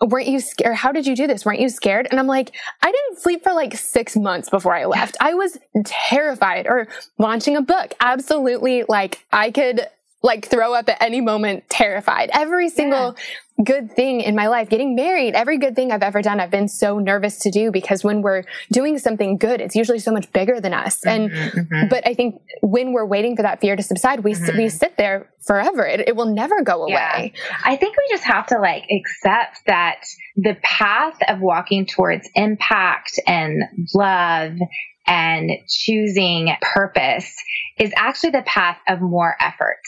weren't 0.00 0.28
you 0.28 0.40
scared? 0.40 0.74
How 0.74 0.92
did 0.92 1.06
you 1.06 1.16
do 1.16 1.26
this? 1.26 1.44
Weren't 1.44 1.60
you 1.60 1.68
scared? 1.68 2.06
And 2.10 2.20
I'm 2.20 2.26
like, 2.26 2.54
I 2.82 2.92
didn't 2.92 3.20
sleep 3.20 3.42
for 3.42 3.52
like 3.52 3.74
six 3.76 4.16
months 4.16 4.50
before 4.50 4.74
I 4.74 4.84
left. 4.84 5.16
I 5.20 5.34
was 5.34 5.58
terrified 5.84 6.66
or 6.66 6.88
launching 7.18 7.56
a 7.56 7.62
book. 7.62 7.94
Absolutely. 8.00 8.84
Like 8.88 9.24
I 9.32 9.50
could 9.50 9.86
like 10.22 10.46
throw 10.46 10.74
up 10.74 10.88
at 10.88 11.00
any 11.00 11.20
moment, 11.20 11.68
terrified. 11.68 12.30
Every 12.32 12.68
single 12.68 13.16
yeah. 13.16 13.24
Good 13.64 13.90
thing 13.92 14.20
in 14.20 14.34
my 14.34 14.48
life, 14.48 14.68
getting 14.68 14.94
married, 14.94 15.34
every 15.34 15.58
good 15.58 15.74
thing 15.74 15.90
I've 15.90 16.02
ever 16.02 16.20
done, 16.20 16.40
I've 16.40 16.50
been 16.50 16.68
so 16.68 16.98
nervous 16.98 17.38
to 17.40 17.50
do 17.50 17.70
because 17.70 18.04
when 18.04 18.20
we're 18.20 18.44
doing 18.70 18.98
something 18.98 19.38
good, 19.38 19.60
it's 19.60 19.74
usually 19.74 19.98
so 19.98 20.12
much 20.12 20.30
bigger 20.32 20.60
than 20.60 20.74
us. 20.74 21.04
And, 21.06 21.30
mm-hmm, 21.30 21.58
mm-hmm. 21.58 21.88
but 21.88 22.06
I 22.06 22.14
think 22.14 22.42
when 22.62 22.92
we're 22.92 23.06
waiting 23.06 23.34
for 23.34 23.42
that 23.42 23.60
fear 23.60 23.74
to 23.74 23.82
subside, 23.82 24.20
we, 24.20 24.32
mm-hmm. 24.32 24.58
we 24.58 24.68
sit 24.68 24.96
there 24.96 25.30
forever. 25.46 25.86
It, 25.86 26.00
it 26.08 26.16
will 26.16 26.34
never 26.34 26.62
go 26.62 26.82
away. 26.82 27.32
Yeah. 27.34 27.56
I 27.64 27.76
think 27.76 27.96
we 27.96 28.06
just 28.10 28.24
have 28.24 28.46
to 28.48 28.58
like 28.58 28.84
accept 28.90 29.60
that 29.66 30.02
the 30.36 30.56
path 30.62 31.16
of 31.26 31.40
walking 31.40 31.86
towards 31.86 32.28
impact 32.34 33.12
and 33.26 33.62
love 33.94 34.52
and 35.06 35.50
choosing 35.68 36.54
purpose 36.60 37.32
is 37.78 37.92
actually 37.96 38.30
the 38.30 38.42
path 38.44 38.78
of 38.88 39.00
more 39.00 39.34
effort 39.40 39.80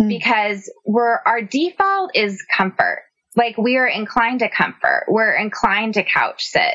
mm. 0.00 0.08
because 0.08 0.70
we're, 0.84 1.18
our 1.24 1.42
default 1.42 2.12
is 2.14 2.44
comfort. 2.56 3.02
Like 3.36 3.56
we 3.56 3.76
are 3.76 3.86
inclined 3.86 4.40
to 4.40 4.48
comfort. 4.48 5.04
We're 5.08 5.34
inclined 5.34 5.94
to 5.94 6.04
couch 6.04 6.44
sit. 6.44 6.74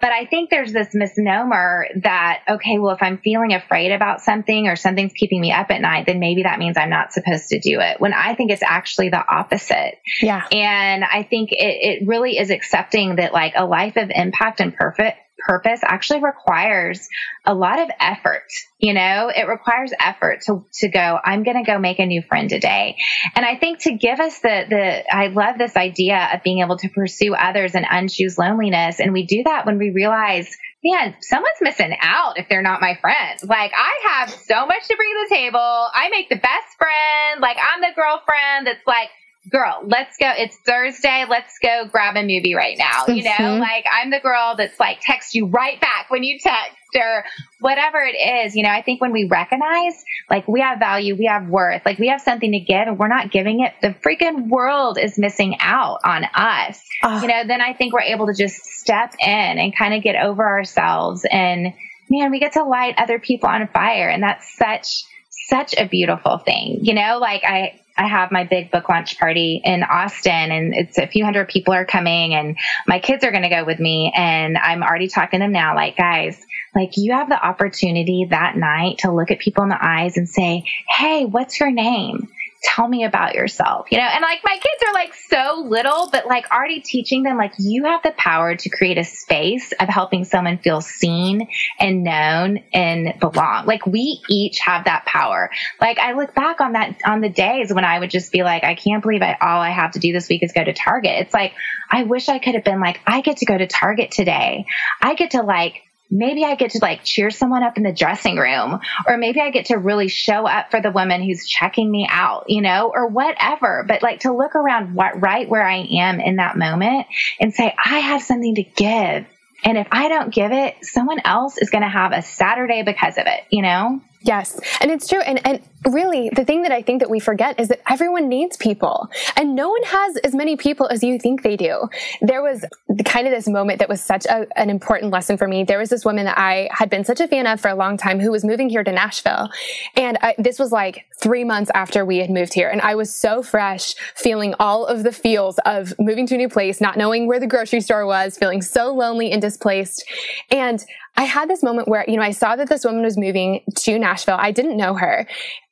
But 0.00 0.12
I 0.12 0.26
think 0.26 0.48
there's 0.48 0.72
this 0.72 0.94
misnomer 0.94 1.86
that, 2.02 2.42
okay, 2.48 2.78
well, 2.78 2.94
if 2.94 3.02
I'm 3.02 3.18
feeling 3.18 3.52
afraid 3.52 3.90
about 3.90 4.20
something 4.20 4.68
or 4.68 4.76
something's 4.76 5.12
keeping 5.12 5.40
me 5.40 5.52
up 5.52 5.70
at 5.70 5.80
night, 5.80 6.06
then 6.06 6.20
maybe 6.20 6.44
that 6.44 6.60
means 6.60 6.76
I'm 6.76 6.88
not 6.88 7.12
supposed 7.12 7.48
to 7.48 7.58
do 7.58 7.80
it. 7.80 8.00
When 8.00 8.12
I 8.12 8.36
think 8.36 8.52
it's 8.52 8.62
actually 8.62 9.08
the 9.08 9.24
opposite. 9.26 9.98
Yeah. 10.22 10.46
And 10.52 11.02
I 11.04 11.24
think 11.24 11.50
it, 11.50 11.56
it 12.02 12.06
really 12.06 12.38
is 12.38 12.50
accepting 12.50 13.16
that 13.16 13.32
like 13.32 13.54
a 13.56 13.66
life 13.66 13.96
of 13.96 14.10
impact 14.14 14.60
and 14.60 14.72
perfect 14.72 15.18
purpose 15.46 15.80
actually 15.82 16.22
requires 16.22 17.06
a 17.44 17.54
lot 17.54 17.78
of 17.78 17.88
effort. 18.00 18.44
You 18.78 18.94
know, 18.94 19.30
it 19.34 19.48
requires 19.48 19.92
effort 19.98 20.42
to, 20.46 20.66
to 20.80 20.88
go, 20.88 21.18
I'm 21.24 21.42
going 21.42 21.62
to 21.62 21.70
go 21.70 21.78
make 21.78 21.98
a 21.98 22.06
new 22.06 22.22
friend 22.22 22.48
today. 22.48 22.96
And 23.34 23.44
I 23.44 23.56
think 23.56 23.80
to 23.82 23.96
give 23.96 24.20
us 24.20 24.38
the, 24.40 24.64
the, 24.68 25.14
I 25.14 25.28
love 25.28 25.58
this 25.58 25.76
idea 25.76 26.30
of 26.34 26.42
being 26.42 26.60
able 26.60 26.78
to 26.78 26.88
pursue 26.88 27.34
others 27.34 27.74
and 27.74 27.84
unchoose 27.84 28.38
loneliness. 28.38 29.00
And 29.00 29.12
we 29.12 29.26
do 29.26 29.42
that 29.44 29.66
when 29.66 29.78
we 29.78 29.90
realize 29.90 30.48
man, 30.84 31.16
someone's 31.20 31.58
missing 31.60 31.96
out 32.00 32.38
if 32.38 32.48
they're 32.48 32.62
not 32.62 32.80
my 32.80 32.96
friend. 33.00 33.38
Like 33.42 33.72
I 33.74 34.10
have 34.10 34.30
so 34.30 34.66
much 34.66 34.86
to 34.86 34.96
bring 34.96 35.10
to 35.10 35.26
the 35.28 35.34
table. 35.34 35.58
I 35.58 36.08
make 36.10 36.28
the 36.28 36.36
best 36.36 36.76
friend. 36.78 37.40
Like 37.40 37.56
I'm 37.56 37.80
the 37.80 37.94
girlfriend 37.96 38.66
that's 38.66 38.86
like, 38.86 39.08
girl, 39.50 39.82
let's 39.84 40.16
go. 40.18 40.30
It's 40.36 40.56
Thursday. 40.58 41.24
Let's 41.28 41.58
go 41.62 41.86
grab 41.90 42.16
a 42.16 42.22
movie 42.22 42.54
right 42.54 42.76
now. 42.78 43.06
You 43.06 43.24
know, 43.24 43.30
mm-hmm. 43.30 43.60
like 43.60 43.84
I'm 43.90 44.10
the 44.10 44.20
girl 44.20 44.54
that's 44.56 44.78
like 44.78 44.98
text 45.00 45.34
you 45.34 45.46
right 45.46 45.80
back 45.80 46.10
when 46.10 46.22
you 46.22 46.38
text 46.38 46.76
or 46.94 47.24
whatever 47.60 47.98
it 47.98 48.16
is. 48.16 48.56
You 48.56 48.62
know, 48.62 48.70
I 48.70 48.82
think 48.82 49.00
when 49.00 49.12
we 49.12 49.28
recognize 49.30 50.02
like 50.30 50.48
we 50.48 50.60
have 50.60 50.78
value, 50.78 51.16
we 51.16 51.26
have 51.26 51.48
worth, 51.48 51.82
like 51.84 51.98
we 51.98 52.08
have 52.08 52.20
something 52.20 52.52
to 52.52 52.60
give 52.60 52.86
and 52.86 52.98
we're 52.98 53.08
not 53.08 53.30
giving 53.30 53.60
it, 53.60 53.74
the 53.82 53.94
freaking 54.06 54.48
world 54.48 54.98
is 54.98 55.18
missing 55.18 55.56
out 55.60 56.00
on 56.04 56.24
us. 56.34 56.82
Oh. 57.02 57.20
You 57.20 57.28
know, 57.28 57.42
then 57.46 57.60
I 57.60 57.74
think 57.74 57.92
we're 57.92 58.00
able 58.02 58.26
to 58.26 58.34
just 58.34 58.56
step 58.64 59.14
in 59.20 59.28
and 59.28 59.76
kind 59.76 59.94
of 59.94 60.02
get 60.02 60.16
over 60.16 60.46
ourselves 60.46 61.26
and 61.30 61.74
man, 62.10 62.30
we 62.30 62.40
get 62.40 62.52
to 62.52 62.64
light 62.64 62.94
other 62.98 63.18
people 63.18 63.48
on 63.48 63.68
fire. 63.68 64.08
And 64.08 64.22
that's 64.22 64.56
such, 64.56 65.04
such 65.30 65.74
a 65.76 65.86
beautiful 65.86 66.38
thing. 66.38 66.80
You 66.82 66.94
know, 66.94 67.18
like 67.18 67.44
I, 67.44 67.80
I 67.98 68.06
have 68.06 68.30
my 68.30 68.44
big 68.44 68.70
book 68.70 68.88
launch 68.88 69.18
party 69.18 69.60
in 69.64 69.82
Austin 69.82 70.32
and 70.32 70.74
it's 70.74 70.98
a 70.98 71.06
few 71.08 71.24
hundred 71.24 71.48
people 71.48 71.74
are 71.74 71.84
coming 71.84 72.32
and 72.32 72.56
my 72.86 73.00
kids 73.00 73.24
are 73.24 73.32
going 73.32 73.42
to 73.42 73.48
go 73.48 73.64
with 73.64 73.80
me. 73.80 74.12
And 74.14 74.56
I'm 74.56 74.84
already 74.84 75.08
talking 75.08 75.40
to 75.40 75.44
them 75.44 75.52
now, 75.52 75.74
like, 75.74 75.96
guys, 75.96 76.40
like 76.74 76.90
you 76.96 77.12
have 77.12 77.28
the 77.28 77.44
opportunity 77.44 78.28
that 78.30 78.56
night 78.56 78.98
to 78.98 79.12
look 79.12 79.32
at 79.32 79.40
people 79.40 79.64
in 79.64 79.68
the 79.68 79.84
eyes 79.84 80.16
and 80.16 80.28
say, 80.28 80.64
Hey, 80.88 81.24
what's 81.24 81.58
your 81.58 81.72
name? 81.72 82.28
Tell 82.68 82.86
me 82.86 83.04
about 83.04 83.34
yourself, 83.34 83.86
you 83.90 83.98
know? 83.98 84.04
And 84.04 84.22
like 84.22 84.40
my 84.44 84.54
kids 84.54 84.82
are 84.86 84.92
like 84.92 85.14
so 85.14 85.64
little, 85.66 86.10
but 86.10 86.26
like 86.26 86.50
already 86.50 86.80
teaching 86.80 87.22
them, 87.22 87.36
like 87.36 87.52
you 87.58 87.84
have 87.84 88.02
the 88.02 88.12
power 88.12 88.54
to 88.54 88.68
create 88.68 88.98
a 88.98 89.04
space 89.04 89.72
of 89.72 89.88
helping 89.88 90.24
someone 90.24 90.58
feel 90.58 90.80
seen 90.80 91.48
and 91.80 92.04
known 92.04 92.58
and 92.72 93.18
belong. 93.20 93.66
Like 93.66 93.86
we 93.86 94.20
each 94.28 94.58
have 94.60 94.84
that 94.84 95.06
power. 95.06 95.50
Like 95.80 95.98
I 95.98 96.12
look 96.12 96.34
back 96.34 96.60
on 96.60 96.72
that, 96.72 96.96
on 97.06 97.20
the 97.20 97.30
days 97.30 97.72
when 97.72 97.84
I 97.84 97.98
would 97.98 98.10
just 98.10 98.32
be 98.32 98.42
like, 98.42 98.64
I 98.64 98.74
can't 98.74 99.02
believe 99.02 99.22
I, 99.22 99.36
all 99.40 99.60
I 99.60 99.70
have 99.70 99.92
to 99.92 99.98
do 99.98 100.12
this 100.12 100.28
week 100.28 100.42
is 100.42 100.52
go 100.52 100.62
to 100.62 100.74
Target. 100.74 101.22
It's 101.22 101.34
like, 101.34 101.54
I 101.90 102.02
wish 102.02 102.28
I 102.28 102.38
could 102.38 102.54
have 102.54 102.64
been 102.64 102.80
like, 102.80 103.00
I 103.06 103.22
get 103.22 103.38
to 103.38 103.46
go 103.46 103.56
to 103.56 103.66
Target 103.66 104.10
today. 104.10 104.66
I 105.00 105.14
get 105.14 105.30
to 105.30 105.42
like 105.42 105.82
maybe 106.10 106.44
I 106.44 106.54
get 106.54 106.72
to 106.72 106.78
like 106.80 107.04
cheer 107.04 107.30
someone 107.30 107.62
up 107.62 107.76
in 107.76 107.82
the 107.82 107.92
dressing 107.92 108.36
room, 108.36 108.80
or 109.06 109.16
maybe 109.16 109.40
I 109.40 109.50
get 109.50 109.66
to 109.66 109.76
really 109.76 110.08
show 110.08 110.46
up 110.46 110.70
for 110.70 110.80
the 110.80 110.90
woman 110.90 111.22
who's 111.22 111.46
checking 111.46 111.90
me 111.90 112.06
out, 112.10 112.48
you 112.48 112.62
know, 112.62 112.92
or 112.94 113.08
whatever. 113.08 113.84
But 113.86 114.02
like 114.02 114.20
to 114.20 114.34
look 114.34 114.54
around 114.54 114.94
what 114.94 115.20
right 115.20 115.48
where 115.48 115.64
I 115.64 115.86
am 115.90 116.20
in 116.20 116.36
that 116.36 116.56
moment 116.56 117.06
and 117.40 117.54
say, 117.54 117.74
I 117.76 117.98
have 117.98 118.22
something 118.22 118.54
to 118.56 118.62
give. 118.62 119.26
And 119.64 119.76
if 119.76 119.88
I 119.90 120.08
don't 120.08 120.32
give 120.32 120.52
it, 120.52 120.76
someone 120.82 121.20
else 121.24 121.58
is 121.58 121.70
going 121.70 121.82
to 121.82 121.88
have 121.88 122.12
a 122.12 122.22
Saturday 122.22 122.82
because 122.82 123.18
of 123.18 123.26
it, 123.26 123.44
you 123.50 123.62
know? 123.62 124.00
Yes. 124.20 124.60
And 124.80 124.90
it's 124.90 125.06
true. 125.06 125.20
And, 125.20 125.44
and 125.46 125.62
really, 125.86 126.30
the 126.34 126.44
thing 126.44 126.62
that 126.62 126.72
I 126.72 126.82
think 126.82 127.00
that 127.00 127.10
we 127.10 127.20
forget 127.20 127.58
is 127.60 127.68
that 127.68 127.80
everyone 127.88 128.28
needs 128.28 128.56
people 128.56 129.08
and 129.36 129.54
no 129.54 129.68
one 129.68 129.82
has 129.84 130.16
as 130.18 130.34
many 130.34 130.56
people 130.56 130.88
as 130.88 131.04
you 131.04 131.18
think 131.20 131.42
they 131.42 131.56
do. 131.56 131.88
There 132.20 132.42
was 132.42 132.64
kind 133.04 133.28
of 133.28 133.32
this 133.32 133.46
moment 133.46 133.78
that 133.78 133.88
was 133.88 134.00
such 134.00 134.26
a, 134.26 134.46
an 134.58 134.70
important 134.70 135.12
lesson 135.12 135.36
for 135.36 135.46
me. 135.46 135.62
There 135.62 135.78
was 135.78 135.88
this 135.88 136.04
woman 136.04 136.24
that 136.24 136.36
I 136.36 136.68
had 136.72 136.90
been 136.90 137.04
such 137.04 137.20
a 137.20 137.28
fan 137.28 137.46
of 137.46 137.60
for 137.60 137.68
a 137.68 137.76
long 137.76 137.96
time 137.96 138.18
who 138.18 138.32
was 138.32 138.44
moving 138.44 138.68
here 138.68 138.82
to 138.82 138.90
Nashville. 138.90 139.50
And 139.96 140.18
I, 140.20 140.34
this 140.36 140.58
was 140.58 140.72
like 140.72 141.06
three 141.20 141.44
months 141.44 141.70
after 141.74 142.04
we 142.04 142.18
had 142.18 142.30
moved 142.30 142.54
here. 142.54 142.68
And 142.68 142.80
I 142.80 142.96
was 142.96 143.14
so 143.14 143.42
fresh, 143.42 143.94
feeling 144.16 144.54
all 144.58 144.84
of 144.84 145.04
the 145.04 145.12
feels 145.12 145.58
of 145.64 145.94
moving 146.00 146.26
to 146.26 146.34
a 146.34 146.38
new 146.38 146.48
place, 146.48 146.80
not 146.80 146.96
knowing 146.96 147.28
where 147.28 147.38
the 147.38 147.46
grocery 147.46 147.80
store 147.80 148.04
was, 148.04 148.36
feeling 148.36 148.62
so 148.62 148.92
lonely 148.92 149.30
and 149.30 149.40
displaced. 149.40 150.04
And 150.50 150.84
I 151.18 151.24
had 151.24 151.50
this 151.50 151.64
moment 151.64 151.88
where, 151.88 152.04
you 152.06 152.16
know, 152.16 152.22
I 152.22 152.30
saw 152.30 152.54
that 152.54 152.68
this 152.68 152.84
woman 152.84 153.02
was 153.02 153.18
moving 153.18 153.64
to 153.74 153.98
Nashville. 153.98 154.36
I 154.38 154.52
didn't 154.52 154.76
know 154.76 154.94
her. 154.94 155.26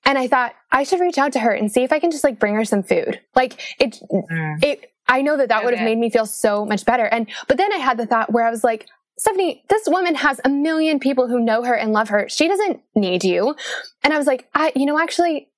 And 0.04 0.18
I 0.18 0.26
thought 0.26 0.56
I 0.72 0.82
should 0.82 0.98
reach 0.98 1.18
out 1.18 1.32
to 1.34 1.38
her 1.38 1.52
and 1.52 1.70
see 1.70 1.84
if 1.84 1.92
I 1.92 2.00
can 2.00 2.10
just 2.10 2.24
like 2.24 2.40
bring 2.40 2.56
her 2.56 2.64
some 2.64 2.82
food. 2.82 3.20
Like 3.36 3.60
it, 3.78 4.00
mm. 4.12 4.64
it, 4.64 4.92
I 5.06 5.22
know 5.22 5.36
that 5.36 5.48
that 5.50 5.58
okay. 5.58 5.64
would 5.64 5.74
have 5.74 5.84
made 5.84 5.98
me 5.98 6.10
feel 6.10 6.26
so 6.26 6.66
much 6.66 6.84
better. 6.84 7.04
And, 7.04 7.28
but 7.46 7.58
then 7.58 7.72
I 7.72 7.76
had 7.76 7.96
the 7.96 8.06
thought 8.06 8.32
where 8.32 8.44
I 8.44 8.50
was 8.50 8.64
like, 8.64 8.88
Stephanie, 9.18 9.62
this 9.70 9.84
woman 9.86 10.16
has 10.16 10.40
a 10.44 10.48
million 10.48 10.98
people 10.98 11.28
who 11.28 11.38
know 11.38 11.62
her 11.62 11.74
and 11.74 11.92
love 11.92 12.08
her. 12.08 12.28
She 12.28 12.48
doesn't 12.48 12.80
need 12.96 13.22
you. 13.22 13.54
And 14.02 14.12
I 14.12 14.18
was 14.18 14.26
like, 14.26 14.48
I, 14.52 14.72
you 14.74 14.84
know, 14.84 14.98
actually, 14.98 15.48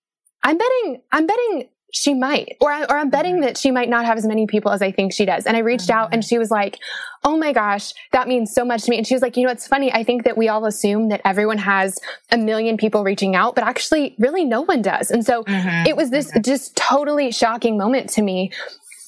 I'm 0.43 0.59
betting, 0.59 1.01
I'm 1.13 1.27
betting 1.27 1.71
she 1.93 2.13
might, 2.13 2.57
or, 2.61 2.71
I, 2.71 2.85
or 2.85 2.97
I'm 2.97 3.09
betting 3.09 3.37
mm-hmm. 3.37 3.43
that 3.43 3.57
she 3.57 3.71
might 3.71 3.89
not 3.89 4.05
have 4.05 4.19
as 4.19 4.27
many 4.27 4.47
people 4.47 4.73
as 4.73 4.83
I 4.83 4.93
think 4.93 5.13
she 5.13 5.25
does. 5.25 5.47
And 5.47 5.57
I 5.57 5.61
reached 5.61 5.91
out 5.91 6.11
and 6.13 6.23
mm-hmm. 6.23 6.29
she 6.29 6.39
was 6.39 6.51
like, 6.51 6.79
Oh 7.25 7.37
my 7.37 7.53
gosh, 7.53 7.93
that 8.13 8.29
means 8.29 8.53
so 8.53 8.65
much 8.65 8.85
to 8.85 8.91
me. 8.91 8.99
And 8.99 9.07
she 9.07 9.15
was 9.15 9.23
like, 9.23 9.37
you 9.37 9.45
know, 9.45 9.51
it's 9.51 9.67
funny. 9.67 9.93
I 9.93 10.05
think 10.05 10.23
that 10.25 10.37
we 10.37 10.49
all 10.49 10.67
assume 10.67 11.09
that 11.09 11.21
everyone 11.25 11.59
has 11.59 11.99
a 12.31 12.39
million 12.39 12.77
people 12.77 13.03
reaching 13.03 13.35
out, 13.35 13.55
but 13.55 13.65
actually 13.65 14.15
really 14.19 14.45
no 14.45 14.63
one 14.63 14.83
does. 14.83 15.11
And 15.11 15.25
so 15.25 15.43
mm-hmm. 15.45 15.87
it 15.87 15.97
was 15.97 16.11
this 16.11 16.31
mm-hmm. 16.31 16.43
just 16.43 16.77
totally 16.77 17.33
shocking 17.33 17.77
moment 17.77 18.11
to 18.11 18.23
me 18.23 18.53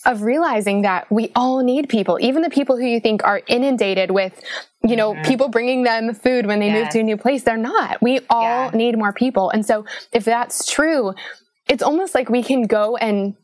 of 0.06 0.22
realizing 0.22 0.82
that 0.82 1.10
we 1.12 1.30
all 1.36 1.62
need 1.62 1.88
people, 1.88 2.18
even 2.20 2.42
the 2.42 2.50
people 2.50 2.76
who 2.76 2.86
you 2.86 3.00
think 3.00 3.22
are 3.22 3.42
inundated 3.46 4.10
with, 4.10 4.40
you 4.82 4.96
know, 4.96 5.12
mm-hmm. 5.12 5.22
people 5.22 5.48
bringing 5.48 5.82
them 5.82 6.14
food 6.14 6.46
when 6.46 6.58
they 6.58 6.68
yes. 6.68 6.84
move 6.84 6.88
to 6.90 7.00
a 7.00 7.02
new 7.02 7.16
place. 7.16 7.42
They're 7.42 7.56
not. 7.58 8.00
We 8.00 8.20
all 8.30 8.42
yeah. 8.42 8.70
need 8.72 8.96
more 8.98 9.12
people. 9.12 9.50
And 9.50 9.64
so 9.64 9.84
if 10.12 10.24
that's 10.24 10.70
true, 10.70 11.14
it's 11.70 11.83
almost 11.83 12.14
like 12.14 12.28
we 12.28 12.42
can 12.42 12.62
go 12.66 12.96
and 12.96 13.37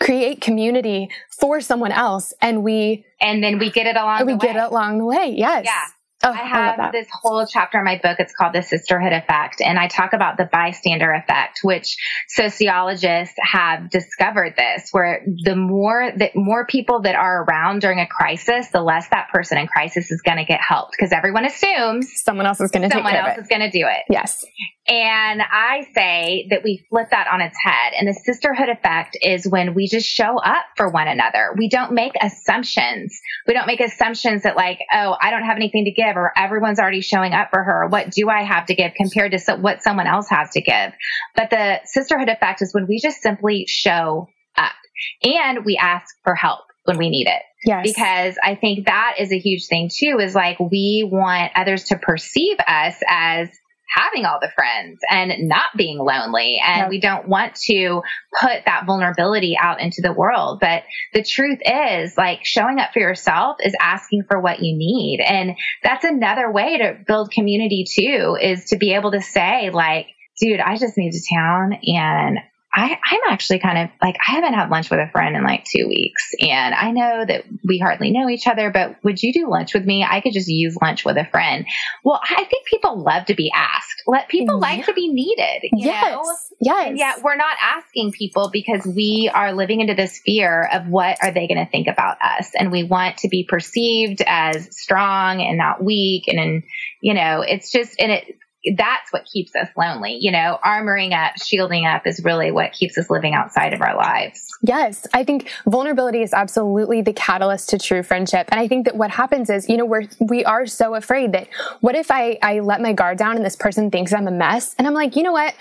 create 0.00 0.40
community 0.40 1.08
for 1.38 1.60
someone 1.60 1.92
else 1.92 2.34
and 2.40 2.64
we 2.64 3.04
and 3.20 3.42
then 3.44 3.58
we 3.58 3.70
get 3.70 3.86
it 3.86 3.96
along 3.96 4.26
we 4.26 4.36
get 4.36 4.56
it 4.56 4.62
along 4.62 4.98
the 4.98 5.04
way 5.04 5.32
yes. 5.36 5.64
Yeah 5.64 5.84
Oh, 6.24 6.32
I 6.32 6.36
have 6.36 6.80
I 6.80 6.90
this 6.90 7.06
whole 7.22 7.46
chapter 7.46 7.78
in 7.78 7.84
my 7.84 8.00
book. 8.02 8.16
It's 8.18 8.32
called 8.32 8.52
the 8.52 8.62
sisterhood 8.62 9.12
effect. 9.12 9.60
And 9.60 9.78
I 9.78 9.86
talk 9.86 10.14
about 10.14 10.36
the 10.36 10.48
bystander 10.50 11.12
effect, 11.12 11.60
which 11.62 11.96
sociologists 12.28 13.36
have 13.40 13.88
discovered 13.88 14.54
this, 14.56 14.88
where 14.90 15.24
the 15.44 15.54
more 15.54 16.10
that 16.16 16.32
more 16.34 16.66
people 16.66 17.02
that 17.02 17.14
are 17.14 17.44
around 17.44 17.82
during 17.82 18.00
a 18.00 18.06
crisis, 18.06 18.68
the 18.68 18.80
less 18.80 19.08
that 19.10 19.28
person 19.32 19.58
in 19.58 19.68
crisis 19.68 20.10
is 20.10 20.20
going 20.22 20.38
to 20.38 20.44
get 20.44 20.60
helped 20.60 20.96
because 20.98 21.12
everyone 21.12 21.44
assumes 21.44 22.08
someone 22.16 22.46
else 22.46 22.60
is 22.60 22.72
going 22.72 22.88
to 22.88 22.92
someone 22.92 23.14
else 23.14 23.38
is 23.38 23.46
going 23.46 23.62
to 23.62 23.70
do 23.70 23.86
it. 23.86 24.04
Yes. 24.10 24.44
And 24.88 25.42
I 25.42 25.86
say 25.94 26.46
that 26.50 26.62
we 26.64 26.86
flip 26.88 27.10
that 27.10 27.28
on 27.30 27.42
its 27.42 27.56
head. 27.62 27.92
And 27.96 28.08
the 28.08 28.14
sisterhood 28.14 28.70
effect 28.70 29.18
is 29.20 29.46
when 29.46 29.74
we 29.74 29.86
just 29.86 30.06
show 30.06 30.38
up 30.38 30.64
for 30.76 30.90
one 30.90 31.06
another. 31.06 31.54
We 31.58 31.68
don't 31.68 31.92
make 31.92 32.12
assumptions. 32.20 33.20
We 33.46 33.52
don't 33.52 33.66
make 33.66 33.80
assumptions 33.80 34.44
that 34.44 34.56
like, 34.56 34.78
oh, 34.90 35.14
I 35.20 35.30
don't 35.30 35.44
have 35.44 35.56
anything 35.56 35.84
to 35.84 35.90
give 35.90 36.07
or 36.16 36.32
everyone's 36.36 36.78
already 36.78 37.00
showing 37.00 37.32
up 37.32 37.50
for 37.50 37.62
her. 37.62 37.86
What 37.88 38.10
do 38.10 38.28
I 38.28 38.42
have 38.42 38.66
to 38.66 38.74
give 38.74 38.94
compared 38.94 39.32
to 39.32 39.56
what 39.56 39.82
someone 39.82 40.06
else 40.06 40.28
has 40.28 40.50
to 40.50 40.60
give? 40.60 40.92
But 41.34 41.50
the 41.50 41.80
sisterhood 41.84 42.28
effect 42.28 42.62
is 42.62 42.72
when 42.72 42.86
we 42.86 43.00
just 43.00 43.20
simply 43.20 43.66
show 43.68 44.28
up 44.56 44.72
and 45.22 45.64
we 45.64 45.76
ask 45.76 46.06
for 46.24 46.34
help 46.34 46.60
when 46.84 46.98
we 46.98 47.10
need 47.10 47.26
it. 47.28 47.42
Yes. 47.64 47.86
Because 47.86 48.38
I 48.42 48.54
think 48.54 48.86
that 48.86 49.16
is 49.18 49.32
a 49.32 49.38
huge 49.38 49.66
thing 49.66 49.90
too, 49.92 50.18
is 50.20 50.34
like 50.34 50.58
we 50.58 51.08
want 51.10 51.52
others 51.54 51.84
to 51.84 51.96
perceive 51.96 52.56
us 52.66 52.94
as 53.08 53.48
having 53.88 54.24
all 54.24 54.38
the 54.40 54.50
friends 54.54 55.00
and 55.10 55.48
not 55.48 55.70
being 55.76 55.98
lonely. 55.98 56.60
And 56.64 56.82
yep. 56.82 56.90
we 56.90 57.00
don't 57.00 57.28
want 57.28 57.54
to 57.66 58.02
put 58.40 58.64
that 58.66 58.84
vulnerability 58.86 59.56
out 59.60 59.80
into 59.80 60.02
the 60.02 60.12
world. 60.12 60.58
But 60.60 60.84
the 61.14 61.22
truth 61.22 61.60
is 61.64 62.16
like 62.16 62.40
showing 62.44 62.78
up 62.78 62.92
for 62.92 63.00
yourself 63.00 63.56
is 63.60 63.74
asking 63.80 64.24
for 64.28 64.40
what 64.40 64.60
you 64.60 64.76
need. 64.76 65.20
And 65.26 65.56
that's 65.82 66.04
another 66.04 66.50
way 66.52 66.78
to 66.78 66.98
build 67.06 67.30
community 67.30 67.84
too, 67.88 68.36
is 68.40 68.66
to 68.66 68.76
be 68.76 68.94
able 68.94 69.12
to 69.12 69.22
say 69.22 69.70
like, 69.70 70.06
dude, 70.40 70.60
I 70.60 70.76
just 70.76 70.96
moved 70.96 71.14
to 71.14 71.34
town 71.34 71.78
and 71.82 72.38
I, 72.78 72.98
I'm 73.10 73.32
actually 73.32 73.58
kind 73.58 73.78
of 73.78 73.90
like, 74.00 74.16
I 74.26 74.32
haven't 74.32 74.54
had 74.54 74.70
lunch 74.70 74.90
with 74.90 75.00
a 75.00 75.10
friend 75.10 75.34
in 75.36 75.42
like 75.42 75.64
two 75.64 75.88
weeks. 75.88 76.30
And 76.40 76.74
I 76.74 76.92
know 76.92 77.24
that 77.26 77.44
we 77.64 77.78
hardly 77.78 78.10
know 78.10 78.28
each 78.28 78.46
other, 78.46 78.70
but 78.70 79.02
would 79.02 79.20
you 79.22 79.32
do 79.32 79.50
lunch 79.50 79.74
with 79.74 79.84
me? 79.84 80.06
I 80.08 80.20
could 80.20 80.32
just 80.32 80.48
use 80.48 80.76
lunch 80.80 81.04
with 81.04 81.16
a 81.16 81.24
friend. 81.24 81.66
Well, 82.04 82.20
I 82.22 82.44
think 82.44 82.66
people 82.66 83.02
love 83.02 83.26
to 83.26 83.34
be 83.34 83.50
asked. 83.54 84.02
Let 84.06 84.28
people 84.28 84.56
yeah. 84.56 84.76
like 84.76 84.86
to 84.86 84.92
be 84.92 85.08
needed. 85.12 85.68
yes. 85.72 86.12
Know? 86.12 86.22
Yes. 86.60 86.88
And 86.88 86.98
yet 86.98 87.22
we're 87.22 87.36
not 87.36 87.56
asking 87.60 88.12
people 88.12 88.50
because 88.52 88.86
we 88.86 89.30
are 89.32 89.52
living 89.52 89.80
into 89.80 89.94
this 89.94 90.20
fear 90.24 90.68
of 90.72 90.86
what 90.86 91.18
are 91.22 91.32
they 91.32 91.48
going 91.48 91.64
to 91.64 91.70
think 91.70 91.88
about 91.88 92.18
us. 92.22 92.52
And 92.56 92.70
we 92.70 92.84
want 92.84 93.18
to 93.18 93.28
be 93.28 93.44
perceived 93.48 94.22
as 94.24 94.68
strong 94.76 95.40
and 95.40 95.58
not 95.58 95.82
weak. 95.82 96.28
And, 96.28 96.38
and, 96.38 96.62
you 97.00 97.14
know, 97.14 97.40
it's 97.40 97.72
just, 97.72 98.00
and 98.00 98.12
it, 98.12 98.38
that's 98.76 99.12
what 99.12 99.24
keeps 99.24 99.54
us 99.54 99.68
lonely. 99.76 100.18
You 100.20 100.32
know, 100.32 100.58
armoring 100.64 101.12
up, 101.12 101.36
shielding 101.38 101.86
up 101.86 102.06
is 102.06 102.22
really 102.24 102.50
what 102.50 102.72
keeps 102.72 102.98
us 102.98 103.08
living 103.08 103.34
outside 103.34 103.72
of 103.72 103.80
our 103.80 103.96
lives. 103.96 104.44
Yes. 104.62 105.06
I 105.14 105.24
think 105.24 105.50
vulnerability 105.66 106.22
is 106.22 106.32
absolutely 106.32 107.02
the 107.02 107.12
catalyst 107.12 107.70
to 107.70 107.78
true 107.78 108.02
friendship. 108.02 108.48
And 108.50 108.60
I 108.60 108.66
think 108.66 108.86
that 108.86 108.96
what 108.96 109.10
happens 109.10 109.48
is, 109.50 109.68
you 109.68 109.76
know, 109.76 109.86
we're, 109.86 110.08
we 110.20 110.44
are 110.44 110.66
so 110.66 110.94
afraid 110.94 111.32
that 111.32 111.48
what 111.80 111.94
if 111.94 112.10
I, 112.10 112.38
I 112.42 112.60
let 112.60 112.80
my 112.80 112.92
guard 112.92 113.18
down 113.18 113.36
and 113.36 113.44
this 113.44 113.56
person 113.56 113.90
thinks 113.90 114.12
I'm 114.12 114.26
a 114.26 114.32
mess? 114.32 114.74
And 114.78 114.86
I'm 114.86 114.94
like, 114.94 115.16
you 115.16 115.22
know 115.22 115.32
what? 115.32 115.54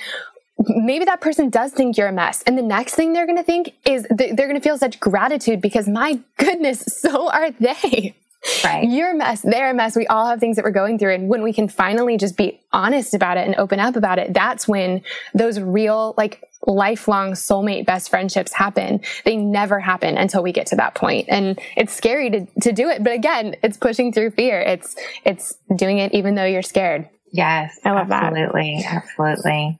maybe 0.59 1.05
that 1.05 1.21
person 1.21 1.49
does 1.49 1.71
think 1.71 1.97
you're 1.97 2.07
a 2.07 2.11
mess. 2.11 2.41
And 2.43 2.57
the 2.57 2.63
next 2.63 2.95
thing 2.95 3.13
they're 3.13 3.27
going 3.27 3.37
to 3.37 3.43
think 3.43 3.73
is 3.85 4.07
they're 4.09 4.35
going 4.35 4.55
to 4.55 4.61
feel 4.61 4.77
such 4.77 4.99
gratitude 4.99 5.61
because 5.61 5.87
my 5.87 6.19
goodness, 6.37 6.83
so 6.87 7.29
are 7.29 7.51
they. 7.51 8.15
Right. 8.63 8.87
You're 8.87 9.11
a 9.11 9.15
mess. 9.15 9.41
They're 9.41 9.71
a 9.71 9.73
mess. 9.73 9.95
We 9.95 10.07
all 10.07 10.27
have 10.27 10.39
things 10.39 10.55
that 10.55 10.65
we're 10.65 10.71
going 10.71 10.99
through. 10.99 11.13
And 11.13 11.29
when 11.29 11.43
we 11.43 11.53
can 11.53 11.67
finally 11.67 12.17
just 12.17 12.37
be 12.37 12.59
honest 12.71 13.13
about 13.13 13.37
it 13.37 13.45
and 13.45 13.55
open 13.55 13.79
up 13.79 13.95
about 13.95 14.19
it, 14.19 14.33
that's 14.33 14.67
when 14.67 15.01
those 15.33 15.59
real, 15.59 16.13
like, 16.17 16.43
lifelong 16.65 17.31
soulmate 17.31 17.85
best 17.85 18.09
friendships 18.09 18.53
happen. 18.53 19.01
They 19.25 19.37
never 19.37 19.79
happen 19.79 20.17
until 20.17 20.43
we 20.43 20.51
get 20.51 20.67
to 20.67 20.75
that 20.77 20.95
point. 20.95 21.27
And 21.29 21.59
it's 21.75 21.93
scary 21.93 22.29
to, 22.29 22.45
to 22.61 22.71
do 22.71 22.89
it. 22.89 23.03
But 23.03 23.13
again, 23.13 23.55
it's 23.63 23.77
pushing 23.77 24.11
through 24.13 24.31
fear. 24.31 24.59
It's, 24.61 24.95
it's 25.25 25.55
doing 25.75 25.97
it 25.97 26.13
even 26.13 26.35
though 26.35 26.45
you're 26.45 26.61
scared. 26.61 27.09
Yes. 27.31 27.79
I 27.83 27.91
love 27.91 28.11
absolutely, 28.11 28.83
that. 28.83 29.03
Absolutely. 29.03 29.79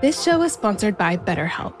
This 0.00 0.22
show 0.22 0.42
is 0.42 0.52
sponsored 0.52 0.96
by 0.96 1.16
BetterHelp. 1.16 1.80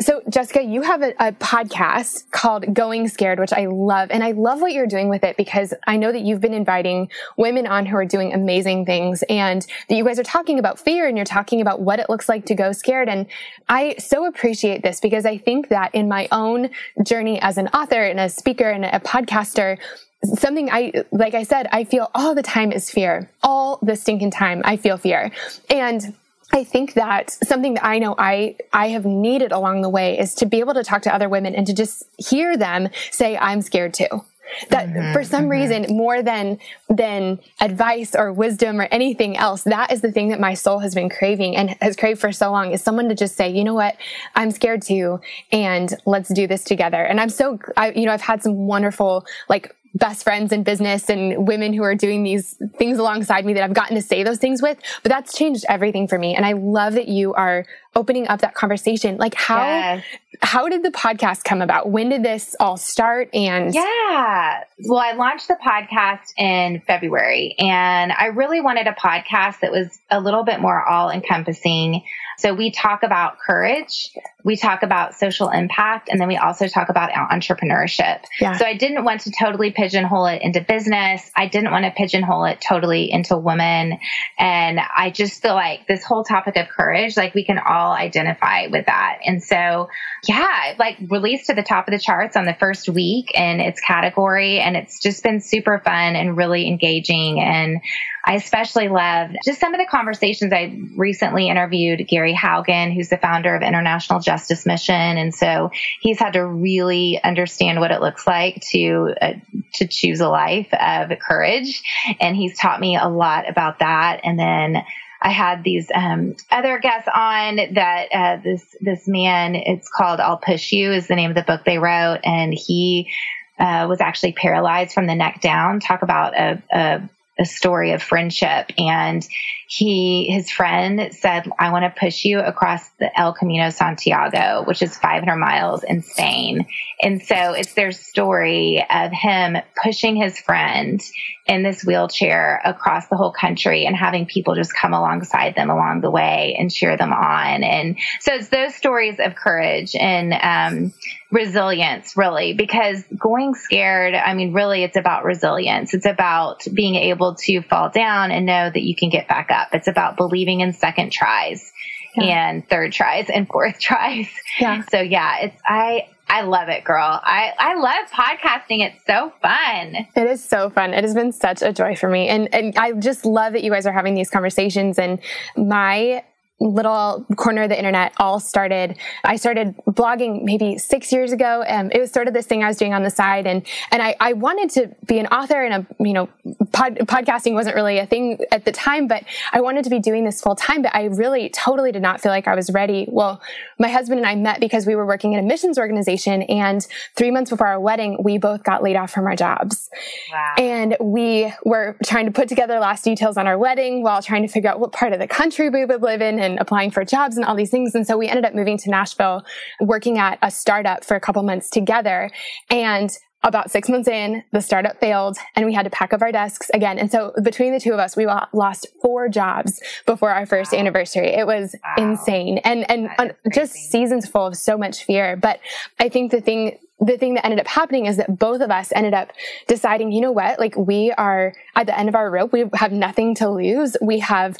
So, 0.00 0.22
Jessica, 0.30 0.62
you 0.62 0.80
have 0.80 1.02
a, 1.02 1.10
a, 1.18 1.32
podcast 1.32 2.30
called 2.30 2.72
Going 2.72 3.06
Scared, 3.08 3.38
which 3.38 3.52
I 3.52 3.66
love. 3.66 4.10
And 4.10 4.24
I 4.24 4.30
love 4.32 4.62
what 4.62 4.72
you're 4.72 4.86
doing 4.86 5.10
with 5.10 5.24
it 5.24 5.36
because 5.36 5.74
I 5.86 5.98
know 5.98 6.10
that 6.10 6.22
you've 6.22 6.40
been 6.40 6.54
inviting 6.54 7.10
women 7.36 7.66
on 7.66 7.84
who 7.84 7.96
are 7.96 8.06
doing 8.06 8.32
amazing 8.32 8.86
things 8.86 9.22
and 9.28 9.66
that 9.88 9.94
you 9.94 10.02
guys 10.02 10.18
are 10.18 10.24
talking 10.24 10.58
about 10.58 10.78
fear 10.78 11.06
and 11.06 11.18
you're 11.18 11.26
talking 11.26 11.60
about 11.60 11.82
what 11.82 11.98
it 11.98 12.08
looks 12.08 12.30
like 12.30 12.46
to 12.46 12.54
go 12.54 12.72
scared. 12.72 13.10
And 13.10 13.26
I 13.68 13.94
so 13.98 14.24
appreciate 14.24 14.82
this 14.82 15.00
because 15.00 15.26
I 15.26 15.36
think 15.36 15.68
that 15.68 15.94
in 15.94 16.08
my 16.08 16.28
own 16.32 16.70
journey 17.02 17.38
as 17.38 17.58
an 17.58 17.68
author 17.68 18.02
and 18.02 18.18
a 18.18 18.30
speaker 18.30 18.70
and 18.70 18.86
a 18.86 19.00
podcaster, 19.00 19.76
something 20.24 20.70
I, 20.70 21.04
like 21.12 21.34
I 21.34 21.42
said, 21.42 21.68
I 21.72 21.84
feel 21.84 22.10
all 22.14 22.34
the 22.34 22.42
time 22.42 22.72
is 22.72 22.90
fear. 22.90 23.30
All 23.42 23.78
the 23.82 23.96
stinking 23.96 24.30
time, 24.30 24.62
I 24.64 24.78
feel 24.78 24.96
fear. 24.96 25.30
And 25.68 26.14
I 26.52 26.64
think 26.64 26.94
that 26.94 27.30
something 27.44 27.74
that 27.74 27.84
I 27.84 27.98
know 27.98 28.14
I, 28.18 28.56
I 28.72 28.88
have 28.88 29.04
needed 29.04 29.52
along 29.52 29.82
the 29.82 29.88
way 29.88 30.18
is 30.18 30.34
to 30.36 30.46
be 30.46 30.60
able 30.60 30.74
to 30.74 30.82
talk 30.82 31.02
to 31.02 31.14
other 31.14 31.28
women 31.28 31.54
and 31.54 31.66
to 31.66 31.74
just 31.74 32.04
hear 32.18 32.56
them 32.56 32.88
say, 33.10 33.36
I'm 33.36 33.62
scared 33.62 33.94
too. 33.94 34.24
That 34.70 34.88
mm-hmm, 34.88 35.12
for 35.12 35.22
some 35.22 35.42
mm-hmm. 35.42 35.50
reason, 35.50 35.96
more 35.96 36.22
than, 36.22 36.58
than 36.88 37.38
advice 37.60 38.16
or 38.16 38.32
wisdom 38.32 38.80
or 38.80 38.88
anything 38.90 39.36
else, 39.36 39.62
that 39.62 39.92
is 39.92 40.00
the 40.00 40.10
thing 40.10 40.30
that 40.30 40.40
my 40.40 40.54
soul 40.54 40.80
has 40.80 40.92
been 40.92 41.08
craving 41.08 41.54
and 41.54 41.76
has 41.80 41.94
craved 41.94 42.20
for 42.20 42.32
so 42.32 42.50
long 42.50 42.72
is 42.72 42.82
someone 42.82 43.08
to 43.08 43.14
just 43.14 43.36
say, 43.36 43.48
you 43.48 43.62
know 43.62 43.74
what? 43.74 43.96
I'm 44.34 44.50
scared 44.50 44.82
too. 44.82 45.20
And 45.52 45.94
let's 46.04 46.30
do 46.30 46.48
this 46.48 46.64
together. 46.64 47.00
And 47.00 47.20
I'm 47.20 47.30
so, 47.30 47.60
I, 47.76 47.92
you 47.92 48.06
know, 48.06 48.12
I've 48.12 48.22
had 48.22 48.42
some 48.42 48.66
wonderful, 48.66 49.24
like, 49.48 49.74
best 49.94 50.22
friends 50.22 50.52
in 50.52 50.62
business 50.62 51.08
and 51.08 51.46
women 51.46 51.72
who 51.72 51.82
are 51.82 51.94
doing 51.94 52.22
these 52.22 52.56
things 52.76 52.98
alongside 52.98 53.44
me 53.44 53.54
that 53.54 53.62
I've 53.62 53.74
gotten 53.74 53.96
to 53.96 54.02
say 54.02 54.22
those 54.22 54.38
things 54.38 54.62
with. 54.62 54.78
But 55.02 55.10
that's 55.10 55.36
changed 55.36 55.64
everything 55.68 56.06
for 56.06 56.18
me. 56.18 56.34
And 56.34 56.46
I 56.46 56.52
love 56.52 56.94
that 56.94 57.08
you 57.08 57.34
are 57.34 57.66
opening 57.96 58.28
up 58.28 58.40
that 58.40 58.54
conversation. 58.54 59.16
Like 59.16 59.34
how 59.34 59.64
yes. 59.64 60.04
how 60.42 60.68
did 60.68 60.82
the 60.82 60.90
podcast 60.90 61.44
come 61.44 61.60
about? 61.60 61.90
When 61.90 62.08
did 62.08 62.22
this 62.22 62.54
all 62.60 62.76
start? 62.76 63.28
And 63.34 63.74
yeah, 63.74 64.64
well, 64.86 65.00
I 65.00 65.12
launched 65.12 65.48
the 65.48 65.58
podcast 65.64 66.32
in 66.38 66.80
February, 66.86 67.56
and 67.58 68.12
I 68.12 68.26
really 68.26 68.60
wanted 68.60 68.86
a 68.86 68.92
podcast 68.92 69.60
that 69.60 69.72
was 69.72 69.98
a 70.10 70.20
little 70.20 70.44
bit 70.44 70.60
more 70.60 70.86
all 70.88 71.10
encompassing. 71.10 72.02
So 72.40 72.54
we 72.54 72.70
talk 72.70 73.02
about 73.02 73.38
courage, 73.38 74.10
we 74.42 74.56
talk 74.56 74.82
about 74.82 75.14
social 75.14 75.50
impact, 75.50 76.08
and 76.08 76.20
then 76.20 76.26
we 76.26 76.38
also 76.38 76.66
talk 76.68 76.88
about 76.88 77.10
entrepreneurship. 77.10 78.22
Yeah. 78.40 78.56
So 78.56 78.64
I 78.64 78.74
didn't 78.76 79.04
want 79.04 79.22
to 79.22 79.32
totally 79.38 79.70
pigeonhole 79.70 80.26
it 80.26 80.40
into 80.42 80.60
business. 80.60 81.30
I 81.36 81.48
didn't 81.48 81.70
want 81.70 81.84
to 81.84 81.90
pigeonhole 81.90 82.46
it 82.46 82.60
totally 82.66 83.10
into 83.10 83.36
women. 83.36 83.98
And 84.38 84.80
I 84.80 85.10
just 85.10 85.42
feel 85.42 85.54
like 85.54 85.86
this 85.86 86.02
whole 86.02 86.24
topic 86.24 86.56
of 86.56 86.68
courage, 86.68 87.16
like 87.16 87.34
we 87.34 87.44
can 87.44 87.58
all 87.58 87.92
identify 87.92 88.68
with 88.68 88.86
that. 88.86 89.18
And 89.26 89.42
so, 89.42 89.88
yeah, 90.26 90.74
like 90.78 90.96
released 91.08 91.48
to 91.48 91.54
the 91.54 91.62
top 91.62 91.88
of 91.88 91.92
the 91.92 91.98
charts 91.98 92.36
on 92.36 92.46
the 92.46 92.56
first 92.58 92.88
week 92.88 93.32
in 93.34 93.60
its 93.60 93.80
category. 93.80 94.60
And 94.60 94.76
it's 94.76 95.00
just 95.00 95.22
been 95.22 95.40
super 95.40 95.80
fun 95.84 96.16
and 96.16 96.36
really 96.36 96.66
engaging. 96.66 97.40
And 97.40 97.80
I 98.24 98.34
especially 98.34 98.88
loved 98.88 99.36
just 99.44 99.60
some 99.60 99.74
of 99.74 99.80
the 99.80 99.86
conversations 99.86 100.52
I 100.52 100.78
recently 100.96 101.48
interviewed 101.48 102.06
Gary 102.06 102.34
Haugen, 102.34 102.94
who's 102.94 103.08
the 103.08 103.16
founder 103.16 103.54
of 103.54 103.62
International 103.62 104.20
Justice 104.20 104.66
Mission. 104.66 104.94
And 104.94 105.34
so 105.34 105.70
he's 106.00 106.18
had 106.18 106.34
to 106.34 106.44
really 106.44 107.20
understand 107.22 107.80
what 107.80 107.90
it 107.90 108.00
looks 108.00 108.26
like 108.26 108.62
to, 108.72 109.14
uh, 109.20 109.32
to 109.74 109.86
choose 109.86 110.20
a 110.20 110.28
life 110.28 110.72
of 110.72 111.10
courage. 111.18 111.82
And 112.20 112.36
he's 112.36 112.58
taught 112.58 112.80
me 112.80 112.96
a 112.96 113.08
lot 113.08 113.48
about 113.48 113.78
that. 113.78 114.20
And 114.24 114.38
then 114.38 114.84
I 115.22 115.30
had 115.30 115.62
these 115.62 115.90
um, 115.94 116.34
other 116.50 116.78
guests 116.78 117.08
on 117.14 117.56
that 117.74 118.08
uh, 118.12 118.36
this 118.42 118.64
this 118.80 119.06
man. 119.06 119.54
It's 119.54 119.88
called 119.90 120.18
"I'll 120.18 120.38
Push 120.38 120.72
You" 120.72 120.92
is 120.92 121.08
the 121.08 121.14
name 121.14 121.30
of 121.30 121.36
the 121.36 121.42
book 121.42 121.60
they 121.66 121.78
wrote, 121.78 122.20
and 122.24 122.54
he 122.54 123.10
uh, 123.58 123.86
was 123.88 124.00
actually 124.00 124.32
paralyzed 124.32 124.92
from 124.92 125.06
the 125.06 125.14
neck 125.14 125.42
down. 125.42 125.80
Talk 125.80 126.00
about 126.00 126.34
a, 126.34 126.62
a 126.72 127.10
a 127.38 127.44
story 127.44 127.92
of 127.92 128.02
friendship. 128.02 128.70
And 128.78 129.26
he, 129.72 130.26
his 130.28 130.50
friend 130.50 131.14
said, 131.14 131.48
I 131.56 131.70
want 131.70 131.84
to 131.84 132.00
push 132.00 132.24
you 132.24 132.40
across 132.40 132.88
the 132.98 133.16
El 133.16 133.34
Camino 133.34 133.70
Santiago, 133.70 134.64
which 134.64 134.82
is 134.82 134.98
500 134.98 135.36
miles 135.36 135.84
in 135.84 136.02
Spain. 136.02 136.66
And 137.00 137.22
so 137.22 137.52
it's 137.52 137.74
their 137.74 137.92
story 137.92 138.84
of 138.90 139.12
him 139.12 139.56
pushing 139.80 140.16
his 140.16 140.40
friend 140.40 141.00
in 141.46 141.62
this 141.62 141.84
wheelchair 141.84 142.60
across 142.64 143.06
the 143.06 143.16
whole 143.16 143.32
country 143.32 143.86
and 143.86 143.94
having 143.94 144.26
people 144.26 144.56
just 144.56 144.74
come 144.74 144.92
alongside 144.92 145.54
them 145.54 145.70
along 145.70 146.00
the 146.00 146.10
way 146.10 146.56
and 146.58 146.70
cheer 146.70 146.96
them 146.96 147.12
on. 147.12 147.62
And 147.62 147.96
so 148.18 148.34
it's 148.34 148.48
those 148.48 148.74
stories 148.74 149.20
of 149.20 149.36
courage 149.36 149.94
and 149.94 150.32
um, 150.32 150.92
resilience, 151.30 152.16
really, 152.16 152.54
because 152.54 153.04
going 153.16 153.54
scared, 153.54 154.14
I 154.14 154.34
mean, 154.34 154.52
really, 154.52 154.82
it's 154.82 154.96
about 154.96 155.24
resilience. 155.24 155.94
It's 155.94 156.06
about 156.06 156.64
being 156.72 156.96
able 156.96 157.36
to 157.36 157.62
fall 157.62 157.90
down 157.90 158.30
and 158.30 158.46
know 158.46 158.68
that 158.68 158.82
you 158.82 158.94
can 158.94 159.10
get 159.10 159.28
back 159.28 159.50
up. 159.50 159.59
It's 159.72 159.88
about 159.88 160.16
believing 160.16 160.60
in 160.60 160.72
second 160.72 161.10
tries. 161.10 161.72
Yeah. 162.16 162.48
and 162.48 162.68
third 162.68 162.92
tries 162.92 163.30
and 163.30 163.46
fourth 163.46 163.78
tries. 163.80 164.26
Yeah. 164.58 164.82
So 164.90 165.00
yeah, 165.00 165.38
it's 165.42 165.56
I 165.64 166.08
I 166.30 166.42
love 166.42 166.68
it, 166.68 166.84
girl. 166.84 167.20
I, 167.22 167.52
I 167.58 167.74
love 167.74 168.08
podcasting. 168.12 168.86
It's 168.86 169.04
so 169.04 169.32
fun. 169.42 170.06
It 170.14 170.28
is 170.28 170.42
so 170.42 170.70
fun. 170.70 170.94
It 170.94 171.02
has 171.02 171.12
been 171.12 171.32
such 171.32 171.60
a 171.60 171.72
joy 171.72 171.96
for 171.96 172.08
me. 172.08 172.28
And, 172.28 172.52
and 172.54 172.78
I 172.78 172.92
just 172.92 173.24
love 173.26 173.52
that 173.54 173.64
you 173.64 173.70
guys 173.72 173.84
are 173.84 173.92
having 173.92 174.14
these 174.14 174.30
conversations. 174.30 174.96
And 174.96 175.18
my 175.56 176.22
little 176.60 177.24
corner 177.36 177.62
of 177.62 177.70
the 177.70 177.76
internet 177.76 178.12
all 178.18 178.38
started. 178.38 178.96
I 179.24 179.36
started 179.36 179.74
blogging 179.88 180.42
maybe 180.42 180.76
six 180.76 181.10
years 181.10 181.32
ago. 181.32 181.62
and 181.62 181.92
it 181.94 182.00
was 182.00 182.10
sort 182.10 182.28
of 182.28 182.34
this 182.34 182.46
thing 182.46 182.62
I 182.62 182.68
was 182.68 182.76
doing 182.76 182.92
on 182.92 183.02
the 183.02 183.10
side. 183.10 183.46
And, 183.46 183.66
and 183.90 184.02
I, 184.02 184.14
I 184.20 184.34
wanted 184.34 184.70
to 184.70 184.94
be 185.06 185.18
an 185.18 185.26
author 185.28 185.62
and 185.62 185.86
a, 185.86 186.04
you 186.04 186.12
know, 186.12 186.28
pod, 186.72 186.96
podcasting 187.00 187.54
wasn't 187.54 187.76
really 187.76 187.98
a 187.98 188.06
thing 188.06 188.38
at 188.52 188.64
the 188.64 188.72
time, 188.72 189.08
but 189.08 189.24
I 189.52 189.60
wanted 189.60 189.84
to 189.84 189.90
be 189.90 189.98
doing 189.98 190.24
this 190.24 190.40
full 190.40 190.54
time. 190.54 190.82
But 190.82 190.94
I 190.94 191.04
really 191.04 191.48
totally 191.48 191.92
did 191.92 192.02
not 192.02 192.20
feel 192.20 192.30
like 192.30 192.46
I 192.46 192.54
was 192.54 192.70
ready. 192.70 193.06
Well, 193.08 193.40
my 193.78 193.88
husband 193.88 194.20
and 194.20 194.26
I 194.26 194.34
met 194.34 194.60
because 194.60 194.86
we 194.86 194.94
were 194.94 195.06
working 195.06 195.32
in 195.32 195.38
a 195.38 195.42
missions 195.42 195.78
organization. 195.78 196.42
And 196.42 196.86
three 197.16 197.30
months 197.30 197.50
before 197.50 197.68
our 197.68 197.80
wedding, 197.80 198.18
we 198.22 198.36
both 198.36 198.62
got 198.64 198.82
laid 198.82 198.96
off 198.96 199.10
from 199.10 199.26
our 199.26 199.36
jobs. 199.36 199.88
Wow. 200.30 200.54
And 200.58 200.96
we 201.00 201.52
were 201.64 201.96
trying 202.04 202.26
to 202.26 202.32
put 202.32 202.48
together 202.48 202.78
last 202.78 203.02
details 203.02 203.38
on 203.38 203.46
our 203.46 203.56
wedding 203.56 204.02
while 204.02 204.20
trying 204.20 204.42
to 204.42 204.48
figure 204.48 204.68
out 204.68 204.78
what 204.78 204.92
part 204.92 205.12
of 205.12 205.18
the 205.18 205.26
country 205.26 205.70
we 205.70 205.84
would 205.84 206.02
live 206.02 206.20
in 206.20 206.38
and 206.38 206.49
applying 206.58 206.90
for 206.90 207.04
jobs 207.04 207.36
and 207.36 207.44
all 207.44 207.54
these 207.54 207.70
things. 207.70 207.94
And 207.94 208.06
so 208.06 208.16
we 208.16 208.28
ended 208.28 208.44
up 208.44 208.54
moving 208.54 208.78
to 208.78 208.90
Nashville, 208.90 209.44
working 209.80 210.18
at 210.18 210.38
a 210.42 210.50
startup 210.50 211.04
for 211.04 211.14
a 211.14 211.20
couple 211.20 211.42
months 211.42 211.70
together. 211.70 212.30
And 212.70 213.10
about 213.42 213.70
six 213.70 213.88
months 213.88 214.08
in, 214.08 214.44
the 214.52 214.60
startup 214.60 215.00
failed 215.00 215.38
and 215.56 215.64
we 215.64 215.72
had 215.72 215.84
to 215.84 215.90
pack 215.90 216.12
up 216.12 216.20
our 216.20 216.32
desks 216.32 216.70
again. 216.74 216.98
And 216.98 217.10
so 217.10 217.32
between 217.42 217.72
the 217.72 217.80
two 217.80 217.92
of 217.92 217.98
us, 217.98 218.16
we 218.16 218.26
lost 218.26 218.88
four 219.00 219.28
jobs 219.28 219.80
before 220.06 220.30
our 220.30 220.46
first 220.46 220.72
wow. 220.72 220.78
anniversary. 220.78 221.28
It 221.28 221.46
was 221.46 221.74
wow. 221.82 221.94
insane 222.04 222.58
and, 222.58 222.88
and 222.90 223.34
just 223.52 223.72
seasons 223.72 224.28
full 224.28 224.46
of 224.46 224.56
so 224.56 224.76
much 224.76 225.04
fear. 225.04 225.36
But 225.36 225.60
I 225.98 226.08
think 226.08 226.30
the 226.30 226.40
thing 226.40 226.78
the 227.00 227.16
thing 227.16 227.32
that 227.34 227.46
ended 227.46 227.58
up 227.58 227.66
happening 227.66 228.04
is 228.04 228.18
that 228.18 228.38
both 228.38 228.60
of 228.60 228.70
us 228.70 228.92
ended 228.94 229.14
up 229.14 229.32
deciding, 229.66 230.12
you 230.12 230.20
know 230.20 230.32
what? 230.32 230.60
Like 230.60 230.76
we 230.76 231.12
are 231.12 231.54
at 231.74 231.86
the 231.86 231.98
end 231.98 232.10
of 232.10 232.14
our 232.14 232.30
rope. 232.30 232.52
We 232.52 232.66
have 232.74 232.92
nothing 232.92 233.34
to 233.36 233.48
lose. 233.48 233.96
We 234.02 234.18
have 234.18 234.58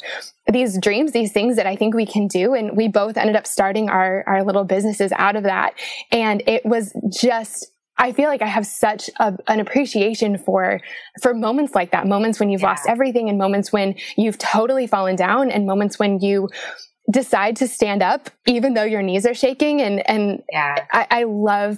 these 0.51 0.79
dreams, 0.79 1.11
these 1.11 1.31
things 1.31 1.55
that 1.57 1.67
I 1.67 1.75
think 1.75 1.93
we 1.93 2.07
can 2.07 2.27
do. 2.27 2.55
And 2.55 2.75
we 2.75 2.87
both 2.87 3.15
ended 3.15 3.35
up 3.35 3.45
starting 3.45 3.89
our, 3.89 4.23
our 4.25 4.43
little 4.43 4.63
businesses 4.63 5.11
out 5.17 5.35
of 5.35 5.43
that. 5.43 5.75
And 6.11 6.41
it 6.47 6.65
was 6.65 6.93
just, 7.13 7.71
I 7.97 8.13
feel 8.13 8.29
like 8.29 8.41
I 8.41 8.47
have 8.47 8.65
such 8.65 9.09
a, 9.19 9.37
an 9.47 9.59
appreciation 9.59 10.37
for, 10.37 10.81
for 11.21 11.33
moments 11.33 11.75
like 11.75 11.91
that, 11.91 12.07
moments 12.07 12.39
when 12.39 12.49
you've 12.49 12.61
yeah. 12.61 12.69
lost 12.69 12.85
everything 12.87 13.29
and 13.29 13.37
moments 13.37 13.71
when 13.71 13.95
you've 14.17 14.37
totally 14.37 14.87
fallen 14.87 15.15
down 15.15 15.51
and 15.51 15.65
moments 15.65 15.99
when 15.99 16.19
you 16.19 16.49
decide 17.11 17.57
to 17.57 17.67
stand 17.67 18.01
up, 18.01 18.29
even 18.47 18.73
though 18.73 18.83
your 18.83 19.01
knees 19.01 19.25
are 19.25 19.33
shaking. 19.33 19.81
And, 19.81 20.07
and 20.09 20.41
yeah. 20.51 20.85
I, 20.91 21.07
I 21.11 21.23
love 21.23 21.77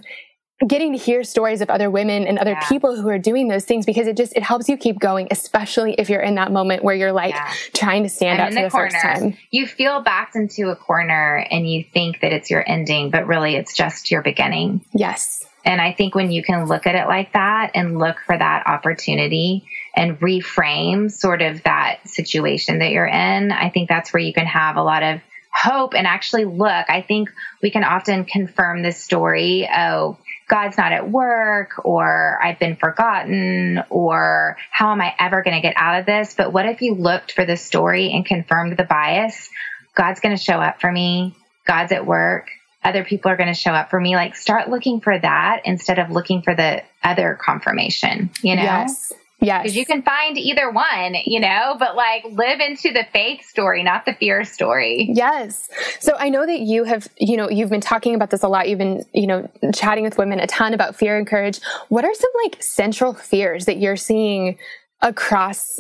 getting 0.68 0.94
to 0.94 0.98
hear 0.98 1.24
stories 1.24 1.62
of 1.62 1.70
other 1.70 1.90
women 1.90 2.26
and 2.26 2.38
other 2.38 2.52
yeah. 2.52 2.70
people 2.70 2.96
who 2.96 3.10
are 3.10 3.18
doing 3.18 3.48
those 3.48 3.66
things 3.66 3.86
because 3.86 4.08
it 4.08 4.16
just 4.16 4.36
it 4.36 4.44
helps 4.44 4.70
you 4.70 4.78
keep 4.78 5.00
going 5.00 5.28
especially 5.32 5.94
if 5.98 6.10
you're 6.10 6.22
in 6.22 6.36
that 6.36 6.52
moment 6.52 6.84
where 6.84 6.96
you're 6.96 7.12
like 7.12 7.34
yeah. 7.34 7.52
trying 7.74 8.04
to 8.04 8.10
stand 8.10 8.40
up 8.40 8.50
for 8.50 8.56
the, 8.56 8.62
the 8.62 8.70
first 8.70 8.96
time 9.02 9.38
you 9.52 9.68
feel 9.68 10.02
backed 10.02 10.36
into 10.36 10.70
a 10.70 10.76
corner 10.76 11.46
and 11.52 11.70
you 11.70 11.84
think 11.84 12.22
that 12.22 12.32
it's 12.32 12.50
your 12.50 12.64
ending 12.66 13.10
but 13.10 13.28
really 13.28 13.56
it's 13.56 13.76
just 13.76 14.12
your 14.12 14.22
beginning 14.22 14.80
yes 14.94 15.43
and 15.64 15.82
i 15.82 15.94
think 15.94 16.16
when 16.16 16.32
you 16.32 16.44
can 16.44 16.66
look 16.68 16.88
at 16.88 16.96
it 16.96 17.08
like 17.08 17.34
that 17.34 17.72
and 17.76 17.98
look 17.98 18.18
for 18.26 18.38
that 18.38 18.68
opportunity 18.68 19.68
and 19.96 20.20
reframe 20.20 21.12
sort 21.12 21.42
of 21.42 21.64
that 21.64 22.00
situation 22.08 22.80
that 22.80 22.92
you're 22.92 23.08
in 23.08 23.52
i 23.52 23.70
think 23.70 23.90
that's 23.90 24.14
where 24.14 24.22
you 24.22 24.34
can 24.34 24.46
have 24.46 24.78
a 24.78 24.84
lot 24.84 25.04
of 25.04 25.22
hope 25.54 25.94
and 25.94 26.08
actually 26.08 26.46
look 26.46 26.90
i 26.90 27.02
think 27.02 27.30
we 27.62 27.70
can 27.70 27.84
often 27.84 28.26
confirm 28.26 28.82
this 28.82 29.02
story 29.02 29.70
oh 29.74 30.18
God's 30.50 30.78
not 30.78 30.92
at 30.92 31.10
work 31.10 31.84
or 31.86 32.40
I've 32.44 32.60
been 32.60 32.76
forgotten 32.76 33.82
or 33.90 34.58
how 34.72 34.92
am 34.92 35.02
I 35.02 35.14
ever 35.18 35.42
going 35.42 35.56
to 35.56 35.62
get 35.62 35.76
out 35.78 36.00
of 36.00 36.06
this? 36.06 36.36
But 36.36 36.52
what 36.52 36.66
if 36.66 36.82
you 36.82 36.96
looked 36.96 37.32
for 37.32 37.46
the 37.46 37.58
story 37.58 38.12
and 38.12 38.26
confirmed 38.26 38.78
the 38.78 38.84
bias? 38.84 39.50
God's 39.96 40.20
going 40.20 40.36
to 40.36 40.44
show 40.44 40.60
up 40.60 40.82
for 40.82 40.92
me. 40.92 41.36
God's 41.66 41.92
at 41.92 42.06
work. 42.06 42.50
Other 42.84 43.04
people 43.04 43.32
are 43.32 43.38
going 43.38 43.48
to 43.48 43.54
show 43.54 43.72
up 43.72 43.90
for 43.90 44.00
me. 44.00 44.16
Like 44.16 44.36
start 44.36 44.70
looking 44.70 45.02
for 45.02 45.18
that 45.18 45.62
instead 45.66 46.00
of 46.00 46.12
looking 46.12 46.42
for 46.42 46.56
the 46.56 46.84
other 47.04 47.38
confirmation, 47.42 48.30
you 48.42 48.56
know? 48.56 48.64
Yes. 48.64 49.14
Yes. 49.44 49.64
Because 49.64 49.76
you 49.76 49.86
can 49.86 50.04
find 50.04 50.38
either 50.38 50.72
one, 50.72 51.16
you 51.26 51.42
know, 51.42 51.76
but 51.78 51.98
like 51.98 52.24
live 52.32 52.62
into 52.62 52.94
the 52.94 53.06
faith 53.12 53.44
story, 53.46 53.84
not 53.84 54.06
the 54.06 54.14
fear 54.14 54.46
story. 54.46 55.10
Yes. 55.12 55.70
So 56.00 56.16
I 56.18 56.30
know 56.30 56.46
that 56.46 56.62
you 56.62 56.86
have, 56.86 57.10
you 57.18 57.36
know, 57.36 57.50
you've 57.50 57.70
been 57.70 57.82
talking 57.82 58.16
about 58.16 58.30
this 58.30 58.42
a 58.44 58.48
lot. 58.48 58.70
You've 58.70 58.80
been, 58.80 59.04
you 59.14 59.28
know, 59.28 59.50
chatting 59.74 60.06
with 60.06 60.18
women 60.18 60.40
a 60.40 60.48
ton 60.48 60.74
about 60.74 60.96
fear 60.96 61.18
and 61.18 61.28
courage. 61.28 61.60
What 61.90 62.06
are 62.06 62.14
some 62.14 62.32
like 62.46 62.64
central 62.64 63.14
fears 63.14 63.66
that 63.66 63.78
you're 63.78 63.98
seeing 63.98 64.58
across 65.02 65.80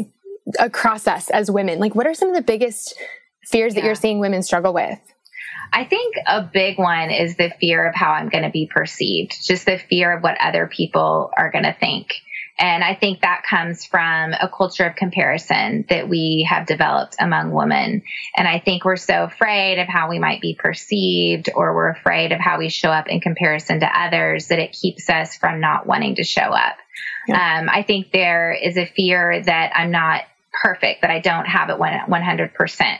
across 0.59 1.07
us 1.07 1.29
as 1.29 1.49
women? 1.49 1.79
Like 1.79 1.95
what 1.95 2.05
are 2.05 2.13
some 2.13 2.27
of 2.27 2.35
the 2.35 2.41
biggest 2.41 2.95
fears 3.45 3.73
yeah. 3.73 3.81
that 3.81 3.85
you're 3.85 3.95
seeing 3.95 4.19
women 4.19 4.43
struggle 4.43 4.73
with? 4.73 4.99
I 5.71 5.85
think 5.85 6.15
a 6.27 6.41
big 6.41 6.77
one 6.77 7.09
is 7.09 7.35
the 7.35 7.51
fear 7.59 7.87
of 7.87 7.95
how 7.95 8.11
I'm 8.11 8.29
going 8.29 8.43
to 8.43 8.51
be 8.51 8.69
perceived, 8.71 9.35
just 9.43 9.65
the 9.65 9.77
fear 9.77 10.15
of 10.15 10.23
what 10.23 10.37
other 10.39 10.67
people 10.67 11.31
are 11.35 11.51
going 11.51 11.65
to 11.65 11.75
think. 11.77 12.13
And 12.59 12.83
I 12.83 12.93
think 12.93 13.21
that 13.21 13.43
comes 13.49 13.83
from 13.83 14.33
a 14.33 14.47
culture 14.47 14.85
of 14.85 14.95
comparison 14.95 15.85
that 15.89 16.07
we 16.07 16.47
have 16.47 16.67
developed 16.67 17.15
among 17.19 17.51
women. 17.51 18.03
And 18.37 18.47
I 18.47 18.59
think 18.59 18.85
we're 18.85 18.95
so 18.95 19.23
afraid 19.23 19.79
of 19.79 19.87
how 19.87 20.09
we 20.09 20.19
might 20.19 20.39
be 20.39 20.55
perceived 20.57 21.49
or 21.55 21.73
we're 21.73 21.89
afraid 21.89 22.31
of 22.31 22.39
how 22.39 22.59
we 22.59 22.69
show 22.69 22.89
up 22.89 23.07
in 23.07 23.21
comparison 23.21 23.79
to 23.79 23.99
others 23.99 24.47
that 24.47 24.59
it 24.59 24.77
keeps 24.79 25.09
us 25.09 25.35
from 25.35 25.59
not 25.59 25.87
wanting 25.87 26.15
to 26.15 26.23
show 26.23 26.41
up. 26.41 26.75
Yeah. 27.27 27.59
Um, 27.59 27.69
I 27.69 27.81
think 27.81 28.11
there 28.11 28.53
is 28.53 28.77
a 28.77 28.85
fear 28.85 29.41
that 29.43 29.71
I'm 29.75 29.89
not 29.89 30.21
perfect, 30.61 31.01
that 31.01 31.09
I 31.09 31.19
don't 31.19 31.45
have 31.45 31.69
it 31.69 31.79
100% 31.79 32.97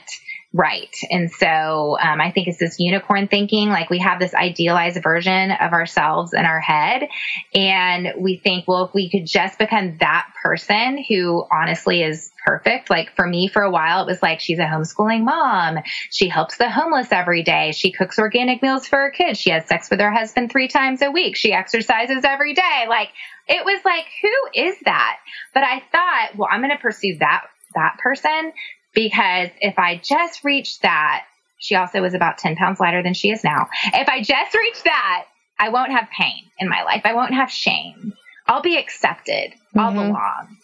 right. 0.54 0.94
And 1.10 1.32
so 1.32 1.98
um, 2.00 2.20
I 2.20 2.30
think 2.30 2.46
it's 2.46 2.58
this 2.58 2.78
unicorn 2.78 3.26
thinking. 3.26 3.70
Like 3.70 3.90
we 3.90 3.98
have 3.98 4.20
this 4.20 4.34
idealized 4.34 5.02
version 5.02 5.50
of 5.50 5.72
ourselves 5.72 6.32
in 6.32 6.44
our 6.44 6.60
head. 6.60 7.08
And 7.54 8.14
we 8.16 8.36
think, 8.36 8.68
well, 8.68 8.84
if 8.84 8.94
we 8.94 9.10
could 9.10 9.26
just 9.26 9.58
become 9.58 9.98
that 9.98 10.28
person 10.40 11.04
who 11.08 11.44
honestly 11.50 12.02
is 12.02 12.30
perfect. 12.46 12.88
Like 12.88 13.16
for 13.16 13.26
me, 13.26 13.48
for 13.48 13.62
a 13.62 13.70
while, 13.70 14.02
it 14.02 14.06
was 14.06 14.22
like 14.22 14.38
she's 14.38 14.60
a 14.60 14.62
homeschooling 14.62 15.24
mom. 15.24 15.78
She 16.10 16.28
helps 16.28 16.56
the 16.56 16.70
homeless 16.70 17.08
every 17.10 17.42
day. 17.42 17.72
She 17.72 17.90
cooks 17.90 18.20
organic 18.20 18.62
meals 18.62 18.86
for 18.86 18.98
her 18.98 19.10
kids. 19.10 19.40
She 19.40 19.50
has 19.50 19.66
sex 19.66 19.90
with 19.90 19.98
her 20.00 20.12
husband 20.12 20.52
three 20.52 20.68
times 20.68 21.02
a 21.02 21.10
week. 21.10 21.34
She 21.34 21.52
exercises 21.52 22.22
every 22.22 22.54
day. 22.54 22.84
Like 22.88 23.08
it 23.48 23.64
was 23.64 23.80
like, 23.84 24.04
who 24.22 24.62
is 24.62 24.76
that? 24.84 25.16
But 25.52 25.64
I 25.64 25.82
thought, 25.90 26.36
well, 26.36 26.48
I'm 26.50 26.60
going 26.60 26.70
to 26.70 26.80
pursue 26.80 27.16
that 27.18 27.46
that 27.74 27.98
person 27.98 28.52
because 28.94 29.50
if 29.60 29.78
I 29.78 30.00
just 30.02 30.44
reach 30.44 30.80
that, 30.80 31.24
she 31.58 31.74
also 31.74 32.02
was 32.02 32.14
about 32.14 32.38
10 32.38 32.56
pounds 32.56 32.80
lighter 32.80 33.02
than 33.02 33.14
she 33.14 33.30
is 33.30 33.42
now. 33.42 33.68
If 33.92 34.08
I 34.08 34.22
just 34.22 34.54
reach 34.54 34.82
that, 34.84 35.24
I 35.58 35.70
won't 35.70 35.92
have 35.92 36.08
pain 36.16 36.44
in 36.58 36.68
my 36.68 36.82
life. 36.82 37.02
I 37.04 37.14
won't 37.14 37.34
have 37.34 37.50
shame. 37.50 38.12
I'll 38.46 38.62
be 38.62 38.76
accepted. 38.76 39.52
Mm-hmm. 39.52 39.78
I'll 39.78 39.92
belong. 39.92 40.56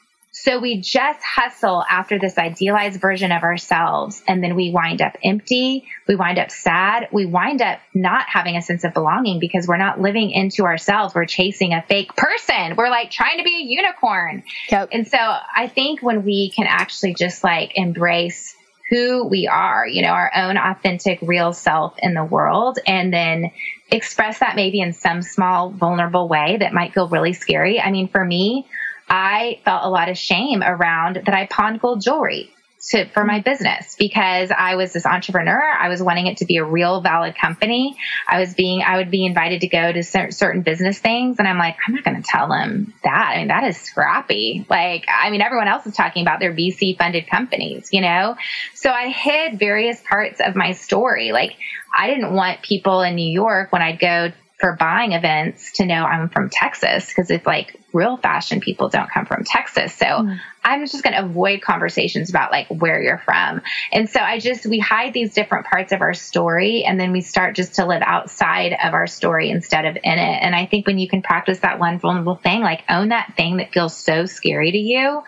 So 0.43 0.59
we 0.59 0.81
just 0.81 1.21
hustle 1.23 1.85
after 1.89 2.19
this 2.19 2.39
idealized 2.39 2.99
version 2.99 3.31
of 3.31 3.43
ourselves. 3.43 4.23
And 4.27 4.43
then 4.43 4.55
we 4.55 4.71
wind 4.71 5.03
up 5.03 5.19
empty. 5.23 5.85
We 6.09 6.17
wind 6.17 6.39
up 6.39 6.51
sad. 6.51 7.09
We 7.13 7.27
wind 7.27 7.61
up 7.61 7.79
not 7.93 8.27
having 8.27 8.57
a 8.57 8.63
sense 8.63 8.85
of 8.85 8.95
belonging 8.95 9.39
because 9.39 9.69
we're 9.69 9.77
not 9.77 10.01
living 10.01 10.31
into 10.31 10.65
ourselves. 10.65 11.15
We're 11.15 11.27
chasing 11.27 11.75
a 11.75 11.83
fake 11.83 12.17
person. 12.17 12.75
We're 12.77 12.89
like 12.89 13.11
trying 13.11 13.37
to 13.37 13.45
be 13.45 13.55
a 13.55 13.65
unicorn. 13.65 14.43
Yep. 14.71 14.89
And 14.93 15.07
so 15.07 15.19
I 15.19 15.69
think 15.69 16.01
when 16.03 16.25
we 16.25 16.51
can 16.51 16.67
actually 16.67 17.15
just 17.15 17.45
like 17.45 17.73
embrace 17.75 18.55
who 18.89 19.29
we 19.29 19.47
are, 19.47 19.87
you 19.87 20.03
know, 20.03 20.09
our 20.09 20.33
own 20.35 20.57
authentic, 20.57 21.21
real 21.23 21.53
self 21.53 21.95
in 21.99 22.15
the 22.15 22.25
world, 22.25 22.79
and 22.87 23.13
then 23.13 23.53
express 23.91 24.41
that 24.41 24.57
maybe 24.57 24.81
in 24.81 24.93
some 24.93 25.23
small, 25.23 25.71
vulnerable 25.71 26.29
way 26.29 26.57
that 26.59 26.73
might 26.73 26.93
feel 26.93 27.09
really 27.09 27.33
scary. 27.33 27.81
I 27.81 27.93
mean, 27.93 28.09
for 28.09 28.25
me, 28.25 28.67
I 29.11 29.59
felt 29.65 29.85
a 29.85 29.91
lot 29.91 30.09
of 30.09 30.17
shame 30.17 30.63
around 30.63 31.17
that 31.27 31.35
I 31.35 31.47
pawned 31.47 31.81
gold 31.81 32.01
jewelry 32.01 32.51
to, 32.91 33.07
for 33.07 33.25
my 33.25 33.41
business 33.41 33.97
because 33.99 34.51
I 34.57 34.77
was 34.77 34.93
this 34.93 35.05
entrepreneur. 35.05 35.61
I 35.61 35.89
was 35.89 36.03
wanting 36.03 36.29
it 36.29 36.39
to 36.39 36.47
be 36.47 36.57
a 36.57 36.65
real 36.65 37.01
valid 37.01 37.37
company. 37.37 37.97
I 38.27 38.41
was 38.41 38.55
being, 38.55 38.83
I 38.83 38.97
would 38.97 39.11
be 39.11 39.27
invited 39.27 39.63
to 39.63 39.69
go 39.69 39.93
to 39.93 40.03
certain 40.03 40.63
business 40.63 40.99
things. 40.99 41.39
And 41.39 41.47
I'm 41.47 41.59
like, 41.59 41.77
I'm 41.87 41.95
not 41.95 42.05
going 42.05 42.23
to 42.23 42.27
tell 42.27 42.49
them 42.49 42.95
that. 43.03 43.33
I 43.35 43.39
mean, 43.39 43.49
that 43.49 43.65
is 43.65 43.77
scrappy. 43.77 44.65
Like, 44.71 45.07
I 45.09 45.31
mean, 45.31 45.43
everyone 45.43 45.69
else 45.69 45.87
is 45.87 45.95
talking 45.95 46.23
about 46.23 46.41
their 46.41 46.55
VC 46.55 46.97
funded 46.97 47.29
companies, 47.29 47.89
you 47.93 48.01
know? 48.01 48.37
So 48.75 48.91
I 48.91 49.09
hid 49.09 49.59
various 49.59 50.01
parts 50.01 50.41
of 50.41 50.57
my 50.57 50.73
story. 50.73 51.33
Like, 51.33 51.57
I 51.95 52.07
didn't 52.07 52.33
want 52.33 52.63
people 52.63 53.03
in 53.03 53.17
New 53.17 53.31
York 53.31 53.73
when 53.73 53.83
I'd 53.83 53.99
go 53.99 54.33
for 54.61 54.77
buying 54.79 55.13
events 55.13 55.73
to 55.73 55.87
know 55.87 56.05
I'm 56.05 56.29
from 56.29 56.51
Texas 56.51 57.09
because 57.09 57.31
it's 57.31 57.47
like 57.47 57.81
real 57.95 58.19
fashion 58.19 58.61
people 58.61 58.91
don't 58.91 59.11
come 59.11 59.25
from 59.25 59.43
Texas. 59.43 59.95
So 59.95 60.05
mm. 60.05 60.39
I'm 60.63 60.87
just 60.87 61.03
going 61.03 61.15
to 61.15 61.25
avoid 61.25 61.63
conversations 61.63 62.29
about 62.29 62.53
like 62.53 62.69
where 62.69 63.03
you're 63.03 63.19
from. 63.25 63.63
And 63.91 64.09
so 64.09 64.21
I 64.21 64.39
just, 64.39 64.67
we 64.67 64.79
hide 64.79 65.15
these 65.15 65.33
different 65.33 65.67
parts 65.67 65.93
of 65.93 66.03
our 66.03 66.13
story 66.13 66.85
and 66.87 67.01
then 67.01 67.11
we 67.11 67.23
start 67.23 67.57
just 67.57 67.77
to 67.77 67.87
live 67.87 68.03
outside 68.05 68.73
of 68.73 68.93
our 68.93 69.07
story 69.07 69.51
instead 69.51 69.87
of 69.87 69.97
in 69.97 70.19
it. 70.19 70.39
And 70.43 70.55
I 70.55 70.67
think 70.67 70.87
when 70.87 70.99
you 70.99 71.09
can 71.09 71.23
practice 71.23 71.61
that 71.61 71.79
one 71.79 71.99
vulnerable 71.99 72.37
thing, 72.37 72.61
like 72.61 72.83
own 72.89 73.09
that 73.09 73.35
thing 73.37 73.57
that 73.57 73.73
feels 73.73 73.97
so 73.97 74.27
scary 74.27 74.73
to 74.73 74.79
you, 74.79 75.23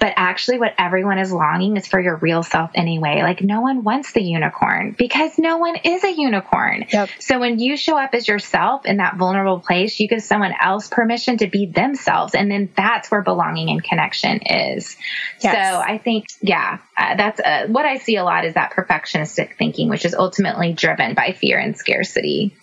But 0.00 0.14
actually, 0.16 0.58
what 0.58 0.72
everyone 0.78 1.18
is 1.18 1.30
longing 1.30 1.76
is 1.76 1.86
for 1.86 2.00
your 2.00 2.16
real 2.16 2.42
self 2.42 2.70
anyway. 2.74 3.20
Like, 3.22 3.42
no 3.42 3.60
one 3.60 3.84
wants 3.84 4.12
the 4.12 4.22
unicorn 4.22 4.96
because 4.96 5.38
no 5.38 5.58
one 5.58 5.76
is 5.76 6.02
a 6.04 6.10
unicorn. 6.10 6.86
Yep. 6.90 7.10
So, 7.18 7.38
when 7.38 7.58
you 7.58 7.76
show 7.76 7.98
up 7.98 8.14
as 8.14 8.26
yourself 8.26 8.86
in 8.86 8.96
that 8.96 9.16
vulnerable 9.16 9.60
place, 9.60 10.00
you 10.00 10.08
give 10.08 10.22
someone 10.22 10.54
else 10.58 10.88
permission 10.88 11.36
to 11.38 11.48
be 11.48 11.66
themselves. 11.66 12.34
And 12.34 12.50
then 12.50 12.70
that's 12.74 13.10
where 13.10 13.20
belonging 13.20 13.68
and 13.68 13.84
connection 13.84 14.40
is. 14.46 14.96
Yes. 15.40 15.54
So, 15.54 15.80
I 15.80 15.98
think, 15.98 16.28
yeah, 16.40 16.78
uh, 16.96 17.16
that's 17.16 17.38
uh, 17.38 17.66
what 17.68 17.84
I 17.84 17.98
see 17.98 18.16
a 18.16 18.24
lot 18.24 18.46
is 18.46 18.54
that 18.54 18.72
perfectionistic 18.72 19.58
thinking, 19.58 19.90
which 19.90 20.06
is 20.06 20.14
ultimately 20.14 20.72
driven 20.72 21.12
by 21.12 21.32
fear 21.32 21.58
and 21.58 21.76
scarcity. 21.76 22.56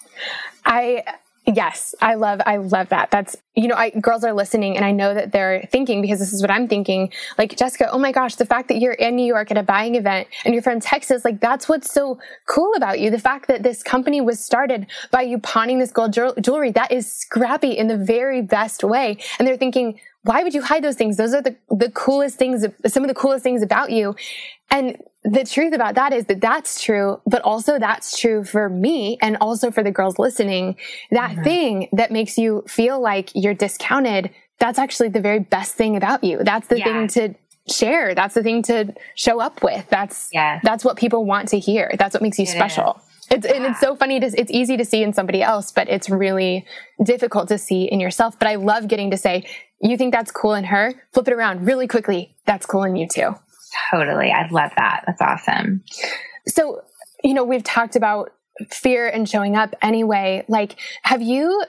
I 0.66 1.04
Yes, 1.48 1.96
I 2.02 2.16
love 2.16 2.42
I 2.46 2.58
love 2.58 2.90
that. 2.90 3.10
That's 3.10 3.38
you 3.56 3.70
know, 3.70 3.76
I 3.76 3.92
girls 3.92 4.26
are 4.26 4.34
listening 4.34 4.76
and 4.76 4.86
I 4.86 4.92
know 4.92 5.14
that 5.14 5.32
they're 5.32 5.66
thinking 5.72 6.02
because 6.02 6.20
this 6.20 6.34
is 6.34 6.42
what 6.42 6.52
I'm 6.52 6.68
thinking. 6.68 7.14
Like 7.38 7.56
Jessica, 7.58 7.90
oh 7.90 7.98
my 7.98 8.12
gosh, 8.12 8.36
the 8.36 8.46
fact 8.46 8.68
that 8.68 8.80
you're 8.80 8.92
in 8.92 9.16
New 9.16 9.26
York 9.26 9.50
at 9.50 9.58
a 9.58 9.64
buying 9.64 9.96
event 9.96 10.28
and 10.44 10.54
you're 10.54 10.62
from 10.62 10.82
Texas, 10.82 11.24
like 11.24 11.40
that's 11.40 11.70
what's 11.70 11.90
so 11.90 12.20
cool 12.50 12.74
about 12.76 13.00
you. 13.00 13.10
The 13.10 13.20
fact 13.20 13.48
that 13.48 13.64
this 13.64 13.82
company 13.82 14.20
was 14.20 14.44
started 14.44 14.88
by 15.10 15.22
you 15.22 15.40
pawning 15.40 15.80
this 15.80 15.92
gold 15.92 16.12
jewelry, 16.12 16.72
that 16.72 16.92
is 16.92 17.10
scrappy 17.10 17.72
in 17.72 17.88
the 17.88 17.98
very 17.98 18.42
best 18.42 18.84
way. 18.84 19.18
And 19.40 19.48
they're 19.48 19.56
thinking, 19.56 20.02
why 20.24 20.44
would 20.44 20.54
you 20.54 20.62
hide 20.62 20.84
those 20.84 20.96
things? 20.96 21.16
Those 21.16 21.34
are 21.34 21.42
the 21.42 21.56
the 21.70 21.90
coolest 21.92 22.38
things, 22.38 22.66
some 22.88 23.04
of 23.04 23.08
the 23.08 23.16
coolest 23.16 23.44
things 23.44 23.62
about 23.62 23.90
you. 23.90 24.18
And 24.70 24.98
the 25.30 25.44
truth 25.44 25.74
about 25.74 25.96
that 25.96 26.14
is 26.14 26.26
that 26.26 26.40
that's 26.40 26.82
true, 26.82 27.20
but 27.26 27.42
also 27.42 27.78
that's 27.78 28.18
true 28.18 28.46
for 28.46 28.70
me 28.70 29.18
and 29.22 29.36
also 29.42 29.72
for 29.72 29.84
the 29.84 29.92
girls 29.92 30.18
listening. 30.18 30.78
That 31.12 31.32
mm-hmm. 31.32 31.44
thing 31.44 31.90
that 31.92 32.12
makes 32.12 32.38
you 32.38 32.64
feel 32.66 33.02
like 33.02 33.32
you're 33.36 33.54
discounted, 33.54 34.32
that's 34.60 34.80
actually 34.80 35.10
the 35.10 35.20
very 35.20 35.40
best 35.40 35.76
thing 35.76 35.98
about 35.98 36.24
you. 36.24 36.40
That's 36.44 36.70
the 36.70 36.80
yeah. 36.80 36.86
thing 36.86 37.08
to 37.10 37.36
share. 37.70 38.16
That's 38.16 38.36
the 38.36 38.44
thing 38.44 38.64
to 38.64 38.94
show 39.16 39.42
up 39.42 39.62
with. 39.64 39.90
That's, 39.90 40.30
yeah. 40.32 40.62
that's 40.64 40.86
what 40.86 40.96
people 40.96 41.26
want 41.26 41.50
to 41.50 41.60
hear. 41.60 41.94
That's 42.00 42.14
what 42.14 42.24
makes 42.24 42.40
you 42.40 42.46
it 42.46 42.50
special. 42.50 43.02
It's, 43.30 43.46
yeah. 43.46 43.56
and 43.56 43.66
it's 43.66 43.82
so 43.82 43.98
funny 43.98 44.22
to, 44.22 44.28
it's 44.28 44.50
easy 44.50 44.78
to 44.78 44.86
see 44.86 45.04
in 45.04 45.12
somebody 45.12 45.44
else, 45.44 45.74
but 45.74 45.90
it's 45.90 46.10
really 46.10 46.66
difficult 47.04 47.50
to 47.50 47.58
see 47.58 47.84
in 47.84 48.00
yourself. 48.00 48.40
But 48.40 48.48
I 48.48 48.56
love 48.56 48.88
getting 48.88 49.12
to 49.12 49.18
say, 49.18 49.44
you 49.82 49.98
think 49.98 50.14
that's 50.14 50.32
cool 50.32 50.54
in 50.54 50.64
her? 50.64 50.94
Flip 51.12 51.28
it 51.28 51.34
around 51.34 51.66
really 51.66 51.88
quickly. 51.88 52.34
That's 52.46 52.66
cool 52.66 52.84
in 52.84 52.96
you 52.96 53.10
too. 53.10 53.36
Totally. 53.92 54.32
I 54.32 54.48
love 54.50 54.72
that. 54.78 55.04
That's 55.06 55.22
awesome. 55.22 55.84
So, 56.48 56.82
you 57.24 57.34
know, 57.34 57.44
we've 57.44 57.64
talked 57.64 57.96
about 57.96 58.32
fear 58.70 59.08
and 59.08 59.28
showing 59.28 59.56
up 59.56 59.76
anyway. 59.82 60.46
Like, 60.48 60.76
have 61.04 61.22
you, 61.22 61.64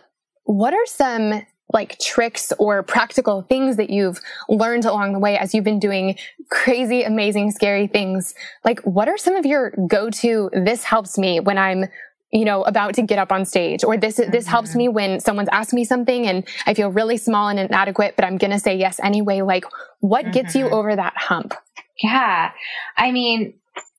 what 0.45 0.75
are 0.75 0.87
some 0.87 1.43
like 1.73 1.99
tricks 1.99 2.53
or 2.59 2.83
practical 2.83 3.43
things 3.43 3.77
that 3.77 3.91
you've 3.91 4.21
learned 4.49 4.87
along 4.87 5.13
the 5.13 5.19
way 5.19 5.37
as 5.37 5.55
you've 5.55 5.65
been 5.65 5.79
doing 5.79 6.17
crazy, 6.51 7.03
amazing, 7.03 7.51
scary 7.51 7.87
things? 7.87 8.35
Like, 8.65 8.81
what 8.81 9.09
are 9.09 9.19
some 9.19 9.37
of 9.37 9.45
your 9.45 9.73
go 9.87 10.09
to, 10.11 10.51
this 10.53 10.85
helps 10.85 11.19
me 11.19 11.41
when 11.41 11.59
I'm 11.59 11.87
you 12.31 12.45
know, 12.45 12.63
about 12.65 12.95
to 12.95 13.03
get 13.03 13.19
up 13.19 13.33
on 13.33 13.45
stage 13.45 13.83
or 13.83 13.97
this, 13.97 14.19
mm-hmm. 14.19 14.31
this 14.31 14.47
helps 14.47 14.75
me 14.75 14.89
when 14.89 15.19
someone's 15.19 15.49
asked 15.51 15.73
me 15.73 15.85
something 15.85 16.27
and 16.27 16.47
I 16.67 16.75
feel 16.75 16.91
really 16.91 17.17
small 17.17 17.49
and 17.49 17.59
inadequate, 17.59 18.17
but 18.17 18.25
I'm 18.25 18.37
going 18.37 18.51
to 18.51 18.59
say 18.59 18.77
yes 18.77 19.01
anyway. 19.03 19.41
Like 19.41 19.65
what 20.01 20.25
mm-hmm. 20.25 20.33
gets 20.33 20.55
you 20.55 20.67
mm-hmm. 20.67 20.75
over 20.75 20.95
that 20.95 21.15
hump? 21.17 21.55
Yeah. 22.03 22.53
I 22.97 23.13
mean, 23.13 23.55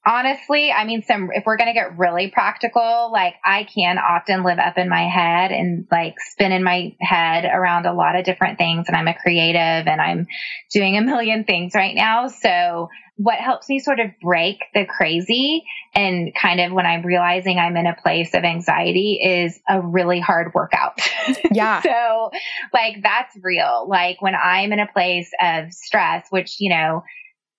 honestly, 0.05 0.71
I 0.71 0.85
mean, 0.85 1.03
some, 1.03 1.29
if 1.33 1.45
we're 1.45 1.57
going 1.57 1.67
to 1.67 1.73
get 1.73 1.97
really 1.97 2.29
practical, 2.29 3.11
like 3.11 3.35
I 3.45 3.65
can 3.65 3.97
often 3.97 4.43
live 4.43 4.59
up 4.59 4.77
in 4.77 4.89
my 4.89 5.07
head 5.07 5.51
and 5.51 5.87
like 5.91 6.19
spin 6.19 6.51
in 6.51 6.63
my 6.63 6.95
head 6.99 7.45
around 7.45 7.85
a 7.85 7.93
lot 7.93 8.17
of 8.17 8.25
different 8.25 8.57
things. 8.57 8.87
And 8.87 8.95
I'm 8.95 9.07
a 9.07 9.13
creative 9.13 9.87
and 9.87 10.01
I'm 10.01 10.27
doing 10.71 10.97
a 10.97 11.01
million 11.01 11.43
things 11.43 11.73
right 11.75 11.95
now. 11.95 12.27
So 12.27 12.89
what 13.17 13.37
helps 13.37 13.67
me 13.67 13.79
sort 13.79 13.99
of 13.99 14.11
break 14.21 14.63
the 14.73 14.85
crazy 14.85 15.65
and 15.93 16.33
kind 16.33 16.61
of 16.61 16.71
when 16.71 16.85
I'm 16.85 17.05
realizing 17.05 17.59
I'm 17.59 17.75
in 17.75 17.85
a 17.85 17.95
place 18.01 18.33
of 18.33 18.45
anxiety 18.45 19.19
is 19.21 19.59
a 19.67 19.81
really 19.81 20.21
hard 20.21 20.53
workout. 20.53 21.01
Yeah. 21.51 21.81
so 21.81 22.31
like 22.73 23.03
that's 23.03 23.35
real. 23.41 23.87
Like 23.87 24.21
when 24.21 24.35
I'm 24.35 24.71
in 24.71 24.79
a 24.79 24.87
place 24.87 25.29
of 25.41 25.73
stress, 25.73 26.27
which, 26.29 26.55
you 26.59 26.69
know, 26.69 27.03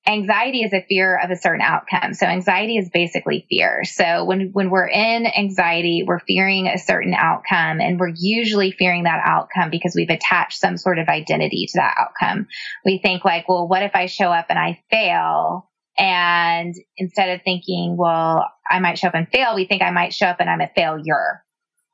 anxiety 0.07 0.63
is 0.63 0.73
a 0.73 0.85
fear 0.89 1.19
of 1.23 1.31
a 1.31 1.37
certain 1.37 1.61
outcome. 1.61 2.15
So 2.15 2.27
anxiety 2.27 2.77
is 2.77 2.91
basically 2.91 3.47
fear. 3.49 3.85
So 3.85 4.25
when, 4.25 4.51
when 4.53 4.71
we're 4.71 4.89
in 4.89 5.27
anxiety, 5.27 6.05
we're 6.07 6.21
fearing 6.21 6.67
a 6.67 6.79
certain 6.79 7.15
outcome 7.15 7.81
and 7.81 7.99
we're 7.99 8.13
usually 8.17 8.73
fearing 8.73 9.05
that 9.05 9.21
outcome 9.25 9.71
because 9.71 9.95
we've 9.95 10.11
attached 10.11 10.59
some 10.59 10.77
sort 10.77 10.99
of 10.99 11.09
identity 11.09 11.67
to 11.69 11.79
that 11.79 11.95
outcome. 11.99 12.47
We 12.85 12.99
think 12.99 13.25
like, 13.25 13.49
well, 13.49 13.69
what 13.69 13.83
if 13.83 13.95
I 13.95 14.07
show 14.07 14.31
up 14.31 14.47
and 14.49 14.59
I 14.59 14.83
fail? 14.91 15.71
And 15.99 16.75
instead 16.97 17.31
of 17.31 17.43
thinking, 17.43 17.97
well, 17.99 18.47
I 18.71 18.79
might 18.79 18.99
show 18.99 19.09
up 19.09 19.15
and 19.15 19.29
fail, 19.29 19.55
we 19.55 19.67
think 19.67 19.83
I 19.83 19.91
might 19.91 20.15
show 20.15 20.27
up 20.27 20.41
and 20.41 20.49
I'm 20.49 20.61
a 20.61 20.69
failure 20.69 21.45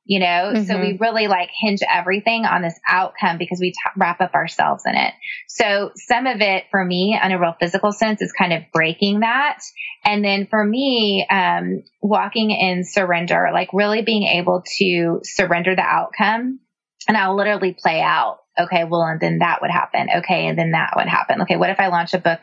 you 0.07 0.21
know? 0.21 0.53
Mm-hmm. 0.55 0.65
So 0.65 0.81
we 0.81 0.93
mm-hmm. 0.93 1.03
really 1.03 1.27
like 1.27 1.51
hinge 1.61 1.81
everything 1.89 2.45
on 2.45 2.63
this 2.63 2.79
outcome 2.89 3.39
because 3.39 3.59
we 3.61 3.73
t- 3.73 3.79
wrap 3.97 4.21
up 4.21 4.35
ourselves 4.35 4.85
in 4.87 4.95
it. 4.95 5.13
So 5.49 5.91
some 5.97 6.27
of 6.27 6.41
it 6.41 6.65
for 6.71 6.85
me 6.85 7.19
on 7.21 7.33
a 7.33 7.41
real 7.41 7.55
physical 7.59 7.93
sense 7.93 8.23
is 8.23 8.33
kind 8.33 8.53
of 8.53 8.63
breaking 8.73 9.21
that. 9.21 9.59
And 10.05 10.25
then 10.25 10.47
for 10.47 10.65
me, 10.65 11.27
um, 11.29 11.83
walking 12.01 12.53
in 12.53 12.85
surrender, 12.85 13.51
like 13.53 13.69
really 13.73 14.03
being 14.03 14.23
able 14.23 14.63
to 14.79 15.21
surrender 15.25 15.75
the 15.75 15.83
outcome 15.83 16.61
and 17.09 17.17
I'll 17.17 17.37
literally 17.37 17.77
play 17.79 18.01
out. 18.01 18.39
Okay. 18.59 18.85
Well, 18.85 19.03
and 19.03 19.21
then 19.21 19.39
that 19.39 19.61
would 19.61 19.71
happen. 19.71 20.09
Okay. 20.19 20.47
And 20.47 20.59
then 20.59 20.73
that 20.73 20.95
would 20.97 21.07
happen. 21.07 21.43
Okay. 21.43 21.57
What 21.57 21.71
if 21.71 21.81
I 21.81 21.89
launch 21.89 22.15
a 22.15 22.19
book 22.19 22.41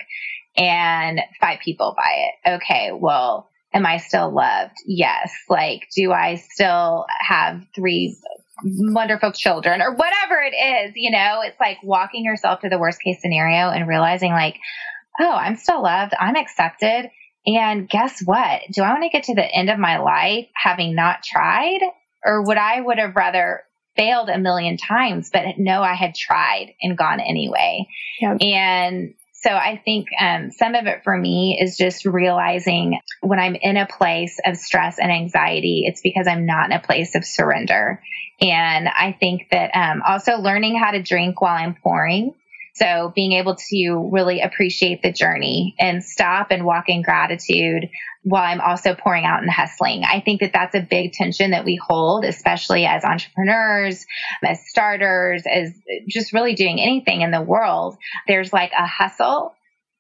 and 0.55 1.20
five 1.39 1.59
people 1.64 1.95
buy 1.97 2.30
it? 2.30 2.55
Okay. 2.55 2.91
Well, 2.93 3.49
am 3.74 3.86
I 3.86 3.98
still 3.98 4.34
loved? 4.34 4.76
Yes. 4.86 5.34
Like, 5.50 5.88
do 5.96 6.12
I 6.12 6.36
still 6.36 7.06
have 7.20 7.66
three 7.76 8.16
wonderful 8.64 9.32
children 9.32 9.82
or 9.82 9.96
whatever 9.96 10.40
it 10.42 10.54
is? 10.56 10.94
You 10.96 11.12
know, 11.12 11.42
it's 11.44 11.60
like 11.60 11.78
walking 11.84 12.24
yourself 12.24 12.62
to 12.62 12.70
the 12.70 12.80
worst 12.80 13.02
case 13.02 13.22
scenario 13.22 13.70
and 13.70 13.88
realizing, 13.88 14.32
like, 14.32 14.58
oh, 15.20 15.32
I'm 15.32 15.56
still 15.56 15.82
loved. 15.82 16.14
I'm 16.20 16.36
accepted. 16.36 17.10
And 17.46 17.90
guess 17.90 18.22
what? 18.24 18.62
Do 18.72 18.84
I 18.84 18.92
want 18.92 19.04
to 19.04 19.10
get 19.10 19.24
to 19.24 19.36
the 19.36 19.44
end 19.44 19.70
of 19.70 19.80
my 19.80 19.98
life 20.00 20.48
having 20.56 20.96
not 20.96 21.24
tried? 21.24 21.80
Or 22.24 22.46
would 22.46 22.58
I 22.58 22.80
would 22.80 23.00
have 23.00 23.16
rather 23.16 23.64
failed 23.98 24.30
a 24.30 24.40
million 24.40 24.78
times, 24.78 25.30
but 25.32 25.58
know 25.58 25.82
I 25.84 25.94
had 25.94 26.16
tried 26.16 26.74
and 26.82 26.98
gone 26.98 27.20
anyway? 27.20 27.88
Yep. 28.22 28.42
And 28.42 29.14
so 29.44 29.50
I 29.50 29.82
think 29.84 30.08
um, 30.18 30.52
some 30.52 30.74
of 30.74 30.86
it 30.86 31.04
for 31.04 31.18
me 31.18 31.60
is 31.62 31.76
just 31.76 32.06
realizing 32.06 33.00
when 33.20 33.39
I'm 33.39 33.56
in 33.56 33.76
a 33.76 33.86
place 33.86 34.39
of 34.46 34.56
stress 34.56 35.00
and 35.00 35.12
anxiety, 35.12 35.84
it's 35.86 36.00
because 36.02 36.28
I'm 36.28 36.46
not 36.46 36.68
in 36.68 36.72
a 36.72 36.80
place 36.82 37.14
of 37.16 37.26
surrender. 37.26 38.02
And 38.39 38.88
I 38.88 39.18
think 39.20 39.50
that 39.52 39.72
um, 39.76 40.02
also 40.08 40.38
learning 40.38 40.78
how 40.78 40.91
to 40.91 41.04
drink 41.04 41.41
while 41.41 41.58
I'm 41.58 41.76
pouring. 41.76 42.34
So 42.76 43.12
being 43.14 43.34
able 43.34 43.58
to 43.70 44.10
really 44.12 44.39
appreciate 44.39 45.02
the 45.02 45.12
journey 45.12 45.76
and 45.78 46.04
stop 46.04 46.48
and 46.52 46.64
walk 46.64 46.86
in 46.88 47.02
gratitude 47.02 47.89
while 48.24 48.44
I'm 48.44 48.62
also 48.62 48.96
pouring 48.96 49.26
out 49.26 49.42
and 49.42 49.52
hustling. 49.52 50.04
I 50.04 50.22
think 50.22 50.42
that 50.42 50.54
that's 50.54 50.76
a 50.76 50.82
big 50.82 51.12
tension 51.12 51.52
that 51.52 51.66
we 51.66 51.76
hold, 51.76 52.24
especially 52.24 52.86
as 52.86 53.04
entrepreneurs, 53.04 54.06
as 54.44 54.68
starters, 54.68 55.44
as 55.46 55.74
just 56.08 56.34
really 56.34 56.56
doing 56.56 56.80
anything 56.80 57.22
in 57.22 57.32
the 57.32 57.42
world. 57.42 57.98
There's 58.28 58.54
like 58.54 58.72
a 58.78 58.88
hustle, 58.88 59.54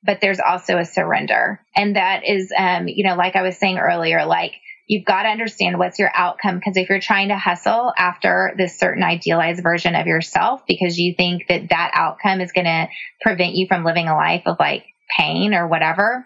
but 0.03 0.19
there's 0.21 0.39
also 0.39 0.77
a 0.77 0.85
surrender. 0.85 1.59
And 1.75 1.97
that 1.97 2.21
is, 2.25 2.51
um, 2.57 2.87
you 2.87 3.05
know, 3.05 3.15
like 3.15 3.35
I 3.35 3.41
was 3.41 3.57
saying 3.57 3.77
earlier, 3.77 4.25
like 4.25 4.53
you've 4.87 5.05
got 5.05 5.23
to 5.23 5.29
understand 5.29 5.77
what's 5.77 5.99
your 5.99 6.11
outcome. 6.13 6.55
Because 6.55 6.77
if 6.77 6.89
you're 6.89 7.01
trying 7.01 7.27
to 7.27 7.37
hustle 7.37 7.91
after 7.97 8.53
this 8.57 8.79
certain 8.79 9.03
idealized 9.03 9.63
version 9.63 9.95
of 9.95 10.07
yourself, 10.07 10.61
because 10.65 10.97
you 10.97 11.13
think 11.15 11.47
that 11.49 11.69
that 11.69 11.91
outcome 11.93 12.39
is 12.39 12.53
going 12.53 12.65
to 12.65 12.87
prevent 13.21 13.55
you 13.55 13.67
from 13.67 13.83
living 13.83 14.07
a 14.07 14.15
life 14.15 14.43
of 14.45 14.57
like 14.59 14.85
pain 15.17 15.53
or 15.53 15.67
whatever, 15.67 16.25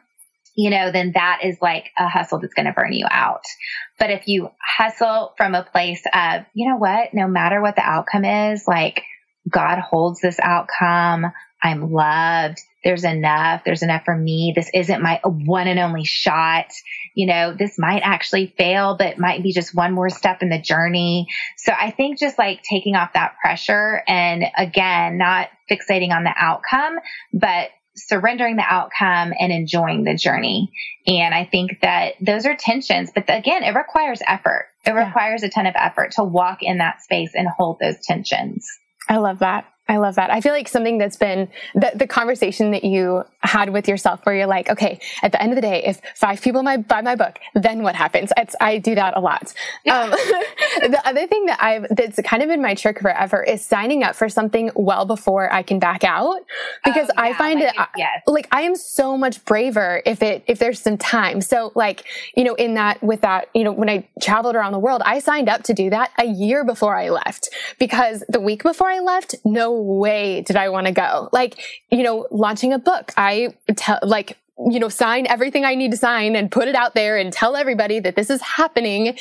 you 0.57 0.71
know, 0.71 0.91
then 0.91 1.11
that 1.13 1.41
is 1.43 1.55
like 1.61 1.91
a 1.97 2.09
hustle 2.09 2.39
that's 2.39 2.55
going 2.55 2.65
to 2.65 2.73
burn 2.73 2.91
you 2.91 3.05
out. 3.09 3.43
But 3.99 4.09
if 4.09 4.27
you 4.27 4.49
hustle 4.59 5.33
from 5.37 5.53
a 5.53 5.63
place 5.63 6.01
of, 6.11 6.45
you 6.55 6.67
know 6.67 6.77
what, 6.77 7.13
no 7.13 7.27
matter 7.27 7.61
what 7.61 7.75
the 7.75 7.83
outcome 7.83 8.25
is, 8.25 8.67
like 8.67 9.03
God 9.47 9.77
holds 9.79 10.19
this 10.19 10.39
outcome. 10.41 11.31
I'm 11.61 11.91
loved. 11.91 12.57
There's 12.83 13.03
enough. 13.03 13.61
There's 13.65 13.83
enough 13.83 14.03
for 14.03 14.15
me. 14.15 14.53
This 14.55 14.69
isn't 14.73 15.01
my 15.01 15.19
one 15.23 15.67
and 15.67 15.79
only 15.79 16.05
shot. 16.05 16.71
You 17.13 17.27
know, 17.27 17.53
this 17.53 17.77
might 17.77 18.01
actually 18.03 18.53
fail, 18.57 18.95
but 18.97 19.19
might 19.19 19.43
be 19.43 19.53
just 19.53 19.75
one 19.75 19.93
more 19.93 20.09
step 20.09 20.41
in 20.41 20.49
the 20.49 20.59
journey. 20.59 21.27
So 21.57 21.71
I 21.71 21.91
think 21.91 22.17
just 22.17 22.39
like 22.39 22.61
taking 22.63 22.95
off 22.95 23.13
that 23.13 23.35
pressure 23.41 24.01
and 24.07 24.43
again, 24.57 25.17
not 25.19 25.49
fixating 25.69 26.11
on 26.11 26.23
the 26.23 26.33
outcome, 26.35 26.97
but 27.31 27.69
surrendering 27.97 28.55
the 28.55 28.65
outcome 28.67 29.33
and 29.37 29.51
enjoying 29.51 30.03
the 30.03 30.15
journey. 30.15 30.71
And 31.05 31.33
I 31.33 31.45
think 31.45 31.79
that 31.81 32.13
those 32.21 32.45
are 32.45 32.55
tensions, 32.55 33.11
but 33.13 33.25
again, 33.27 33.63
it 33.63 33.75
requires 33.75 34.21
effort. 34.25 34.67
It 34.85 34.91
yeah. 34.91 35.05
requires 35.05 35.43
a 35.43 35.49
ton 35.49 35.65
of 35.65 35.75
effort 35.75 36.11
to 36.13 36.23
walk 36.23 36.59
in 36.61 36.77
that 36.77 37.01
space 37.01 37.31
and 37.33 37.47
hold 37.47 37.79
those 37.79 37.97
tensions. 38.05 38.67
I 39.09 39.17
love 39.17 39.39
that. 39.39 39.65
I 39.89 39.97
love 39.97 40.15
that. 40.15 40.29
I 40.29 40.41
feel 40.41 40.51
like 40.51 40.67
something 40.67 40.97
that's 40.97 41.15
been 41.15 41.47
the, 41.73 41.91
the 41.95 42.07
conversation 42.07 42.71
that 42.71 42.83
you 42.83 43.23
had 43.39 43.69
with 43.69 43.87
yourself 43.87 44.25
where 44.25 44.35
you're 44.35 44.47
like, 44.47 44.69
okay, 44.69 44.99
at 45.23 45.31
the 45.31 45.41
end 45.41 45.53
of 45.53 45.55
the 45.55 45.61
day, 45.61 45.83
if 45.85 46.01
five 46.15 46.41
people 46.41 46.61
my, 46.61 46.77
buy 46.77 47.01
my 47.01 47.15
book, 47.15 47.39
then 47.55 47.83
what 47.83 47.95
happens? 47.95 48.31
It's, 48.35 48.55
I 48.59 48.79
do 48.79 48.95
that 48.95 49.15
a 49.15 49.21
lot. 49.21 49.53
Um, 49.89 50.09
the 50.81 51.01
other 51.05 51.25
thing 51.27 51.45
that 51.45 51.61
I've, 51.61 51.87
that's 51.89 52.19
kind 52.23 52.43
of 52.43 52.49
been 52.49 52.61
my 52.61 52.75
trick 52.75 52.99
forever 52.99 53.43
is 53.43 53.65
signing 53.65 54.03
up 54.03 54.15
for 54.15 54.27
something 54.27 54.71
well 54.75 55.05
before 55.05 55.51
I 55.51 55.63
can 55.63 55.79
back 55.79 56.03
out 56.03 56.41
because 56.83 57.09
oh, 57.09 57.23
yeah, 57.23 57.29
I 57.29 57.33
find 57.33 57.59
like 57.61 57.75
it, 57.75 57.87
yes. 57.95 58.21
like 58.27 58.47
I 58.51 58.61
am 58.63 58.75
so 58.75 59.17
much 59.17 59.43
braver 59.45 60.01
if 60.05 60.21
it, 60.21 60.43
if 60.47 60.59
there's 60.59 60.81
some 60.81 60.97
time. 60.97 61.39
So 61.39 61.71
like, 61.75 62.03
you 62.35 62.43
know, 62.43 62.55
in 62.55 62.73
that, 62.73 63.01
with 63.01 63.21
that, 63.21 63.49
you 63.53 63.63
know, 63.63 63.71
when 63.71 63.89
I 63.89 64.05
traveled 64.21 64.55
around 64.55 64.73
the 64.73 64.79
world, 64.79 65.01
I 65.05 65.19
signed 65.19 65.47
up 65.47 65.63
to 65.63 65.73
do 65.73 65.89
that 65.91 66.11
a 66.19 66.25
year 66.25 66.65
before 66.65 66.95
I 66.95 67.09
left 67.09 67.49
because 67.79 68.23
the 68.27 68.41
week 68.41 68.63
before 68.63 68.89
I 68.89 68.99
left, 68.99 69.35
no 69.45 69.76
way 69.81 70.41
did 70.41 70.55
I 70.55 70.69
want 70.69 70.87
to 70.87 70.93
go. 70.93 71.29
Like, 71.31 71.55
you 71.91 72.03
know, 72.03 72.27
launching 72.31 72.73
a 72.73 72.79
book, 72.79 73.13
I 73.17 73.55
tell, 73.75 73.99
like, 74.03 74.37
you 74.57 74.79
know, 74.79 74.89
sign 74.89 75.27
everything 75.27 75.65
I 75.65 75.75
need 75.75 75.91
to 75.91 75.97
sign 75.97 76.35
and 76.35 76.51
put 76.51 76.67
it 76.67 76.75
out 76.75 76.95
there 76.95 77.17
and 77.17 77.31
tell 77.31 77.55
everybody 77.55 77.99
that 77.99 78.15
this 78.15 78.29
is 78.29 78.41
happening. 78.41 79.17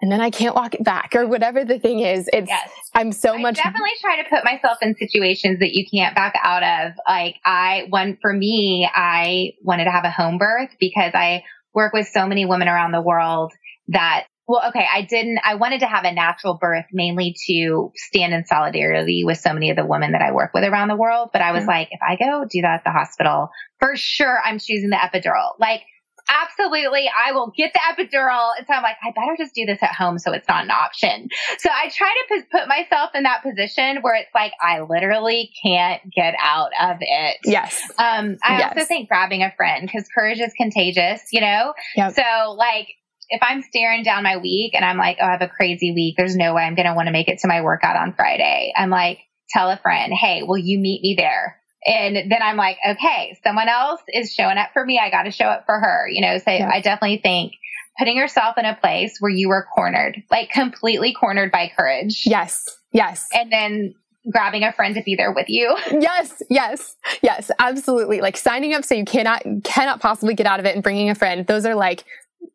And 0.00 0.12
then 0.12 0.20
I 0.20 0.30
can't 0.30 0.54
walk 0.54 0.74
it 0.74 0.84
back 0.84 1.14
or 1.16 1.26
whatever 1.26 1.64
the 1.64 1.78
thing 1.78 2.00
is. 2.00 2.28
It's, 2.32 2.48
yes. 2.48 2.70
I'm 2.94 3.10
so 3.10 3.34
I 3.34 3.38
much. 3.38 3.56
definitely 3.56 3.90
try 4.00 4.22
to 4.22 4.28
put 4.30 4.44
myself 4.44 4.78
in 4.80 4.94
situations 4.94 5.58
that 5.58 5.74
you 5.74 5.84
can't 5.92 6.14
back 6.14 6.34
out 6.42 6.62
of. 6.62 6.92
Like 7.06 7.36
I, 7.44 7.86
one, 7.90 8.16
for 8.22 8.32
me, 8.32 8.88
I 8.92 9.54
wanted 9.62 9.84
to 9.84 9.90
have 9.90 10.04
a 10.04 10.10
home 10.10 10.38
birth 10.38 10.70
because 10.78 11.12
I 11.14 11.42
work 11.74 11.92
with 11.92 12.06
so 12.06 12.26
many 12.26 12.46
women 12.46 12.68
around 12.68 12.92
the 12.92 13.02
world 13.02 13.52
that 13.88 14.26
well, 14.48 14.62
okay, 14.70 14.86
I 14.90 15.02
didn't, 15.02 15.40
I 15.44 15.56
wanted 15.56 15.80
to 15.80 15.86
have 15.86 16.04
a 16.04 16.12
natural 16.12 16.54
birth 16.54 16.86
mainly 16.90 17.36
to 17.46 17.92
stand 17.94 18.32
in 18.32 18.46
solidarity 18.46 19.22
with 19.22 19.38
so 19.38 19.52
many 19.52 19.68
of 19.68 19.76
the 19.76 19.84
women 19.84 20.12
that 20.12 20.22
I 20.22 20.32
work 20.32 20.52
with 20.54 20.64
around 20.64 20.88
the 20.88 20.96
world. 20.96 21.28
But 21.34 21.42
I 21.42 21.52
was 21.52 21.60
mm-hmm. 21.60 21.68
like, 21.68 21.88
if 21.90 22.00
I 22.02 22.16
go 22.16 22.46
do 22.50 22.62
that 22.62 22.76
at 22.76 22.84
the 22.84 22.90
hospital, 22.90 23.50
for 23.78 23.94
sure 23.94 24.40
I'm 24.42 24.58
choosing 24.58 24.88
the 24.88 24.96
epidural. 24.96 25.50
Like, 25.60 25.82
absolutely, 26.30 27.10
I 27.14 27.32
will 27.32 27.52
get 27.54 27.74
the 27.74 27.80
epidural. 27.80 28.52
And 28.56 28.66
so 28.66 28.72
I'm 28.72 28.82
like, 28.82 28.96
I 29.02 29.10
better 29.10 29.36
just 29.36 29.54
do 29.54 29.66
this 29.66 29.82
at 29.82 29.94
home 29.94 30.18
so 30.18 30.32
it's 30.32 30.48
not 30.48 30.64
an 30.64 30.70
option. 30.70 31.28
So 31.58 31.68
I 31.70 31.90
try 31.90 32.10
to 32.10 32.34
p- 32.34 32.48
put 32.50 32.68
myself 32.68 33.10
in 33.14 33.24
that 33.24 33.42
position 33.42 33.98
where 34.00 34.14
it's 34.14 34.34
like, 34.34 34.52
I 34.62 34.80
literally 34.80 35.50
can't 35.62 36.00
get 36.10 36.34
out 36.42 36.70
of 36.80 36.96
it. 37.00 37.36
Yes. 37.44 37.82
Um, 37.98 38.38
I 38.42 38.58
yes. 38.58 38.72
also 38.74 38.86
think 38.86 39.10
grabbing 39.10 39.42
a 39.42 39.52
friend 39.58 39.86
because 39.86 40.08
courage 40.14 40.40
is 40.40 40.54
contagious, 40.56 41.20
you 41.32 41.42
know? 41.42 41.74
Yep. 41.96 42.14
So 42.14 42.52
like, 42.56 42.88
if 43.28 43.42
I'm 43.42 43.62
staring 43.62 44.02
down 44.02 44.22
my 44.22 44.38
week 44.38 44.74
and 44.74 44.84
I'm 44.84 44.96
like, 44.96 45.18
oh, 45.20 45.26
I 45.26 45.32
have 45.32 45.42
a 45.42 45.48
crazy 45.48 45.92
week, 45.92 46.14
there's 46.16 46.36
no 46.36 46.54
way 46.54 46.62
I'm 46.62 46.74
going 46.74 46.86
to 46.86 46.94
want 46.94 47.06
to 47.06 47.12
make 47.12 47.28
it 47.28 47.40
to 47.40 47.48
my 47.48 47.62
workout 47.62 47.96
on 47.96 48.14
Friday. 48.14 48.72
I'm 48.76 48.90
like, 48.90 49.18
tell 49.50 49.70
a 49.70 49.76
friend, 49.76 50.12
hey, 50.12 50.42
will 50.42 50.58
you 50.58 50.78
meet 50.78 51.02
me 51.02 51.14
there? 51.16 51.60
And 51.86 52.16
then 52.16 52.42
I'm 52.42 52.56
like, 52.56 52.76
okay, 52.86 53.38
someone 53.44 53.68
else 53.68 54.00
is 54.08 54.32
showing 54.32 54.58
up 54.58 54.70
for 54.72 54.84
me. 54.84 54.98
I 54.98 55.10
got 55.10 55.22
to 55.24 55.30
show 55.30 55.46
up 55.46 55.64
for 55.66 55.78
her, 55.78 56.08
you 56.10 56.20
know? 56.20 56.38
So 56.38 56.50
yeah. 56.50 56.70
I 56.72 56.80
definitely 56.80 57.18
think 57.18 57.52
putting 57.98 58.16
yourself 58.16 58.56
in 58.58 58.64
a 58.64 58.74
place 58.74 59.16
where 59.20 59.30
you 59.30 59.48
were 59.48 59.66
cornered, 59.74 60.22
like 60.30 60.50
completely 60.50 61.14
cornered 61.14 61.52
by 61.52 61.70
courage. 61.76 62.24
Yes. 62.26 62.64
Yes. 62.92 63.28
And 63.32 63.52
then 63.52 63.94
grabbing 64.30 64.62
a 64.62 64.72
friend 64.72 64.94
to 64.94 65.02
be 65.02 65.14
there 65.14 65.32
with 65.32 65.48
you. 65.48 65.76
Yes, 66.00 66.42
yes, 66.48 66.96
yes, 67.22 67.50
absolutely. 67.58 68.20
Like 68.20 68.36
signing 68.36 68.74
up 68.74 68.84
so 68.84 68.94
you 68.94 69.04
cannot 69.04 69.42
cannot 69.64 70.00
possibly 70.00 70.34
get 70.34 70.46
out 70.46 70.60
of 70.60 70.66
it 70.66 70.74
and 70.74 70.82
bringing 70.82 71.10
a 71.10 71.14
friend. 71.14 71.46
Those 71.46 71.66
are 71.66 71.74
like 71.74 72.04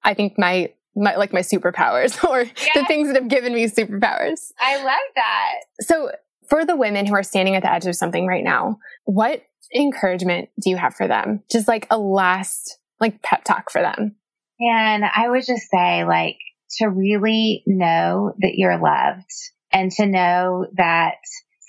I 0.03 0.13
think 0.13 0.37
my 0.37 0.73
my 0.95 1.15
like 1.15 1.33
my 1.33 1.41
superpowers 1.41 2.23
or 2.29 2.43
yes. 2.43 2.69
the 2.75 2.85
things 2.85 3.07
that 3.07 3.15
have 3.15 3.29
given 3.29 3.53
me 3.53 3.65
superpowers. 3.65 4.51
I 4.59 4.77
love 4.77 4.99
that. 5.15 5.53
So 5.81 6.11
for 6.49 6.65
the 6.65 6.75
women 6.75 7.05
who 7.05 7.15
are 7.15 7.23
standing 7.23 7.55
at 7.55 7.63
the 7.63 7.71
edge 7.71 7.85
of 7.85 7.95
something 7.95 8.27
right 8.27 8.43
now, 8.43 8.77
what 9.05 9.43
encouragement 9.73 10.49
do 10.61 10.69
you 10.69 10.77
have 10.77 10.95
for 10.95 11.07
them? 11.07 11.41
Just 11.51 11.67
like 11.67 11.87
a 11.89 11.97
last 11.97 12.77
like 12.99 13.21
pep 13.21 13.43
talk 13.43 13.71
for 13.71 13.81
them. 13.81 14.15
And 14.59 15.03
I 15.03 15.29
would 15.29 15.45
just 15.45 15.69
say 15.69 16.05
like 16.05 16.37
to 16.77 16.87
really 16.87 17.63
know 17.65 18.33
that 18.39 18.55
you're 18.55 18.77
loved 18.77 19.29
and 19.71 19.91
to 19.93 20.05
know 20.05 20.67
that 20.75 21.15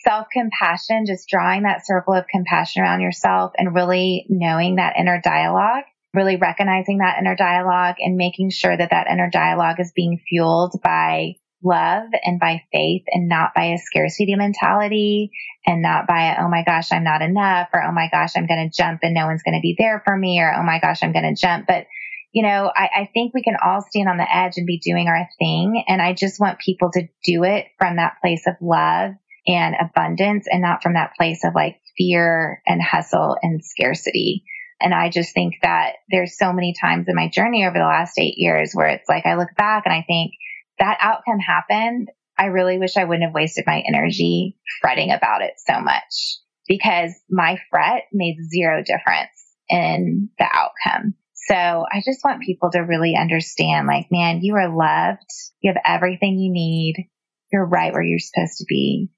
self 0.05 0.27
compassion, 0.33 1.07
just 1.07 1.29
drawing 1.29 1.63
that 1.63 1.87
circle 1.87 2.15
of 2.15 2.27
compassion 2.31 2.83
around 2.83 3.01
yourself 3.01 3.53
and 3.57 3.75
really 3.75 4.27
knowing 4.29 4.77
that 4.77 4.97
inner 4.99 5.21
dialogue 5.23 5.85
really 6.15 6.37
recognizing 6.37 6.99
that 6.99 7.19
inner 7.19 7.37
dialogue 7.37 7.97
and 7.99 8.17
making 8.17 8.51
sure 8.51 8.77
that 8.77 8.91
that 8.91 9.09
inner 9.11 9.31
dialogue 9.31 9.81
is 9.81 9.93
being 9.95 10.21
fueled 10.29 10.81
by 10.83 11.35
love 11.65 12.09
and 12.23 12.39
by 12.39 12.63
faith 12.73 13.05
and 13.09 13.29
not 13.29 13.51
by 13.55 13.73
a 13.73 13.79
scarcity 13.79 14.35
mentality 14.37 15.31
and 15.67 15.81
not 15.83 16.07
by, 16.07 16.35
a, 16.35 16.45
oh 16.45 16.49
my 16.49 16.63
gosh, 16.65 16.93
I'm 16.93 17.05
not 17.05 17.23
enough 17.23 17.69
or, 17.73 17.83
oh 17.83 17.93
my 17.93 18.09
gosh, 18.13 18.33
I'm 18.37 18.47
going 18.47 18.71
to 18.71 18.77
jump 18.77 19.01
and 19.03 19.15
no 19.15 19.27
one's 19.27 19.43
going 19.43 19.57
to 19.57 19.63
be 19.63 19.75
there 19.79 20.03
for 20.05 20.17
me 20.17 20.41
or, 20.41 20.53
oh 20.55 20.63
my 20.63 20.79
gosh, 20.79 21.03
I'm 21.03 21.13
going 21.13 21.35
to 21.35 21.41
jump. 21.41 21.67
But, 21.67 21.87
you 22.33 22.43
know, 22.43 22.71
I, 22.75 22.89
I 22.95 23.11
think 23.15 23.33
we 23.33 23.43
can 23.43 23.57
all 23.65 23.81
stand 23.81 24.09
on 24.09 24.19
the 24.19 24.37
edge 24.37 24.55
and 24.57 24.67
be 24.67 24.79
doing 24.79 25.09
our 25.09 25.27
thing. 25.39 25.85
And 25.89 26.03
I 26.03 26.13
just 26.13 26.39
want 26.39 26.59
people 26.59 26.91
to 26.93 27.09
do 27.25 27.45
it 27.45 27.67
from 27.79 27.97
that 27.97 28.19
place 28.21 28.47
of 28.47 28.55
love 28.61 29.13
and 29.47 29.75
abundance 29.81 30.47
and 30.51 30.63
not 30.63 30.83
from 30.83 30.95
that 30.95 31.15
place 31.17 31.45
of 31.45 31.55
like 31.55 31.81
fear 31.97 32.61
and 32.67 32.83
hustle 32.83 33.37
and 33.43 33.65
scarcity. 33.65 34.45
And 34.81 34.93
I 34.95 35.09
just 35.09 35.33
think 35.35 35.55
that 35.63 35.95
there's 36.11 36.37
so 36.37 36.53
many 36.53 36.75
times 36.81 37.07
in 37.09 37.15
my 37.15 37.29
journey 37.29 37.65
over 37.65 37.79
the 37.79 37.85
last 37.85 38.19
eight 38.19 38.35
years 38.37 38.73
where 38.75 38.89
it's 38.89 39.09
like 39.09 39.27
I 39.27 39.37
look 39.37 39.51
back 39.57 39.85
and 39.87 39.95
I 39.95 40.05
think 40.07 40.33
that 40.79 40.99
outcome 41.01 41.39
happened. 41.39 42.09
I 42.37 42.47
really 42.47 42.79
wish 42.79 42.97
I 42.97 43.05
wouldn't 43.05 43.25
have 43.25 43.35
wasted 43.35 43.65
my 43.67 43.83
energy 43.87 44.57
fretting 44.81 45.13
about 45.13 45.43
it 45.43 45.55
so 45.57 45.81
much 45.81 46.39
because 46.67 47.13
my 47.31 47.59
fret 47.71 48.05
made 48.13 48.37
zero 48.51 48.83
difference 48.83 49.31
in 49.69 50.29
the 50.39 50.45
outcome. 50.45 51.15
So 51.47 51.55
I 51.55 52.01
just 52.05 52.25
want 52.25 52.43
people 52.43 52.71
to 52.73 52.81
really 52.81 53.17
understand 53.21 53.87
like, 53.87 54.07
man, 54.11 54.41
you 54.43 54.55
are 54.55 54.75
loved. 54.75 55.29
You 55.61 55.73
have 55.73 55.83
everything 55.85 56.39
you 56.39 56.53
need. 56.53 57.09
You're 57.53 57.67
right 57.67 57.93
where 57.93 58.03
you're 58.03 58.19
supposed 58.19 58.59
to 58.59 58.65
be. 58.69 59.11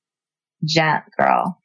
Jump, 0.65 1.05
girl. 1.17 1.63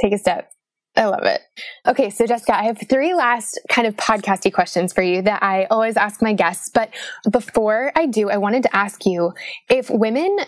Take 0.00 0.12
a 0.12 0.18
step. 0.18 0.53
I 0.96 1.06
love 1.06 1.24
it. 1.24 1.42
Okay, 1.86 2.10
so 2.10 2.24
Jessica, 2.24 2.56
I 2.56 2.64
have 2.64 2.78
three 2.88 3.14
last 3.14 3.58
kind 3.68 3.86
of 3.86 3.96
podcasty 3.96 4.52
questions 4.52 4.92
for 4.92 5.02
you 5.02 5.22
that 5.22 5.42
I 5.42 5.64
always 5.64 5.96
ask 5.96 6.22
my 6.22 6.32
guests. 6.32 6.70
But 6.72 6.90
before 7.30 7.90
I 7.96 8.06
do, 8.06 8.30
I 8.30 8.36
wanted 8.36 8.62
to 8.64 8.76
ask 8.76 9.04
you 9.04 9.32
if 9.68 9.90
women 9.90 10.38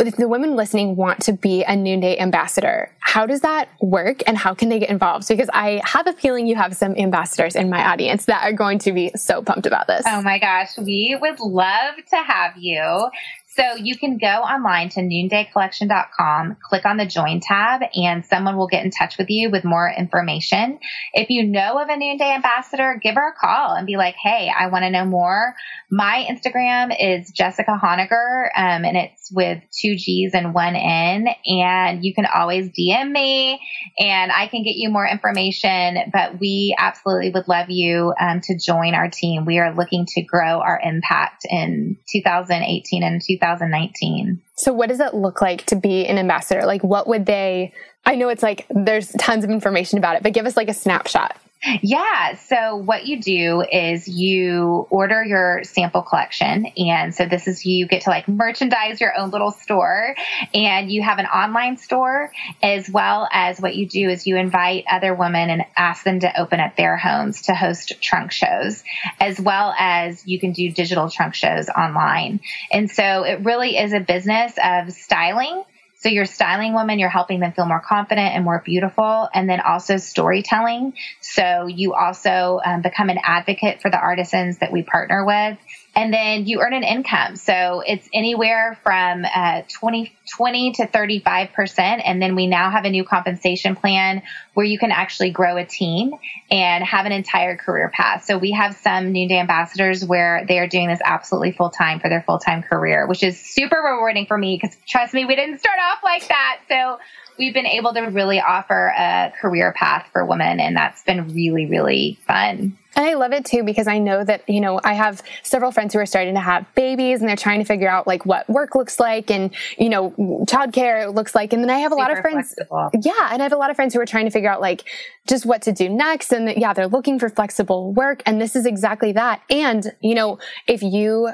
if 0.00 0.16
the 0.16 0.28
women 0.28 0.56
listening 0.56 0.96
want 0.96 1.20
to 1.22 1.32
be 1.32 1.64
a 1.64 1.74
noonday 1.74 2.16
ambassador, 2.18 2.90
how 3.00 3.26
does 3.26 3.40
that 3.40 3.68
work 3.80 4.22
and 4.26 4.38
how 4.38 4.54
can 4.54 4.68
they 4.68 4.78
get 4.78 4.88
involved? 4.88 5.26
Because 5.28 5.50
I 5.52 5.80
have 5.84 6.06
a 6.06 6.12
feeling 6.12 6.46
you 6.46 6.56
have 6.56 6.76
some 6.76 6.94
ambassadors 6.96 7.56
in 7.56 7.68
my 7.68 7.84
audience 7.84 8.26
that 8.26 8.44
are 8.44 8.52
going 8.52 8.78
to 8.80 8.92
be 8.92 9.10
so 9.16 9.42
pumped 9.42 9.66
about 9.66 9.86
this. 9.86 10.02
Oh 10.06 10.22
my 10.22 10.38
gosh, 10.38 10.78
we 10.78 11.16
would 11.20 11.40
love 11.40 11.96
to 12.10 12.16
have 12.16 12.56
you. 12.56 13.08
So 13.54 13.74
you 13.76 13.98
can 13.98 14.16
go 14.16 14.26
online 14.26 14.88
to 14.90 15.00
noondaycollection.com, 15.00 16.56
click 16.62 16.86
on 16.86 16.96
the 16.96 17.04
join 17.04 17.40
tab, 17.40 17.82
and 17.94 18.24
someone 18.24 18.56
will 18.56 18.66
get 18.66 18.82
in 18.82 18.90
touch 18.90 19.18
with 19.18 19.28
you 19.28 19.50
with 19.50 19.62
more 19.62 19.92
information. 19.94 20.78
If 21.12 21.28
you 21.28 21.46
know 21.46 21.78
of 21.78 21.90
a 21.90 21.96
Noonday 21.98 22.34
ambassador, 22.34 22.98
give 23.02 23.14
her 23.16 23.28
a 23.28 23.34
call 23.38 23.74
and 23.74 23.86
be 23.86 23.98
like, 23.98 24.14
hey, 24.14 24.50
I 24.58 24.68
want 24.68 24.84
to 24.84 24.90
know 24.90 25.04
more. 25.04 25.54
My 25.90 26.26
Instagram 26.30 26.96
is 26.98 27.30
Jessica 27.30 27.78
Honegger, 27.82 28.46
um, 28.56 28.86
and 28.86 28.96
it's 28.96 29.30
with 29.30 29.62
two 29.78 29.96
G's 29.96 30.32
and 30.32 30.54
one 30.54 30.74
N. 30.74 31.28
And 31.44 32.02
you 32.02 32.14
can 32.14 32.24
always 32.24 32.70
DM 32.70 33.12
me 33.12 33.60
and 33.98 34.32
I 34.32 34.46
can 34.46 34.62
get 34.62 34.76
you 34.76 34.88
more 34.88 35.06
information. 35.06 35.98
But 36.10 36.40
we 36.40 36.74
absolutely 36.78 37.32
would 37.32 37.48
love 37.48 37.68
you 37.68 38.14
um, 38.18 38.40
to 38.44 38.56
join 38.56 38.94
our 38.94 39.10
team. 39.10 39.44
We 39.44 39.58
are 39.58 39.74
looking 39.74 40.06
to 40.06 40.22
grow 40.22 40.60
our 40.60 40.80
impact 40.82 41.44
in 41.44 41.98
2018 42.10 43.02
and 43.02 43.20
2019. 43.20 43.41
2019. 43.42 44.40
So, 44.54 44.72
what 44.72 44.88
does 44.88 45.00
it 45.00 45.14
look 45.14 45.40
like 45.40 45.66
to 45.66 45.76
be 45.76 46.06
an 46.06 46.18
ambassador? 46.18 46.64
Like, 46.64 46.84
what 46.84 47.08
would 47.08 47.26
they? 47.26 47.72
I 48.04 48.16
know 48.16 48.28
it's 48.28 48.42
like 48.42 48.66
there's 48.70 49.10
tons 49.12 49.44
of 49.44 49.50
information 49.50 49.98
about 49.98 50.16
it, 50.16 50.22
but 50.22 50.32
give 50.32 50.46
us 50.46 50.56
like 50.56 50.68
a 50.68 50.74
snapshot. 50.74 51.36
Yeah. 51.82 52.34
So 52.34 52.76
what 52.76 53.06
you 53.06 53.20
do 53.20 53.62
is 53.70 54.08
you 54.08 54.86
order 54.90 55.24
your 55.24 55.62
sample 55.62 56.02
collection. 56.02 56.66
And 56.76 57.14
so 57.14 57.26
this 57.26 57.46
is 57.46 57.64
you 57.64 57.86
get 57.86 58.02
to 58.02 58.10
like 58.10 58.26
merchandise 58.26 59.00
your 59.00 59.16
own 59.16 59.30
little 59.30 59.52
store 59.52 60.16
and 60.54 60.90
you 60.90 61.02
have 61.02 61.18
an 61.18 61.26
online 61.26 61.76
store 61.76 62.32
as 62.62 62.90
well 62.90 63.28
as 63.32 63.60
what 63.60 63.76
you 63.76 63.86
do 63.86 64.08
is 64.08 64.26
you 64.26 64.36
invite 64.36 64.84
other 64.90 65.14
women 65.14 65.50
and 65.50 65.64
ask 65.76 66.02
them 66.02 66.20
to 66.20 66.40
open 66.40 66.58
up 66.58 66.76
their 66.76 66.96
homes 66.96 67.42
to 67.42 67.54
host 67.54 68.00
trunk 68.02 68.32
shows 68.32 68.82
as 69.20 69.40
well 69.40 69.72
as 69.78 70.26
you 70.26 70.40
can 70.40 70.52
do 70.52 70.72
digital 70.72 71.10
trunk 71.10 71.34
shows 71.34 71.68
online. 71.68 72.40
And 72.72 72.90
so 72.90 73.22
it 73.22 73.44
really 73.44 73.76
is 73.76 73.92
a 73.92 74.00
business 74.00 74.52
of 74.62 74.92
styling 74.92 75.62
so 76.02 76.08
you're 76.08 76.26
styling 76.26 76.74
women, 76.74 76.98
you're 76.98 77.08
helping 77.08 77.38
them 77.38 77.52
feel 77.52 77.64
more 77.64 77.80
confident 77.80 78.34
and 78.34 78.44
more 78.44 78.60
beautiful, 78.64 79.28
and 79.32 79.48
then 79.48 79.60
also 79.60 79.98
storytelling. 79.98 80.94
So 81.20 81.66
you 81.68 81.94
also 81.94 82.60
um, 82.64 82.82
become 82.82 83.08
an 83.08 83.18
advocate 83.22 83.80
for 83.80 83.88
the 83.88 83.98
artisans 83.98 84.58
that 84.58 84.72
we 84.72 84.82
partner 84.82 85.24
with. 85.24 85.58
and 85.94 86.12
then 86.12 86.46
you 86.46 86.60
earn 86.60 86.72
an 86.72 86.84
income. 86.84 87.36
So 87.36 87.82
it's 87.86 88.08
anywhere 88.14 88.78
from 88.82 89.26
uh, 89.26 89.62
20, 89.68 90.12
20 90.36 90.72
to 90.72 90.86
35%. 90.86 92.02
And 92.04 92.20
then 92.20 92.34
we 92.34 92.46
now 92.46 92.70
have 92.70 92.84
a 92.84 92.90
new 92.90 93.04
compensation 93.04 93.76
plan 93.76 94.22
where 94.54 94.64
you 94.64 94.78
can 94.78 94.90
actually 94.90 95.30
grow 95.30 95.58
a 95.58 95.66
team 95.66 96.12
and 96.50 96.82
have 96.82 97.04
an 97.04 97.12
entire 97.12 97.56
career 97.56 97.90
path. 97.90 98.24
So 98.24 98.38
we 98.38 98.52
have 98.52 98.74
some 98.76 99.12
Noonday 99.12 99.38
ambassadors 99.38 100.04
where 100.04 100.46
they 100.48 100.58
are 100.58 100.66
doing 100.66 100.88
this 100.88 101.00
absolutely 101.04 101.52
full 101.52 101.70
time 101.70 102.00
for 102.00 102.08
their 102.08 102.22
full 102.22 102.38
time 102.38 102.62
career, 102.62 103.06
which 103.06 103.22
is 103.22 103.38
super 103.38 103.76
rewarding 103.76 104.24
for 104.26 104.38
me 104.38 104.58
because 104.60 104.76
trust 104.88 105.12
me, 105.12 105.26
we 105.26 105.36
didn't 105.36 105.58
start 105.58 105.78
off 105.78 105.91
like 106.02 106.28
that. 106.28 106.60
So 106.68 106.98
we've 107.38 107.54
been 107.54 107.66
able 107.66 107.92
to 107.94 108.00
really 108.02 108.40
offer 108.40 108.92
a 108.96 109.32
career 109.40 109.72
path 109.72 110.08
for 110.12 110.24
women 110.24 110.60
and 110.60 110.76
that's 110.76 111.02
been 111.02 111.32
really, 111.34 111.66
really 111.66 112.18
fun. 112.26 112.78
And 112.94 113.06
I 113.06 113.14
love 113.14 113.32
it 113.32 113.46
too 113.46 113.62
because 113.62 113.86
I 113.86 113.98
know 113.98 114.22
that, 114.22 114.46
you 114.48 114.60
know, 114.60 114.78
I 114.84 114.92
have 114.92 115.22
several 115.42 115.72
friends 115.72 115.94
who 115.94 116.00
are 116.00 116.06
starting 116.06 116.34
to 116.34 116.40
have 116.40 116.66
babies 116.74 117.20
and 117.20 117.28
they're 117.28 117.36
trying 117.36 117.60
to 117.60 117.64
figure 117.64 117.88
out 117.88 118.06
like 118.06 118.26
what 118.26 118.48
work 118.50 118.74
looks 118.74 119.00
like 119.00 119.30
and, 119.30 119.50
you 119.78 119.88
know, 119.88 120.10
childcare 120.46 121.12
looks 121.12 121.34
like. 121.34 121.54
And 121.54 121.62
then 121.62 121.70
I 121.70 121.78
have 121.78 121.90
a 121.90 121.94
Super 121.94 122.02
lot 122.02 122.12
of 122.12 122.18
friends. 122.18 122.52
Flexible. 122.54 122.90
Yeah. 123.02 123.28
And 123.32 123.40
I 123.40 123.44
have 123.44 123.52
a 123.52 123.56
lot 123.56 123.70
of 123.70 123.76
friends 123.76 123.94
who 123.94 124.00
are 124.00 124.06
trying 124.06 124.26
to 124.26 124.30
figure 124.30 124.50
out 124.50 124.60
like 124.60 124.84
just 125.26 125.46
what 125.46 125.62
to 125.62 125.72
do 125.72 125.88
next. 125.88 126.32
And 126.32 126.54
yeah, 126.54 126.74
they're 126.74 126.86
looking 126.86 127.18
for 127.18 127.30
flexible 127.30 127.94
work. 127.94 128.22
And 128.26 128.42
this 128.42 128.54
is 128.54 128.66
exactly 128.66 129.12
that. 129.12 129.40
And, 129.48 129.90
you 130.02 130.14
know, 130.14 130.38
if 130.66 130.82
you 130.82 131.30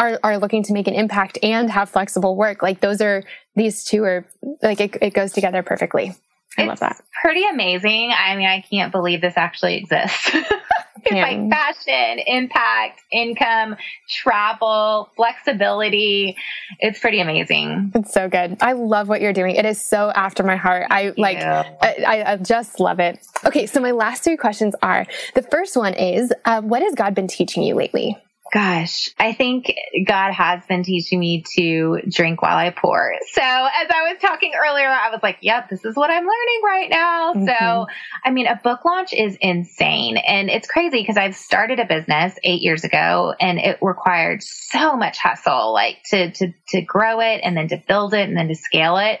are, 0.00 0.18
are 0.24 0.38
looking 0.38 0.62
to 0.64 0.72
make 0.72 0.88
an 0.88 0.94
impact 0.94 1.38
and 1.42 1.70
have 1.70 1.90
flexible 1.90 2.34
work, 2.34 2.62
like 2.62 2.80
those 2.80 3.00
are, 3.00 3.22
these 3.54 3.84
two 3.84 4.02
are 4.02 4.26
like, 4.62 4.80
it, 4.80 4.96
it 5.00 5.14
goes 5.14 5.32
together 5.32 5.62
perfectly. 5.62 6.14
I 6.58 6.62
it's 6.62 6.68
love 6.68 6.80
that. 6.80 7.00
Pretty 7.22 7.44
amazing. 7.46 8.12
I 8.16 8.34
mean, 8.34 8.48
I 8.48 8.62
can't 8.62 8.90
believe 8.90 9.20
this 9.20 9.34
actually 9.36 9.76
exists. 9.76 10.30
it's 10.34 11.12
yeah. 11.12 11.22
like 11.22 11.50
fashion, 11.50 12.18
impact, 12.26 13.02
income, 13.12 13.76
travel, 14.08 15.10
flexibility. 15.16 16.36
It's 16.78 16.98
pretty 16.98 17.20
amazing. 17.20 17.92
It's 17.94 18.12
so 18.12 18.28
good. 18.28 18.56
I 18.60 18.72
love 18.72 19.08
what 19.08 19.20
you're 19.20 19.34
doing. 19.34 19.54
It 19.54 19.66
is 19.66 19.80
so 19.80 20.10
after 20.10 20.42
my 20.42 20.56
heart. 20.56 20.86
I 20.90 21.12
like, 21.16 21.38
I, 21.38 22.24
I, 22.26 22.36
just 22.36 22.80
love 22.80 23.00
it. 23.00 23.18
Okay. 23.44 23.66
So 23.66 23.80
my 23.80 23.92
last 23.92 24.24
three 24.24 24.36
questions 24.36 24.74
are 24.82 25.06
the 25.34 25.42
first 25.42 25.76
one 25.76 25.94
is, 25.94 26.32
uh, 26.46 26.62
what 26.62 26.82
has 26.82 26.94
God 26.94 27.14
been 27.14 27.28
teaching 27.28 27.62
you 27.62 27.74
lately? 27.74 28.16
Gosh, 28.52 29.10
I 29.16 29.32
think 29.32 29.72
God 30.06 30.32
has 30.32 30.64
been 30.66 30.82
teaching 30.82 31.20
me 31.20 31.44
to 31.56 32.00
drink 32.08 32.42
while 32.42 32.56
I 32.56 32.70
pour. 32.70 33.14
So 33.32 33.42
as 33.42 33.88
I 33.90 34.12
was 34.12 34.16
talking 34.20 34.52
earlier, 34.54 34.88
I 34.88 35.10
was 35.10 35.20
like, 35.22 35.38
yep, 35.40 35.68
this 35.68 35.84
is 35.84 35.94
what 35.94 36.10
I'm 36.10 36.24
learning 36.24 36.60
right 36.64 36.88
now. 36.90 37.32
Mm-hmm. 37.32 37.46
So, 37.46 37.86
I 38.24 38.30
mean, 38.32 38.46
a 38.48 38.56
book 38.56 38.84
launch 38.84 39.12
is 39.12 39.36
insane 39.40 40.16
and 40.16 40.50
it's 40.50 40.66
crazy 40.66 41.00
because 41.00 41.16
I've 41.16 41.36
started 41.36 41.78
a 41.78 41.86
business 41.86 42.34
eight 42.42 42.60
years 42.60 42.82
ago 42.82 43.34
and 43.40 43.60
it 43.60 43.78
required 43.80 44.42
so 44.42 44.96
much 44.96 45.18
hustle, 45.18 45.72
like 45.72 45.98
to, 46.06 46.32
to, 46.32 46.52
to 46.70 46.82
grow 46.82 47.20
it 47.20 47.42
and 47.44 47.56
then 47.56 47.68
to 47.68 47.80
build 47.86 48.14
it 48.14 48.28
and 48.28 48.36
then 48.36 48.48
to 48.48 48.56
scale 48.56 48.96
it. 48.96 49.20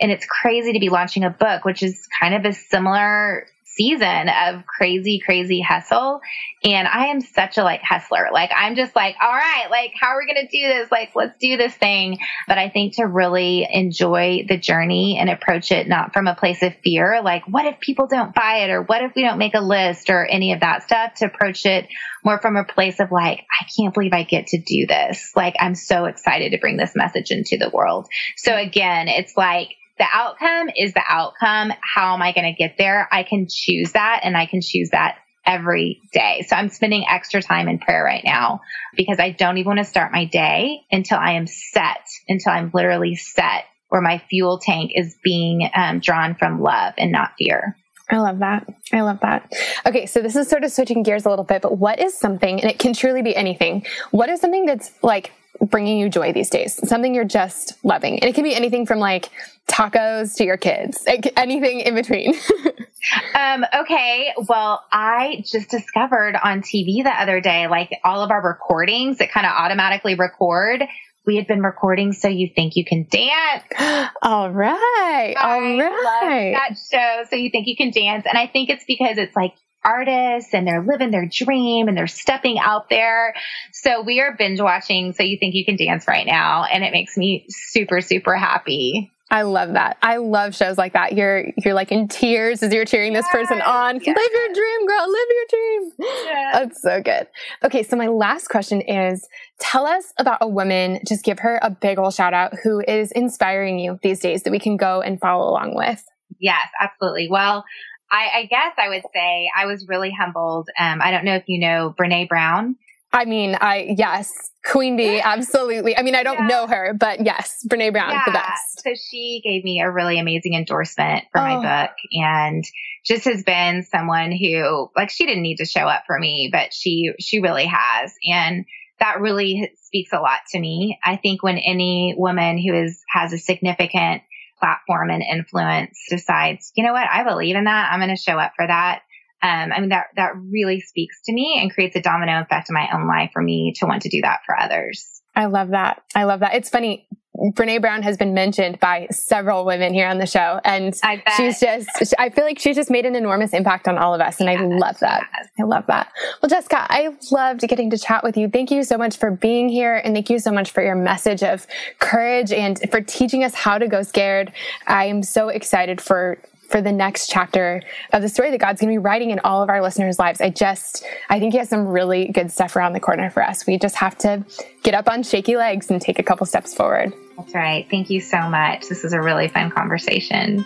And 0.00 0.12
it's 0.12 0.26
crazy 0.26 0.74
to 0.74 0.78
be 0.78 0.88
launching 0.88 1.24
a 1.24 1.30
book, 1.30 1.64
which 1.64 1.82
is 1.82 2.06
kind 2.20 2.34
of 2.34 2.44
a 2.44 2.52
similar 2.52 3.46
season 3.78 4.28
of 4.28 4.66
crazy, 4.66 5.22
crazy 5.24 5.60
hustle. 5.60 6.20
And 6.64 6.88
I 6.88 7.06
am 7.06 7.20
such 7.20 7.56
a 7.56 7.62
like 7.62 7.80
hustler. 7.82 8.28
Like 8.32 8.50
I'm 8.54 8.74
just 8.74 8.96
like, 8.96 9.14
all 9.22 9.32
right, 9.32 9.66
like 9.70 9.92
how 9.98 10.08
are 10.08 10.18
we 10.18 10.26
going 10.26 10.46
to 10.46 10.50
do 10.50 10.66
this? 10.66 10.90
Like 10.90 11.10
let's 11.14 11.38
do 11.38 11.56
this 11.56 11.72
thing. 11.74 12.18
But 12.48 12.58
I 12.58 12.68
think 12.68 12.96
to 12.96 13.04
really 13.04 13.66
enjoy 13.70 14.44
the 14.48 14.58
journey 14.58 15.18
and 15.20 15.30
approach 15.30 15.70
it 15.70 15.86
not 15.86 16.12
from 16.12 16.26
a 16.26 16.34
place 16.34 16.62
of 16.62 16.74
fear, 16.82 17.22
like 17.22 17.44
what 17.46 17.66
if 17.66 17.78
people 17.78 18.08
don't 18.08 18.34
buy 18.34 18.64
it 18.64 18.70
or 18.70 18.82
what 18.82 19.02
if 19.02 19.12
we 19.14 19.22
don't 19.22 19.38
make 19.38 19.54
a 19.54 19.60
list 19.60 20.10
or 20.10 20.26
any 20.26 20.52
of 20.52 20.60
that 20.60 20.82
stuff 20.82 21.14
to 21.14 21.26
approach 21.26 21.64
it 21.64 21.86
more 22.24 22.40
from 22.40 22.56
a 22.56 22.64
place 22.64 22.98
of 22.98 23.12
like, 23.12 23.44
I 23.60 23.66
can't 23.76 23.94
believe 23.94 24.12
I 24.12 24.24
get 24.24 24.48
to 24.48 24.58
do 24.58 24.86
this. 24.88 25.32
Like 25.36 25.54
I'm 25.60 25.76
so 25.76 26.06
excited 26.06 26.50
to 26.50 26.58
bring 26.58 26.76
this 26.76 26.96
message 26.96 27.30
into 27.30 27.56
the 27.56 27.70
world. 27.72 28.08
So 28.36 28.56
again, 28.56 29.06
it's 29.06 29.36
like, 29.36 29.68
the 29.98 30.06
outcome 30.10 30.70
is 30.76 30.94
the 30.94 31.02
outcome. 31.06 31.72
How 31.80 32.14
am 32.14 32.22
I 32.22 32.32
going 32.32 32.52
to 32.52 32.56
get 32.56 32.76
there? 32.78 33.08
I 33.10 33.22
can 33.22 33.46
choose 33.50 33.92
that 33.92 34.20
and 34.22 34.36
I 34.36 34.46
can 34.46 34.60
choose 34.62 34.90
that 34.90 35.18
every 35.44 36.00
day. 36.12 36.44
So 36.46 36.56
I'm 36.56 36.68
spending 36.68 37.04
extra 37.08 37.42
time 37.42 37.68
in 37.68 37.78
prayer 37.78 38.04
right 38.04 38.22
now 38.24 38.60
because 38.96 39.18
I 39.18 39.30
don't 39.30 39.56
even 39.58 39.68
want 39.68 39.78
to 39.78 39.84
start 39.84 40.12
my 40.12 40.26
day 40.26 40.80
until 40.90 41.18
I 41.18 41.32
am 41.32 41.46
set, 41.46 42.06
until 42.28 42.52
I'm 42.52 42.70
literally 42.74 43.16
set 43.16 43.64
where 43.88 44.02
my 44.02 44.22
fuel 44.28 44.58
tank 44.58 44.92
is 44.94 45.16
being 45.24 45.68
um, 45.74 46.00
drawn 46.00 46.34
from 46.34 46.60
love 46.60 46.94
and 46.98 47.10
not 47.10 47.32
fear. 47.38 47.76
I 48.10 48.18
love 48.18 48.38
that. 48.38 48.66
I 48.92 49.02
love 49.02 49.20
that. 49.20 49.52
Okay, 49.86 50.06
so 50.06 50.22
this 50.22 50.34
is 50.34 50.48
sort 50.48 50.64
of 50.64 50.72
switching 50.72 51.02
gears 51.02 51.26
a 51.26 51.30
little 51.30 51.44
bit, 51.44 51.60
but 51.60 51.76
what 51.76 51.98
is 51.98 52.16
something, 52.16 52.60
and 52.60 52.70
it 52.70 52.78
can 52.78 52.94
truly 52.94 53.22
be 53.22 53.36
anything, 53.36 53.86
what 54.10 54.30
is 54.30 54.40
something 54.40 54.64
that's 54.64 54.90
like 55.02 55.32
bringing 55.60 55.98
you 55.98 56.08
joy 56.08 56.32
these 56.32 56.50
days? 56.50 56.78
Something 56.88 57.14
you're 57.14 57.24
just 57.24 57.74
loving. 57.84 58.20
And 58.20 58.28
it 58.28 58.34
can 58.34 58.44
be 58.44 58.54
anything 58.54 58.86
from 58.86 58.98
like 58.98 59.30
tacos 59.68 60.34
to 60.36 60.44
your 60.44 60.56
kids, 60.56 61.04
like 61.06 61.32
anything 61.36 61.80
in 61.80 61.94
between. 61.94 62.34
um, 63.34 63.64
okay. 63.74 64.32
Well, 64.48 64.84
I 64.90 65.44
just 65.46 65.70
discovered 65.70 66.36
on 66.42 66.62
TV 66.62 67.02
the 67.02 67.12
other 67.12 67.40
day, 67.40 67.68
like 67.68 67.90
all 68.04 68.22
of 68.22 68.30
our 68.30 68.42
recordings 68.42 69.18
that 69.18 69.30
kind 69.30 69.46
of 69.46 69.52
automatically 69.52 70.14
record. 70.14 70.84
We 71.26 71.36
had 71.36 71.46
been 71.46 71.62
recording 71.62 72.14
So 72.14 72.28
You 72.28 72.48
Think 72.54 72.74
You 72.74 72.86
Can 72.86 73.06
Dance. 73.10 73.64
all 74.22 74.50
right. 74.50 75.34
All 75.38 75.60
right. 75.60 76.52
that 76.54 76.78
show, 76.90 77.24
So 77.28 77.36
You 77.36 77.50
Think 77.50 77.66
You 77.66 77.76
Can 77.76 77.90
Dance. 77.90 78.24
And 78.26 78.38
I 78.38 78.46
think 78.46 78.70
it's 78.70 78.84
because 78.86 79.18
it's 79.18 79.36
like 79.36 79.52
artists 79.88 80.52
and 80.52 80.66
they're 80.66 80.84
living 80.84 81.10
their 81.10 81.28
dream 81.30 81.88
and 81.88 81.96
they're 81.96 82.06
stepping 82.06 82.58
out 82.58 82.90
there. 82.90 83.34
So 83.72 84.02
we 84.02 84.20
are 84.20 84.36
binge 84.36 84.60
watching 84.60 85.12
So 85.12 85.22
You 85.22 85.38
Think 85.38 85.54
You 85.54 85.64
Can 85.64 85.76
Dance 85.76 86.06
right 86.06 86.26
now. 86.26 86.64
And 86.64 86.84
it 86.84 86.92
makes 86.92 87.16
me 87.16 87.46
super, 87.48 88.00
super 88.00 88.36
happy. 88.36 89.10
I 89.30 89.42
love 89.42 89.74
that. 89.74 89.98
I 90.00 90.16
love 90.16 90.56
shows 90.56 90.78
like 90.78 90.94
that. 90.94 91.12
You're 91.12 91.52
you're 91.58 91.74
like 91.74 91.92
in 91.92 92.08
tears 92.08 92.62
as 92.62 92.72
you're 92.72 92.86
cheering 92.86 93.12
yes, 93.12 93.24
this 93.24 93.30
person 93.30 93.60
on. 93.60 93.96
Yes. 93.96 94.06
Live 94.06 94.16
your 94.16 94.54
dream, 94.54 94.86
girl. 94.86 95.06
Live 95.06 95.26
your 95.30 95.44
dream. 95.50 95.92
Yes. 95.98 96.54
That's 96.54 96.82
so 96.82 97.02
good. 97.02 97.26
Okay, 97.62 97.82
so 97.82 97.96
my 97.96 98.06
last 98.06 98.48
question 98.48 98.80
is 98.80 99.28
tell 99.58 99.84
us 99.86 100.14
about 100.18 100.38
a 100.40 100.48
woman, 100.48 101.00
just 101.06 101.24
give 101.24 101.40
her 101.40 101.58
a 101.62 101.68
big 101.68 101.98
old 101.98 102.14
shout 102.14 102.32
out 102.32 102.54
who 102.62 102.82
is 102.88 103.12
inspiring 103.12 103.78
you 103.78 103.98
these 104.02 104.20
days 104.20 104.44
that 104.44 104.50
we 104.50 104.58
can 104.58 104.78
go 104.78 105.02
and 105.02 105.20
follow 105.20 105.50
along 105.50 105.74
with. 105.74 106.02
Yes, 106.40 106.66
absolutely. 106.80 107.28
Well, 107.30 107.64
I, 108.10 108.28
I 108.34 108.44
guess 108.46 108.74
I 108.78 108.88
would 108.88 109.02
say 109.14 109.50
I 109.56 109.66
was 109.66 109.86
really 109.88 110.10
humbled. 110.10 110.68
Um, 110.78 111.00
I 111.02 111.10
don't 111.10 111.24
know 111.24 111.34
if 111.34 111.44
you 111.46 111.60
know 111.60 111.94
Brene 111.98 112.28
Brown. 112.28 112.76
I 113.12 113.24
mean, 113.24 113.56
I, 113.58 113.94
yes, 113.96 114.32
Queen 114.64 114.96
Bee, 114.96 115.20
absolutely. 115.24 115.96
I 115.96 116.02
mean, 116.02 116.14
I 116.14 116.22
don't 116.22 116.40
yeah. 116.40 116.46
know 116.46 116.66
her, 116.66 116.94
but 116.98 117.24
yes, 117.24 117.64
Brene 117.66 117.92
Brown, 117.92 118.10
yeah. 118.10 118.22
the 118.26 118.32
best. 118.32 118.82
So 118.82 118.90
she 118.94 119.40
gave 119.42 119.64
me 119.64 119.80
a 119.80 119.90
really 119.90 120.18
amazing 120.18 120.54
endorsement 120.54 121.24
for 121.32 121.40
oh. 121.40 121.44
my 121.44 121.86
book 121.86 121.96
and 122.12 122.64
just 123.04 123.24
has 123.24 123.42
been 123.42 123.82
someone 123.82 124.32
who, 124.32 124.90
like, 124.94 125.10
she 125.10 125.24
didn't 125.24 125.42
need 125.42 125.56
to 125.56 125.64
show 125.64 125.82
up 125.82 126.04
for 126.06 126.18
me, 126.18 126.50
but 126.52 126.74
she, 126.74 127.12
she 127.18 127.40
really 127.40 127.66
has. 127.66 128.12
And 128.30 128.66
that 129.00 129.20
really 129.20 129.72
speaks 129.82 130.12
a 130.12 130.18
lot 130.18 130.40
to 130.50 130.60
me. 130.60 130.98
I 131.02 131.16
think 131.16 131.42
when 131.42 131.56
any 131.56 132.14
woman 132.16 132.58
who 132.58 132.74
is, 132.74 133.02
has 133.08 133.32
a 133.32 133.38
significant 133.38 134.22
platform 134.58 135.10
and 135.10 135.22
influence 135.22 135.98
decides, 136.08 136.72
you 136.76 136.84
know 136.84 136.92
what, 136.92 137.08
I 137.10 137.24
believe 137.24 137.56
in 137.56 137.64
that. 137.64 137.90
I'm 137.92 138.00
going 138.00 138.14
to 138.14 138.20
show 138.20 138.38
up 138.38 138.52
for 138.56 138.66
that. 138.66 139.02
Um, 139.42 139.72
I 139.72 139.80
mean, 139.80 139.90
that, 139.90 140.06
that 140.16 140.32
really 140.34 140.80
speaks 140.80 141.20
to 141.26 141.32
me 141.32 141.58
and 141.60 141.72
creates 141.72 141.96
a 141.96 142.00
domino 142.00 142.40
effect 142.40 142.68
in 142.70 142.74
my 142.74 142.88
own 142.92 143.06
life 143.06 143.30
for 143.32 143.42
me 143.42 143.72
to 143.76 143.86
want 143.86 144.02
to 144.02 144.08
do 144.08 144.20
that 144.22 144.40
for 144.44 144.58
others. 144.58 145.18
I 145.36 145.46
love 145.46 145.68
that. 145.68 146.02
I 146.14 146.24
love 146.24 146.40
that. 146.40 146.54
It's 146.54 146.68
funny. 146.68 147.06
Brene 147.38 147.80
Brown 147.80 148.02
has 148.02 148.16
been 148.16 148.34
mentioned 148.34 148.80
by 148.80 149.06
several 149.10 149.64
women 149.64 149.94
here 149.94 150.08
on 150.08 150.18
the 150.18 150.26
show. 150.26 150.60
And 150.64 150.94
she's 151.36 151.60
just, 151.60 151.88
I 152.18 152.30
feel 152.30 152.44
like 152.44 152.58
she's 152.58 152.74
just 152.74 152.90
made 152.90 153.06
an 153.06 153.14
enormous 153.14 153.52
impact 153.52 153.86
on 153.86 153.96
all 153.96 154.12
of 154.12 154.20
us. 154.20 154.40
And 154.40 154.50
yes, 154.50 154.60
I 154.60 154.64
love 154.64 154.98
that. 155.00 155.28
Yes. 155.32 155.48
I 155.60 155.62
love 155.62 155.86
that. 155.86 156.12
Well, 156.42 156.50
Jessica, 156.50 156.86
I 156.90 157.14
loved 157.30 157.60
getting 157.60 157.90
to 157.90 157.98
chat 157.98 158.24
with 158.24 158.36
you. 158.36 158.48
Thank 158.48 158.72
you 158.72 158.82
so 158.82 158.98
much 158.98 159.16
for 159.16 159.30
being 159.30 159.68
here. 159.68 159.96
And 159.96 160.14
thank 160.14 160.30
you 160.30 160.40
so 160.40 160.50
much 160.50 160.72
for 160.72 160.82
your 160.82 160.96
message 160.96 161.42
of 161.44 161.66
courage 162.00 162.52
and 162.52 162.78
for 162.90 163.00
teaching 163.00 163.44
us 163.44 163.54
how 163.54 163.78
to 163.78 163.86
go 163.86 164.02
scared. 164.02 164.52
I 164.86 165.04
am 165.04 165.22
so 165.22 165.48
excited 165.48 166.00
for 166.00 166.38
for 166.68 166.82
the 166.82 166.92
next 166.92 167.30
chapter 167.30 167.82
of 168.12 168.20
the 168.20 168.28
story 168.28 168.50
that 168.50 168.58
God's 168.58 168.78
going 168.78 168.92
to 168.92 169.00
be 169.00 169.02
writing 169.02 169.30
in 169.30 169.38
all 169.38 169.62
of 169.62 169.70
our 169.70 169.80
listeners' 169.80 170.18
lives. 170.18 170.42
I 170.42 170.50
just, 170.50 171.02
I 171.30 171.40
think 171.40 171.54
He 171.54 171.58
has 171.58 171.70
some 171.70 171.88
really 171.88 172.28
good 172.28 172.52
stuff 172.52 172.76
around 172.76 172.92
the 172.92 173.00
corner 173.00 173.30
for 173.30 173.42
us. 173.42 173.66
We 173.66 173.78
just 173.78 173.94
have 173.96 174.18
to 174.18 174.44
get 174.82 174.92
up 174.92 175.08
on 175.08 175.22
shaky 175.22 175.56
legs 175.56 175.90
and 175.90 175.98
take 175.98 176.18
a 176.18 176.22
couple 176.22 176.44
steps 176.44 176.74
forward. 176.74 177.14
That's 177.38 177.54
right. 177.54 177.86
Thank 177.88 178.10
you 178.10 178.20
so 178.20 178.48
much. 178.48 178.88
This 178.88 179.04
is 179.04 179.12
a 179.12 179.22
really 179.22 179.46
fun 179.46 179.70
conversation. 179.70 180.64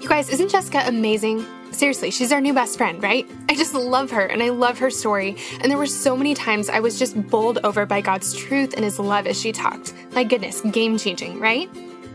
You 0.00 0.08
guys, 0.08 0.30
isn't 0.30 0.48
Jessica 0.48 0.84
amazing? 0.86 1.44
Seriously, 1.72 2.12
she's 2.12 2.30
our 2.32 2.40
new 2.40 2.54
best 2.54 2.78
friend, 2.78 3.02
right? 3.02 3.28
I 3.48 3.54
just 3.54 3.74
love 3.74 4.12
her 4.12 4.24
and 4.24 4.42
I 4.42 4.50
love 4.50 4.78
her 4.78 4.90
story. 4.90 5.36
And 5.60 5.70
there 5.70 5.76
were 5.76 5.86
so 5.86 6.16
many 6.16 6.34
times 6.34 6.68
I 6.68 6.78
was 6.80 6.98
just 6.98 7.20
bowled 7.28 7.58
over 7.64 7.84
by 7.84 8.00
God's 8.00 8.32
truth 8.32 8.74
and 8.74 8.84
His 8.84 8.98
love 8.98 9.26
as 9.26 9.40
she 9.40 9.50
talked. 9.50 9.92
My 10.12 10.22
goodness, 10.22 10.60
game 10.60 10.96
changing, 10.96 11.40
right? 11.40 11.68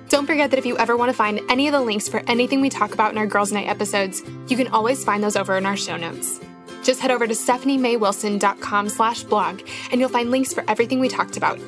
Don't 0.09 0.25
forget 0.25 0.49
that 0.51 0.59
if 0.59 0.65
you 0.65 0.77
ever 0.77 0.95
want 0.95 1.09
to 1.09 1.13
find 1.13 1.41
any 1.49 1.67
of 1.67 1.73
the 1.73 1.81
links 1.81 2.07
for 2.07 2.23
anything 2.27 2.61
we 2.61 2.69
talk 2.69 2.93
about 2.93 3.11
in 3.11 3.17
our 3.17 3.27
Girls 3.27 3.51
Night 3.51 3.67
episodes, 3.67 4.23
you 4.47 4.55
can 4.55 4.69
always 4.69 5.03
find 5.03 5.23
those 5.23 5.35
over 5.35 5.57
in 5.57 5.65
our 5.65 5.77
show 5.77 5.97
notes. 5.97 6.39
Just 6.83 6.99
head 6.99 7.11
over 7.11 7.25
to 7.25 7.33
stephaniemaywilson.com 7.33 8.89
slash 8.89 9.23
blog 9.23 9.61
and 9.91 9.99
you'll 9.99 10.09
find 10.09 10.31
links 10.31 10.53
for 10.53 10.63
everything 10.67 10.99
we 10.99 11.07
talked 11.07 11.37
about, 11.37 11.59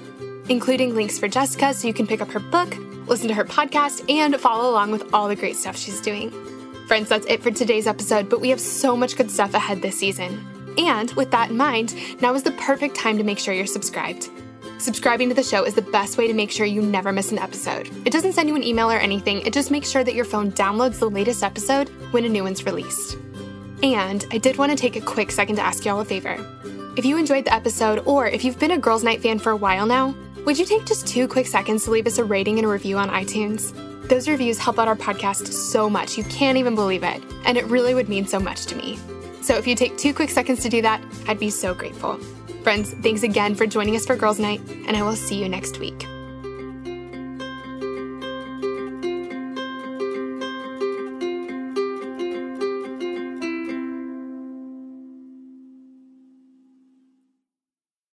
including 0.49 0.93
links 0.93 1.17
for 1.17 1.27
Jessica 1.27 1.73
so 1.73 1.87
you 1.87 1.93
can 1.93 2.05
pick 2.05 2.21
up 2.21 2.29
her 2.31 2.39
book, 2.39 2.75
listen 3.07 3.27
to 3.29 3.33
her 3.33 3.45
podcast, 3.45 4.09
and 4.09 4.35
follow 4.39 4.69
along 4.69 4.91
with 4.91 5.13
all 5.13 5.27
the 5.27 5.35
great 5.35 5.55
stuff 5.55 5.77
she's 5.77 6.01
doing. 6.01 6.31
Friends, 6.87 7.09
that's 7.09 7.25
it 7.27 7.41
for 7.41 7.49
today's 7.49 7.87
episode, 7.87 8.29
but 8.29 8.41
we 8.41 8.49
have 8.49 8.59
so 8.59 8.95
much 8.95 9.15
good 9.15 9.31
stuff 9.31 9.53
ahead 9.53 9.81
this 9.81 9.97
season. 9.97 10.75
And 10.77 11.09
with 11.11 11.31
that 11.31 11.49
in 11.49 11.57
mind, 11.57 11.95
now 12.21 12.33
is 12.35 12.43
the 12.43 12.51
perfect 12.51 12.95
time 12.95 13.17
to 13.17 13.23
make 13.23 13.39
sure 13.39 13.53
you're 13.53 13.65
subscribed. 13.65 14.29
Subscribing 14.77 15.29
to 15.29 15.35
the 15.35 15.41
show 15.41 15.63
is 15.63 15.73
the 15.73 15.81
best 15.81 16.17
way 16.17 16.27
to 16.27 16.33
make 16.33 16.51
sure 16.51 16.65
you 16.65 16.81
never 16.81 17.13
miss 17.13 17.31
an 17.31 17.39
episode. 17.39 17.89
It 18.05 18.11
doesn't 18.11 18.33
send 18.33 18.49
you 18.49 18.55
an 18.55 18.63
email 18.63 18.91
or 18.91 18.97
anything, 18.97 19.41
it 19.45 19.53
just 19.53 19.71
makes 19.71 19.89
sure 19.89 20.03
that 20.03 20.15
your 20.15 20.25
phone 20.25 20.51
downloads 20.51 20.99
the 20.99 21.09
latest 21.09 21.43
episode 21.43 21.87
when 22.11 22.25
a 22.25 22.29
new 22.29 22.43
one's 22.43 22.65
released. 22.65 23.17
And 23.83 24.25
I 24.31 24.37
did 24.37 24.57
want 24.57 24.71
to 24.71 24.77
take 24.77 24.95
a 24.95 25.01
quick 25.01 25.31
second 25.31 25.57
to 25.57 25.61
ask 25.61 25.85
y'all 25.85 25.99
a 25.99 26.05
favor. 26.05 26.37
If 26.97 27.05
you 27.05 27.17
enjoyed 27.17 27.45
the 27.45 27.53
episode, 27.53 27.99
or 28.05 28.27
if 28.27 28.43
you've 28.43 28.59
been 28.59 28.71
a 28.71 28.77
Girls 28.77 29.03
Night 29.03 29.21
fan 29.21 29.39
for 29.39 29.51
a 29.51 29.55
while 29.55 29.85
now, 29.85 30.15
would 30.45 30.57
you 30.57 30.65
take 30.65 30.85
just 30.85 31.07
two 31.07 31.27
quick 31.27 31.47
seconds 31.47 31.83
to 31.83 31.91
leave 31.91 32.07
us 32.07 32.17
a 32.17 32.23
rating 32.23 32.57
and 32.57 32.65
a 32.65 32.69
review 32.69 32.97
on 32.97 33.09
iTunes? 33.09 33.73
Those 34.07 34.29
reviews 34.29 34.59
help 34.59 34.79
out 34.79 34.87
our 34.87 34.95
podcast 34.95 35.51
so 35.51 35.89
much, 35.89 36.17
you 36.17 36.23
can't 36.25 36.57
even 36.57 36.75
believe 36.75 37.03
it, 37.03 37.21
and 37.45 37.57
it 37.57 37.65
really 37.65 37.93
would 37.93 38.07
mean 38.07 38.27
so 38.27 38.39
much 38.39 38.65
to 38.67 38.75
me. 38.75 38.99
So 39.41 39.55
if 39.55 39.67
you 39.67 39.75
take 39.75 39.97
two 39.97 40.13
quick 40.13 40.29
seconds 40.29 40.61
to 40.61 40.69
do 40.69 40.81
that, 40.83 41.03
I'd 41.27 41.39
be 41.39 41.49
so 41.49 41.73
grateful. 41.73 42.17
Friends, 42.63 42.93
thanks 43.01 43.23
again 43.23 43.55
for 43.55 43.67
joining 43.67 43.95
us 43.95 44.05
for 44.05 44.15
Girls 44.15 44.39
Night, 44.39 44.61
and 44.87 44.95
I 44.95 45.01
will 45.01 45.15
see 45.15 45.41
you 45.41 45.49
next 45.49 45.79
week. 45.79 46.05